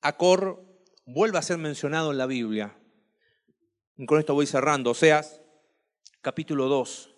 Acor 0.01 0.65
vuelve 1.07 1.39
a 1.39 1.43
ser 1.43 1.59
mencionado 1.59 2.11
en 2.11 2.19
la 2.19 2.27
Biblia. 2.27 2.77
Con 4.07 4.19
esto 4.19 4.35
voy 4.35 4.47
cerrando. 4.47 4.91
Oseas 4.91 5.41
capítulo 6.21 6.67
2. 6.67 7.15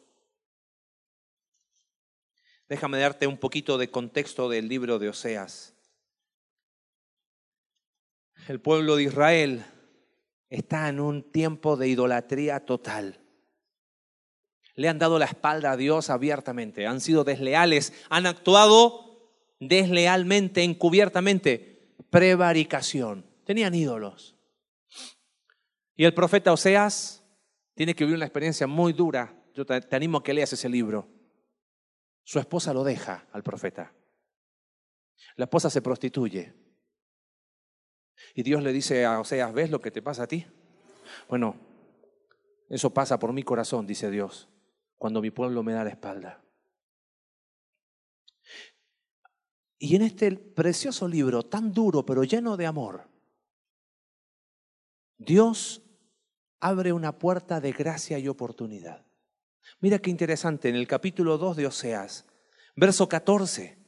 Déjame 2.69 2.99
darte 2.99 3.27
un 3.27 3.39
poquito 3.39 3.79
de 3.79 3.91
contexto 3.91 4.49
del 4.49 4.69
libro 4.69 4.99
de 4.99 5.09
Oseas. 5.09 5.75
El 8.47 8.61
pueblo 8.61 8.97
de 8.97 9.05
Israel 9.05 9.65
está 10.49 10.89
en 10.89 11.01
un 11.01 11.33
tiempo 11.33 11.77
de 11.77 11.89
idolatría 11.89 12.65
total. 12.65 13.21
Le 14.75 14.89
han 14.89 14.99
dado 14.99 15.19
la 15.19 15.27
espalda 15.27 15.73
a 15.73 15.77
Dios 15.77 16.11
abiertamente, 16.11 16.87
han 16.87 17.01
sido 17.01 17.25
desleales, 17.25 17.93
han 18.09 18.27
actuado 18.27 19.31
deslealmente, 19.59 20.63
encubiertamente, 20.63 21.95
prevaricación. 22.09 23.27
Tenían 23.45 23.75
ídolos. 23.75 24.37
Y 25.97 26.05
el 26.05 26.15
profeta 26.15 26.53
Oseas 26.53 27.20
tiene 27.81 27.95
que 27.95 28.05
vivir 28.05 28.17
una 28.19 28.27
experiencia 28.27 28.67
muy 28.67 28.93
dura. 28.93 29.35
Yo 29.55 29.65
te, 29.65 29.97
animo 29.97 30.19
a 30.19 30.23
que 30.23 30.35
leas 30.35 30.53
ese 30.53 30.69
libro. 30.69 31.09
Su 32.23 32.39
esposa 32.39 32.75
lo 32.75 32.85
deja 32.85 33.27
al 33.33 33.43
profeta. 33.43 33.95
La 35.37 35.45
esposa 35.47 35.71
se 35.71 35.81
prostituye. 35.81 36.53
Y 38.35 38.43
Dios 38.43 38.63
le 38.63 38.75
dice 38.75 39.07
a 39.07 39.19
Oseas, 39.19 39.55
¿ves 39.55 39.71
lo 39.71 39.81
que 39.81 39.91
te 39.91 40.03
pasa 40.03 40.25
a 40.25 40.27
ti? 40.27 40.47
Bueno, 41.27 41.57
eso 42.69 42.93
pasa 42.93 43.19
por 43.19 43.33
mi 43.33 43.45
corazón, 43.45 43.87
dice 43.87 44.11
Dios, 44.11 44.51
cuando 44.99 45.23
mi 45.23 45.31
pueblo 45.31 45.63
me 45.63 45.73
da 45.73 45.83
la 45.83 45.89
espalda. 45.89 46.45
Y 49.79 49.97
en 49.97 50.03
este 50.03 50.33
precioso 50.37 51.09
libro, 51.09 51.45
tan 51.45 51.73
duro 51.73 52.05
pero 52.05 52.25
lleno 52.25 52.59
de 52.59 52.67
amor, 52.67 53.09
Dios 55.17 55.90
abre 56.61 56.93
una 56.93 57.19
puerta 57.19 57.61
de 57.61 57.73
gracia 57.73 58.19
y 58.19 58.29
oportunidad. 58.29 59.05
Mira 59.81 59.99
qué 59.99 60.11
interesante, 60.11 60.69
en 60.69 60.77
el 60.77 60.87
capítulo 60.87 61.39
2 61.39 61.57
de 61.57 61.67
Oseas, 61.67 62.27
verso 62.77 63.09
14, 63.09 63.79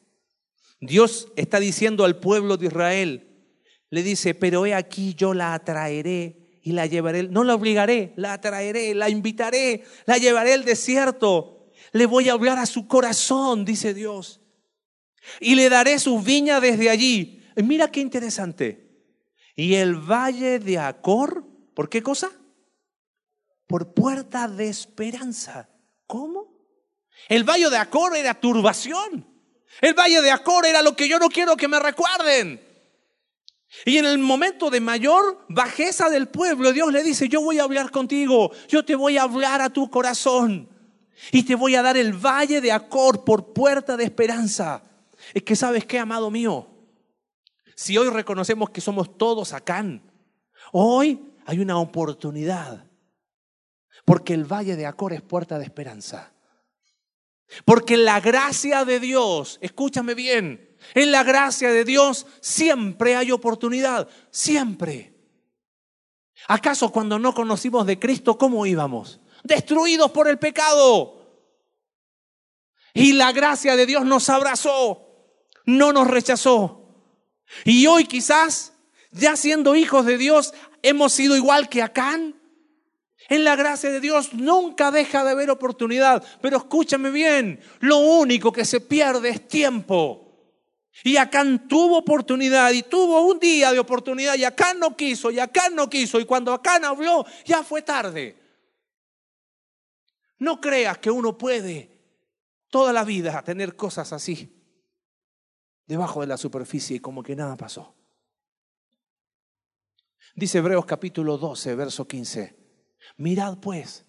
Dios 0.81 1.29
está 1.37 1.61
diciendo 1.61 2.05
al 2.05 2.19
pueblo 2.19 2.57
de 2.57 2.67
Israel, 2.67 3.29
le 3.91 4.03
dice, 4.03 4.35
pero 4.35 4.65
he 4.65 4.75
aquí 4.75 5.15
yo 5.15 5.35
la 5.35 5.55
atraeré 5.55 6.59
y 6.63 6.73
la 6.73 6.87
llevaré, 6.87 7.25
no 7.25 7.45
la 7.45 7.55
obligaré, 7.55 8.15
la 8.17 8.33
atraeré, 8.33 8.95
la 8.95 9.11
invitaré, 9.11 9.85
la 10.07 10.17
llevaré 10.17 10.55
al 10.55 10.65
desierto, 10.65 11.71
le 11.93 12.07
voy 12.07 12.29
a 12.29 12.33
hablar 12.33 12.59
a 12.59 12.67
su 12.67 12.89
corazón, 12.89 13.65
dice 13.65 13.93
Dios, 13.93 14.41
y 15.41 15.55
le 15.55 15.69
daré 15.69 15.99
sus 15.99 16.25
viñas 16.25 16.63
desde 16.63 16.89
allí. 16.89 17.45
mira 17.57 17.91
qué 17.91 18.01
interesante. 18.01 18.91
Y 19.55 19.75
el 19.75 19.97
valle 19.97 20.59
de 20.59 20.79
Acor, 20.79 21.45
¿por 21.75 21.91
qué 21.91 22.03
cosa? 22.03 22.31
Por 23.73 23.95
puerta 23.95 24.49
de 24.49 24.69
esperanza. 24.69 25.67
¿Cómo? 26.07 26.47
El 27.27 27.43
valle 27.43 27.71
de 27.71 27.79
Acor 27.79 28.15
era 28.15 28.39
turbación. 28.39 29.27
El 29.81 29.95
valle 29.95 30.21
de 30.21 30.31
Acor 30.31 30.67
era 30.67 30.83
lo 30.83 30.95
que 30.95 31.09
yo 31.09 31.19
no 31.19 31.31
quiero 31.31 31.57
que 31.57 31.69
me 31.69 31.81
recuerden. 31.81 32.61
Y 33.87 33.97
en 33.97 34.05
el 34.05 34.19
momento 34.19 34.69
de 34.69 34.81
mayor 34.81 35.47
bajeza 35.49 36.11
del 36.11 36.29
pueblo, 36.29 36.75
Dios 36.75 36.93
le 36.93 37.03
dice, 37.03 37.31
yo 37.31 37.41
voy 37.41 37.61
a 37.61 37.63
hablar 37.63 37.91
contigo, 37.91 38.51
yo 38.69 38.85
te 38.85 38.95
voy 38.95 39.17
a 39.17 39.23
hablar 39.23 39.63
a 39.63 39.71
tu 39.71 39.89
corazón 39.89 40.69
y 41.31 41.43
te 41.45 41.55
voy 41.55 41.75
a 41.75 41.81
dar 41.81 41.97
el 41.97 42.13
valle 42.13 42.61
de 42.61 42.73
Acor 42.73 43.25
por 43.25 43.55
puerta 43.55 43.97
de 43.97 44.05
esperanza. 44.05 44.83
Es 45.33 45.45
que 45.45 45.57
sabes 45.57 45.87
qué, 45.87 45.99
amado 45.99 46.31
mío, 46.31 46.69
si 47.75 47.97
hoy 47.97 48.11
reconocemos 48.11 48.69
que 48.69 48.83
somos 48.83 49.17
todos 49.17 49.55
acá, 49.55 49.83
hoy 50.73 51.33
hay 51.47 51.61
una 51.61 51.79
oportunidad 51.79 52.92
porque 54.05 54.35
el 54.35 54.45
valle 54.45 54.77
de 54.77 54.87
Acor 54.87 55.13
es 55.13 55.23
puerta 55.23 55.59
de 55.59 55.65
esperanza. 55.65 56.33
Porque 57.65 57.97
la 57.97 58.21
gracia 58.21 58.85
de 58.85 58.99
Dios, 58.99 59.59
escúchame 59.61 60.15
bien, 60.15 60.77
en 60.95 61.13
la 61.13 61.23
gracia 61.23 61.71
de 61.71 61.85
Dios 61.85 62.27
siempre 62.41 63.17
hay 63.17 63.31
oportunidad, 63.31 64.09
siempre. 64.31 65.15
¿Acaso 66.49 66.91
cuando 66.91 67.19
no 67.19 67.35
conocimos 67.35 67.87
de 67.87 67.99
Cristo, 67.99 68.37
cómo 68.37 68.67
íbamos? 68.67 69.21
Destruidos 69.45 70.11
por 70.11 70.29
el 70.29 70.39
pecado. 70.39 71.23
Y 72.95 73.13
la 73.13 73.33
gracia 73.33 73.77
de 73.77 73.87
Dios 73.87 74.05
nos 74.05 74.29
abrazó, 74.29 75.07
no 75.65 75.93
nos 75.93 76.09
rechazó. 76.09 76.83
Y 77.65 77.87
hoy 77.87 78.05
quizás, 78.05 78.73
ya 79.11 79.37
siendo 79.37 79.75
hijos 79.75 80.05
de 80.05 80.19
Dios, 80.19 80.53
hemos 80.83 81.13
sido 81.13 81.37
igual 81.37 81.69
que 81.69 81.83
Acán. 81.83 82.42
En 83.33 83.45
la 83.45 83.57
gracia 83.57 83.91
de 83.91 83.99
Dios 83.99 84.35
nunca 84.35 84.91
deja 84.91 85.25
de 85.25 85.31
haber 85.31 85.49
oportunidad. 85.49 86.23
Pero 86.43 86.59
escúchame 86.59 87.11
bien, 87.11 87.59
lo 87.81 87.97
único 87.97 88.53
que 88.53 88.67
se 88.67 88.83
pierde 88.83 89.31
es 89.31 89.49
tiempo. 89.49 90.53
Y 91.03 91.17
Acán 91.17 91.67
tuvo 91.67 91.97
oportunidad 91.97 92.71
y 92.73 92.83
tuvo 92.83 93.23
un 93.23 93.39
día 93.39 93.73
de 93.73 93.79
oportunidad 93.79 94.35
y 94.35 94.45
Acán 94.45 94.79
no 94.79 94.95
quiso 94.95 95.31
y 95.31 95.39
Acán 95.39 95.75
no 95.75 95.89
quiso. 95.89 96.21
Y 96.21 96.27
cuando 96.27 96.53
Acán 96.53 96.85
habló, 96.85 97.25
ya 97.47 97.65
fue 97.65 97.81
tarde. 97.81 98.37
No 100.39 100.61
creas 100.61 100.99
que 100.99 101.11
uno 101.11 101.39
puede 101.39 101.91
toda 102.69 102.93
la 102.93 103.03
vida 103.03 103.43
tener 103.43 103.77
cosas 103.77 104.13
así 104.13 104.63
debajo 105.87 106.21
de 106.21 106.27
la 106.27 106.37
superficie 106.37 106.97
y 106.97 107.01
como 107.01 107.23
que 107.23 107.35
nada 107.35 107.57
pasó. 107.57 107.95
Dice 110.35 110.59
Hebreos 110.59 110.85
capítulo 110.85 111.39
12, 111.39 111.75
verso 111.77 112.07
15. 112.07 112.62
Mirad 113.17 113.59
pues, 113.59 114.05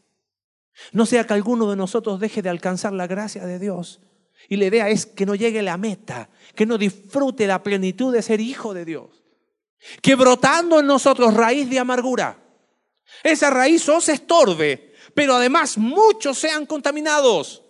no 0.91 1.06
sea 1.06 1.26
que 1.26 1.34
alguno 1.34 1.70
de 1.70 1.76
nosotros 1.76 2.20
deje 2.20 2.41
de 2.41 2.50
alcanzar 2.50 2.94
la 2.94 3.08
gracia 3.08 3.46
de 3.46 3.60
Dios. 3.60 4.02
Y 4.50 4.58
la 4.58 4.66
idea 4.66 4.89
es 4.89 5.06
que 5.06 5.26
no 5.26 5.36
llegue 5.36 5.62
la 5.62 5.78
meta, 5.78 6.30
que 6.56 6.66
no 6.66 6.78
disfrute 6.78 7.48
la 7.48 7.64
plenitud 7.64 8.14
de 8.14 8.22
ser 8.22 8.41
hijo 8.41 8.74
de 8.74 8.86
Dios. 8.86 9.24
Que 10.02 10.16
brotando 10.16 10.80
en 10.80 10.88
nosotros 10.88 11.34
raíz 11.34 11.70
de 11.70 11.80
amargura, 11.80 12.39
esa 13.24 13.50
raíz 13.50 13.88
os 13.89 14.10
estorbe 14.10 14.94
pero 15.14 15.36
además 15.36 15.78
muchos 15.78 16.38
sean 16.38 16.66
contaminados. 16.66 17.64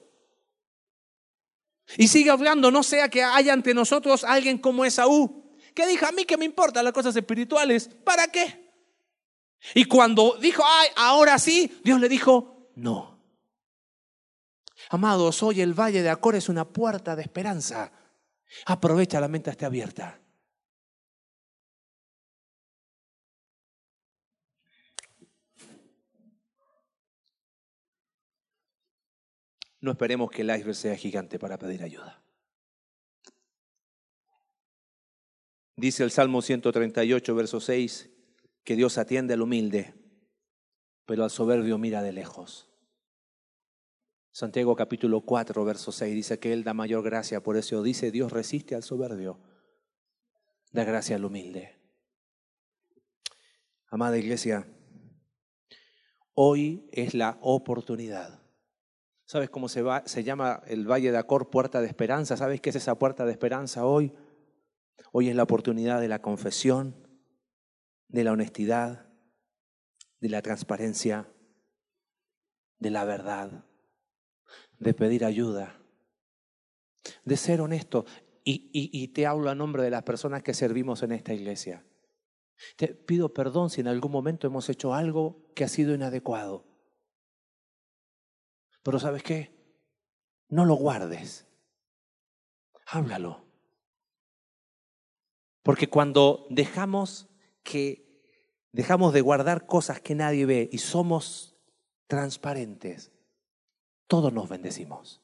Y 1.98 2.08
sigue 2.08 2.30
hablando, 2.30 2.72
no 2.72 2.82
sea 2.82 3.10
que 3.10 3.24
haya 3.24 3.54
ante 3.54 3.74
nosotros 3.74 4.24
alguien 4.24 4.58
como 4.58 4.86
Esaú, 4.86 5.58
que 5.76 5.86
dijo, 5.86 6.06
a 6.06 6.12
mí 6.12 6.26
que 6.26 6.38
me 6.38 6.46
importan 6.46 6.86
las 6.86 6.94
cosas 6.94 7.16
espirituales, 7.16 7.90
¿para 8.04 8.28
qué? 8.28 8.63
Y 9.76 9.86
cuando 9.86 10.38
dijo, 10.40 10.64
ay, 10.66 10.90
ahora 10.96 11.40
sí, 11.40 11.80
Dios 11.84 12.00
le 12.00 12.10
dijo, 12.10 12.70
no. 12.76 13.20
Amados, 14.90 15.42
hoy 15.42 15.62
el 15.62 15.74
Valle 15.74 16.04
de 16.04 16.10
Acor 16.10 16.36
es 16.36 16.50
una 16.50 16.68
puerta 16.68 17.16
de 17.16 17.24
esperanza. 17.24 17.92
Aprovecha, 18.66 19.20
la 19.20 19.28
mente 19.28 19.50
esté 19.50 19.66
abierta. 19.66 20.20
No 29.80 29.92
esperemos 29.92 30.32
que 30.32 30.44
el 30.44 30.56
iceberg 30.56 30.76
sea 30.76 30.96
gigante 30.96 31.40
para 31.40 31.58
pedir 31.58 31.84
ayuda. 31.84 32.24
Dice 35.76 36.04
el 36.04 36.12
Salmo 36.12 36.42
138, 36.42 37.36
verso 37.36 37.60
6, 37.60 38.13
que 38.64 38.76
Dios 38.76 38.98
atiende 38.98 39.34
al 39.34 39.42
humilde, 39.42 39.94
pero 41.06 41.24
al 41.24 41.30
soberbio 41.30 41.78
mira 41.78 42.02
de 42.02 42.12
lejos. 42.12 42.70
Santiago 44.32 44.76
capítulo 44.76 45.22
4, 45.22 45.64
verso 45.64 45.92
6 45.92 46.16
dice 46.16 46.40
que 46.40 46.54
Él 46.54 46.64
da 46.64 46.74
mayor 46.74 47.04
gracia, 47.04 47.44
por 47.44 47.58
eso 47.58 47.84
dice 47.84 48.12
Dios 48.12 48.32
resiste 48.32 48.76
al 48.76 48.84
soberbio, 48.84 49.40
da 50.72 50.84
gracia 50.84 51.16
al 51.16 51.26
humilde. 51.26 51.80
Amada 53.88 54.18
iglesia, 54.18 54.68
hoy 56.34 56.90
es 56.92 57.14
la 57.14 57.38
oportunidad 57.42 58.44
¿Sabes 59.26 59.50
cómo 59.50 59.70
se, 59.70 59.84
se 60.06 60.24
llama 60.24 60.62
el 60.68 60.86
Valle 60.90 61.12
de 61.12 61.18
Acor 61.18 61.50
puerta 61.50 61.82
de 61.82 61.88
esperanza? 61.88 62.38
¿Sabes 62.38 62.62
qué 62.62 62.70
es 62.70 62.76
esa 62.76 63.00
puerta 63.00 63.26
de 63.26 63.32
esperanza 63.32 63.86
hoy? 63.86 64.14
Hoy 65.12 65.30
es 65.30 65.36
la 65.36 65.44
oportunidad 65.44 66.02
de 66.02 66.08
la 66.08 66.22
confesión, 66.22 67.03
de 68.14 68.24
la 68.24 68.32
honestidad, 68.32 69.08
de 70.22 70.30
la 70.30 70.44
transparencia, 70.44 71.28
de 72.78 72.92
la 72.92 73.04
verdad, 73.06 73.66
de 74.78 74.94
pedir 74.94 75.26
ayuda, 75.26 75.82
de 77.26 77.36
ser 77.36 77.60
honesto. 77.60 78.06
Y, 78.46 79.08
te 79.10 79.26
hablo 79.26 79.50
a 79.50 79.56
nombre 79.56 79.84
de 79.84 79.90
las 79.90 80.04
personas 80.04 80.44
que 80.44 80.54
servimos 80.54 81.02
en 81.02 81.12
esta 81.14 81.34
iglesia. 81.34 81.86
Te 82.76 82.90
pido 82.90 83.34
perdón 83.34 83.70
si 83.70 83.82
en 83.82 83.88
algún 83.88 84.12
momento 84.12 84.46
hemos 84.46 84.70
hecho 84.70 84.94
algo 84.94 85.52
que 85.56 85.64
ha 85.64 85.68
sido 85.68 85.96
inadecuado. 85.96 86.66
Pero 88.84 89.00
¿sabes 89.00 89.24
qué? 89.24 89.56
No 90.50 90.66
lo 90.66 90.76
guardes. 90.76 91.48
Háblalo. 92.86 93.44
Porque 95.64 95.90
cuando 95.90 96.46
dejamos 96.50 97.30
que 97.64 98.03
dejamos 98.74 99.14
de 99.14 99.22
guardar 99.22 99.66
cosas 99.66 100.02
que 100.02 100.16
nadie 100.16 100.46
ve 100.46 100.70
y 100.72 100.80
somos 100.80 101.56
transparentes, 102.08 103.12
todos 104.08 104.34
nos 104.34 104.50
bendecimos. 104.50 105.22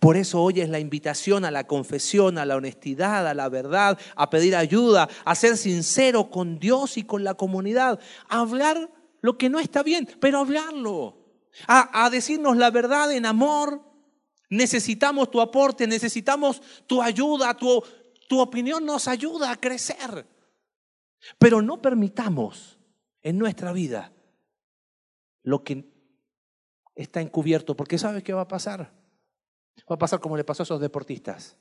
Por 0.00 0.16
eso 0.16 0.42
hoy 0.42 0.60
es 0.60 0.68
la 0.68 0.80
invitación 0.80 1.44
a 1.44 1.50
la 1.50 1.66
confesión, 1.66 2.38
a 2.38 2.46
la 2.46 2.56
honestidad, 2.56 3.28
a 3.28 3.34
la 3.34 3.48
verdad, 3.48 3.98
a 4.16 4.30
pedir 4.30 4.56
ayuda, 4.56 5.08
a 5.24 5.34
ser 5.34 5.56
sincero 5.56 6.30
con 6.30 6.58
Dios 6.58 6.96
y 6.96 7.04
con 7.04 7.22
la 7.22 7.34
comunidad, 7.34 8.00
a 8.28 8.40
hablar 8.40 8.90
lo 9.20 9.38
que 9.38 9.50
no 9.50 9.60
está 9.60 9.82
bien, 9.82 10.08
pero 10.20 10.38
hablarlo 10.38 11.18
a, 11.66 12.08
decirnos 12.10 12.56
la 12.56 12.70
verdad 12.70 13.12
en 13.12 13.26
amor. 13.26 13.82
Necesitamos 14.50 15.30
tu 15.30 15.40
aporte, 15.40 15.86
necesitamos 15.86 16.62
tu 16.86 17.02
ayuda, 17.02 17.54
tu, 17.54 17.82
tu 18.28 18.40
opinión 18.40 18.84
nos 18.84 19.06
ayuda 19.06 19.50
a 19.50 19.56
crecer. 19.56 20.26
Pero 21.38 21.62
no 21.62 21.82
permitamos 21.82 22.78
en 23.22 23.38
nuestra 23.38 23.72
vida 23.72 24.12
lo 25.42 25.64
que 25.64 25.90
está 26.94 27.20
encubierto, 27.20 27.76
porque 27.76 27.98
¿sabes 27.98 28.22
qué 28.22 28.32
va 28.32 28.42
a 28.42 28.48
pasar? 28.48 28.92
Va 29.90 29.94
a 29.94 29.98
pasar 29.98 30.20
como 30.20 30.36
le 30.36 30.44
pasó 30.44 30.62
a 30.62 30.64
esos 30.64 30.80
deportistas. 30.80 31.56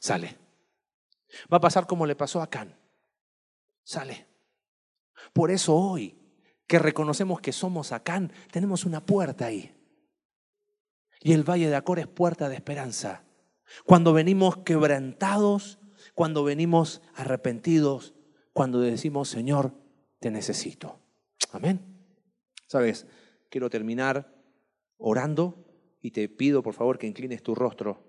Sale. 0.00 0.36
Va 1.52 1.58
a 1.58 1.60
pasar 1.60 1.86
como 1.86 2.06
le 2.06 2.16
pasó 2.16 2.42
a 2.42 2.50
Can. 2.50 2.76
Sale. 3.84 4.26
Por 5.32 5.50
eso 5.50 5.74
hoy 5.74 6.18
que 6.66 6.78
reconocemos 6.78 7.40
que 7.40 7.52
somos 7.52 7.92
Acán, 7.92 8.32
tenemos 8.50 8.84
una 8.84 9.04
puerta 9.04 9.46
ahí. 9.46 9.74
Y 11.20 11.32
el 11.32 11.48
Valle 11.48 11.68
de 11.68 11.76
Acor 11.76 11.98
es 11.98 12.06
puerta 12.06 12.48
de 12.48 12.56
esperanza. 12.56 13.24
Cuando 13.84 14.12
venimos 14.12 14.58
quebrantados, 14.58 15.78
cuando 16.14 16.44
venimos 16.44 17.02
arrepentidos, 17.14 18.14
cuando 18.52 18.80
decimos, 18.80 19.28
Señor, 19.28 19.72
te 20.20 20.30
necesito. 20.30 20.98
Amén. 21.52 21.80
Sabes, 22.66 23.06
quiero 23.50 23.68
terminar 23.68 24.32
orando 24.96 25.66
y 26.00 26.12
te 26.12 26.28
pido 26.28 26.62
por 26.62 26.74
favor 26.74 26.98
que 26.98 27.06
inclines 27.06 27.42
tu 27.42 27.54
rostro. 27.54 28.02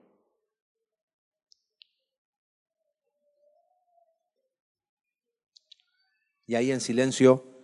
Y 6.48 6.56
ahí 6.56 6.72
en 6.72 6.80
silencio 6.80 7.56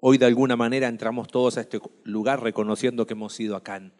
Hoy 0.00 0.16
de 0.16 0.26
alguna 0.26 0.54
manera 0.54 0.86
entramos 0.86 1.26
todos 1.26 1.58
a 1.58 1.62
este 1.62 1.80
lugar 2.04 2.40
reconociendo 2.40 3.04
que 3.04 3.14
hemos 3.14 3.38
ido 3.40 3.56
a 3.56 3.64
Can. 3.64 3.92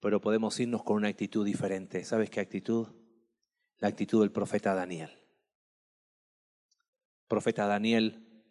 Pero 0.00 0.20
podemos 0.20 0.58
irnos 0.60 0.82
con 0.82 0.96
una 0.96 1.08
actitud 1.08 1.44
diferente. 1.44 2.04
¿Sabes 2.04 2.30
qué 2.30 2.40
actitud? 2.40 2.88
La 3.78 3.88
actitud 3.88 4.20
del 4.20 4.32
profeta 4.32 4.74
Daniel. 4.74 5.10
El 7.22 7.26
profeta 7.28 7.66
Daniel 7.66 8.44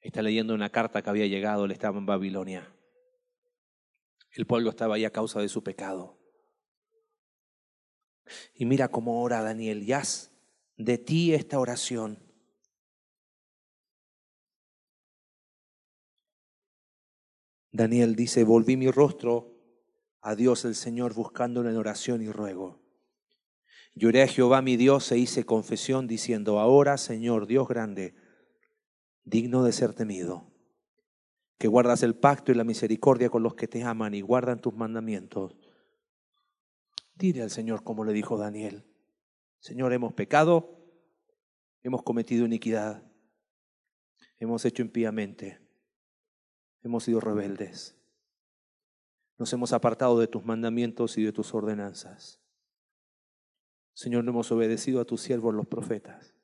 está 0.00 0.22
leyendo 0.22 0.54
una 0.54 0.70
carta 0.70 1.02
que 1.02 1.10
había 1.10 1.26
llegado, 1.26 1.64
él 1.64 1.70
estaba 1.70 1.98
en 1.98 2.06
Babilonia. 2.06 2.74
El 4.30 4.46
pueblo 4.46 4.70
estaba 4.70 4.96
ahí 4.96 5.04
a 5.04 5.10
causa 5.10 5.40
de 5.40 5.48
su 5.48 5.62
pecado. 5.62 6.18
Y 8.54 8.66
mira 8.66 8.88
cómo 8.88 9.22
ora 9.22 9.42
Daniel, 9.42 9.82
y 9.82 9.92
haz 9.92 10.32
de 10.76 10.98
ti 10.98 11.32
esta 11.32 11.58
oración 11.58 12.28
Daniel 17.78 18.16
dice, 18.16 18.44
volví 18.44 18.76
mi 18.76 18.90
rostro 18.90 19.57
a 20.20 20.34
Dios 20.34 20.64
el 20.64 20.74
Señor 20.74 21.14
buscándolo 21.14 21.70
en 21.70 21.76
oración 21.76 22.22
y 22.22 22.30
ruego. 22.30 22.80
Lloré 23.94 24.22
a 24.22 24.28
Jehová 24.28 24.62
mi 24.62 24.76
Dios 24.76 25.10
e 25.12 25.18
hice 25.18 25.44
confesión 25.44 26.06
diciendo, 26.06 26.60
ahora 26.60 26.98
Señor 26.98 27.46
Dios 27.46 27.66
grande, 27.68 28.14
digno 29.24 29.64
de 29.64 29.72
ser 29.72 29.92
temido, 29.94 30.52
que 31.58 31.68
guardas 31.68 32.02
el 32.02 32.14
pacto 32.14 32.52
y 32.52 32.54
la 32.54 32.64
misericordia 32.64 33.30
con 33.30 33.42
los 33.42 33.54
que 33.54 33.68
te 33.68 33.82
aman 33.82 34.14
y 34.14 34.20
guardan 34.20 34.60
tus 34.60 34.74
mandamientos. 34.74 35.56
Dile 37.14 37.42
al 37.42 37.50
Señor 37.50 37.82
como 37.82 38.04
le 38.04 38.12
dijo 38.12 38.38
Daniel, 38.38 38.84
Señor, 39.58 39.92
hemos 39.92 40.12
pecado, 40.12 40.78
hemos 41.82 42.02
cometido 42.02 42.46
iniquidad, 42.46 43.02
hemos 44.38 44.64
hecho 44.64 44.82
impíamente 44.82 45.68
hemos 46.82 47.04
sido 47.04 47.20
rebeldes. 47.20 47.97
Nos 49.38 49.52
hemos 49.52 49.72
apartado 49.72 50.18
de 50.18 50.26
tus 50.26 50.44
mandamientos 50.44 51.16
y 51.16 51.22
de 51.22 51.32
tus 51.32 51.54
ordenanzas. 51.54 52.40
Señor, 53.94 54.24
no 54.24 54.32
hemos 54.32 54.52
obedecido 54.52 55.00
a 55.00 55.04
tus 55.04 55.20
siervos 55.20 55.54
los 55.54 55.66
profetas, 55.66 56.34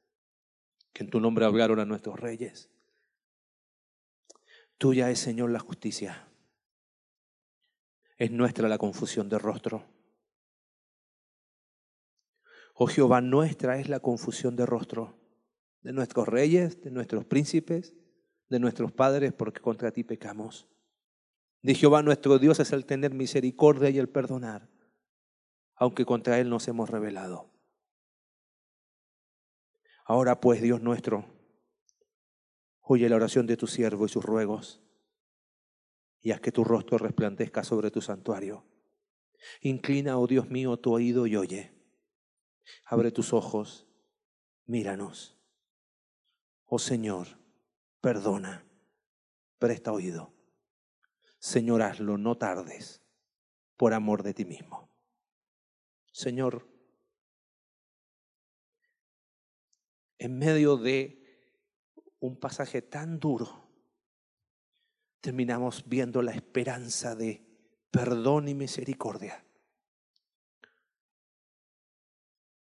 que 0.92 1.04
en 1.04 1.10
tu 1.10 1.20
nombre 1.20 1.44
hablaron 1.44 1.80
a 1.80 1.84
nuestros 1.84 2.18
reyes. 2.18 2.70
Tuya 4.78 5.10
es, 5.10 5.18
Señor, 5.18 5.50
la 5.50 5.60
justicia. 5.60 6.28
Es 8.16 8.30
nuestra 8.30 8.68
la 8.68 8.78
confusión 8.78 9.28
de 9.28 9.38
rostro. 9.38 9.84
Oh 12.74 12.86
Jehová, 12.86 13.20
nuestra 13.20 13.78
es 13.78 13.88
la 13.88 14.00
confusión 14.00 14.56
de 14.56 14.66
rostro 14.66 15.20
de 15.84 15.92
nuestros 15.92 16.26
reyes, 16.26 16.80
de 16.82 16.90
nuestros 16.90 17.24
príncipes, 17.26 17.94
de 18.48 18.58
nuestros 18.58 18.90
padres 18.90 19.32
porque 19.32 19.60
contra 19.60 19.92
ti 19.92 20.02
pecamos. 20.02 20.66
De 21.64 21.74
Jehová 21.74 22.02
nuestro 22.02 22.38
Dios 22.38 22.60
es 22.60 22.74
el 22.74 22.84
tener 22.84 23.14
misericordia 23.14 23.88
y 23.88 23.98
el 23.98 24.10
perdonar, 24.10 24.68
aunque 25.76 26.04
contra 26.04 26.38
Él 26.38 26.50
nos 26.50 26.68
hemos 26.68 26.90
rebelado. 26.90 27.50
Ahora 30.04 30.42
pues, 30.42 30.60
Dios 30.60 30.82
nuestro, 30.82 31.24
oye 32.82 33.08
la 33.08 33.16
oración 33.16 33.46
de 33.46 33.56
tu 33.56 33.66
siervo 33.66 34.04
y 34.04 34.10
sus 34.10 34.22
ruegos, 34.22 34.82
y 36.20 36.32
haz 36.32 36.42
que 36.42 36.52
tu 36.52 36.64
rostro 36.64 36.98
resplandezca 36.98 37.64
sobre 37.64 37.90
tu 37.90 38.02
santuario. 38.02 38.66
Inclina, 39.62 40.18
oh 40.18 40.26
Dios 40.26 40.50
mío, 40.50 40.76
tu 40.76 40.92
oído 40.92 41.26
y 41.26 41.34
oye. 41.36 41.72
Abre 42.84 43.10
tus 43.10 43.32
ojos 43.32 43.86
míranos. 44.66 45.38
Oh 46.66 46.78
Señor, 46.78 47.26
perdona, 48.02 48.66
presta 49.58 49.92
oído. 49.92 50.33
Señor, 51.44 51.82
hazlo, 51.82 52.16
no 52.16 52.38
tardes, 52.38 53.02
por 53.76 53.92
amor 53.92 54.22
de 54.22 54.32
ti 54.32 54.46
mismo. 54.46 54.88
Señor, 56.10 56.66
en 60.16 60.38
medio 60.38 60.78
de 60.78 61.22
un 62.18 62.40
pasaje 62.40 62.80
tan 62.80 63.20
duro, 63.20 63.68
terminamos 65.20 65.86
viendo 65.86 66.22
la 66.22 66.32
esperanza 66.32 67.14
de 67.14 67.46
perdón 67.90 68.48
y 68.48 68.54
misericordia. 68.54 69.44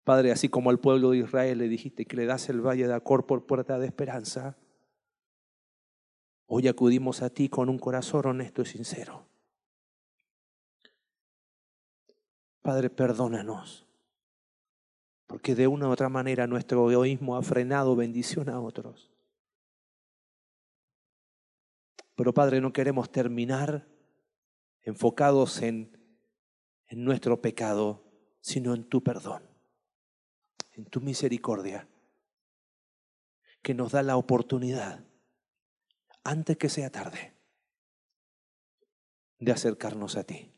Padre, 0.03 0.31
así 0.31 0.49
como 0.49 0.69
al 0.69 0.79
pueblo 0.79 1.09
de 1.09 1.17
Israel 1.17 1.57
le 1.57 1.67
dijiste 1.67 2.05
que 2.05 2.15
le 2.15 2.27
das 2.27 2.47
el 2.49 2.61
valle 2.61 2.85
de 2.85 2.93
Acor 2.93 3.25
por 3.25 3.47
puerta 3.47 3.79
de 3.79 3.87
esperanza, 3.87 4.55
hoy 6.47 6.67
acudimos 6.67 7.21
a 7.21 7.29
ti 7.29 7.49
con 7.49 7.69
un 7.69 7.77
corazón 7.77 8.25
honesto 8.25 8.61
y 8.61 8.65
sincero. 8.65 9.27
Padre, 12.61 12.89
perdónanos, 12.89 13.85
porque 15.25 15.55
de 15.55 15.67
una 15.67 15.87
u 15.87 15.91
otra 15.91 16.09
manera 16.09 16.47
nuestro 16.47 16.89
egoísmo 16.91 17.37
ha 17.37 17.41
frenado 17.41 17.95
bendición 17.95 18.49
a 18.49 18.59
otros. 18.59 19.11
Pero 22.15 22.33
Padre, 22.33 22.59
no 22.59 22.73
queremos 22.73 23.11
terminar 23.11 23.87
enfocados 24.81 25.61
en, 25.61 25.97
en 26.87 27.05
nuestro 27.05 27.41
pecado, 27.41 28.03
sino 28.41 28.73
en 28.73 28.83
tu 28.83 29.03
perdón, 29.03 29.43
en 30.73 30.85
tu 30.85 30.99
misericordia, 30.99 31.87
que 33.61 33.73
nos 33.73 33.91
da 33.91 34.01
la 34.01 34.17
oportunidad, 34.17 35.06
antes 36.27 36.57
que 36.57 36.67
sea 36.67 36.91
tarde, 36.91 37.33
de 39.39 39.51
acercarnos 39.53 40.17
a 40.17 40.25
ti. 40.25 40.51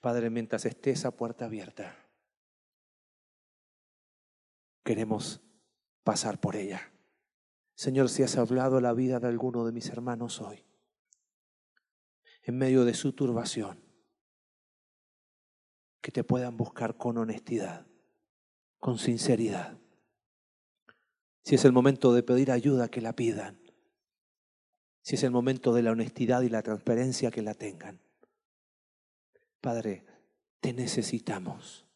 Padre, 0.00 0.30
mientras 0.30 0.66
esté 0.66 0.90
esa 0.90 1.12
puerta 1.12 1.44
abierta, 1.44 1.96
queremos 4.82 5.40
pasar 6.02 6.40
por 6.40 6.56
ella. 6.56 6.92
Señor, 7.76 8.08
si 8.08 8.24
has 8.24 8.36
hablado 8.36 8.80
la 8.80 8.94
vida 8.94 9.20
de 9.20 9.28
alguno 9.28 9.64
de 9.64 9.70
mis 9.70 9.90
hermanos 9.90 10.40
hoy, 10.40 10.64
en 12.42 12.58
medio 12.58 12.84
de 12.84 12.94
su 12.94 13.12
turbación, 13.12 13.80
que 16.00 16.10
te 16.10 16.24
puedan 16.24 16.56
buscar 16.56 16.96
con 16.96 17.16
honestidad, 17.18 17.86
con 18.80 18.98
sinceridad. 18.98 19.78
Si 21.44 21.54
es 21.54 21.64
el 21.64 21.72
momento 21.72 22.12
de 22.12 22.24
pedir 22.24 22.50
ayuda, 22.50 22.88
que 22.88 23.00
la 23.00 23.14
pidan. 23.14 23.65
Si 25.06 25.14
es 25.14 25.22
el 25.22 25.30
momento 25.30 25.72
de 25.72 25.84
la 25.84 25.92
honestidad 25.92 26.42
y 26.42 26.48
la 26.48 26.62
transparencia, 26.62 27.30
que 27.30 27.40
la 27.40 27.54
tengan. 27.54 28.00
Padre, 29.60 30.04
te 30.58 30.72
necesitamos. 30.72 31.86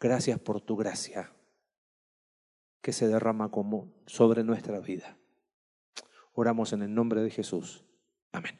Gracias 0.00 0.40
por 0.40 0.62
tu 0.62 0.76
gracia 0.76 1.30
que 2.80 2.94
se 2.94 3.06
derrama 3.06 3.50
como 3.50 3.92
sobre 4.06 4.44
nuestra 4.44 4.80
vida. 4.80 5.18
Oramos 6.32 6.72
en 6.72 6.80
el 6.80 6.94
nombre 6.94 7.20
de 7.20 7.28
Jesús. 7.28 7.84
Amén. 8.32 8.58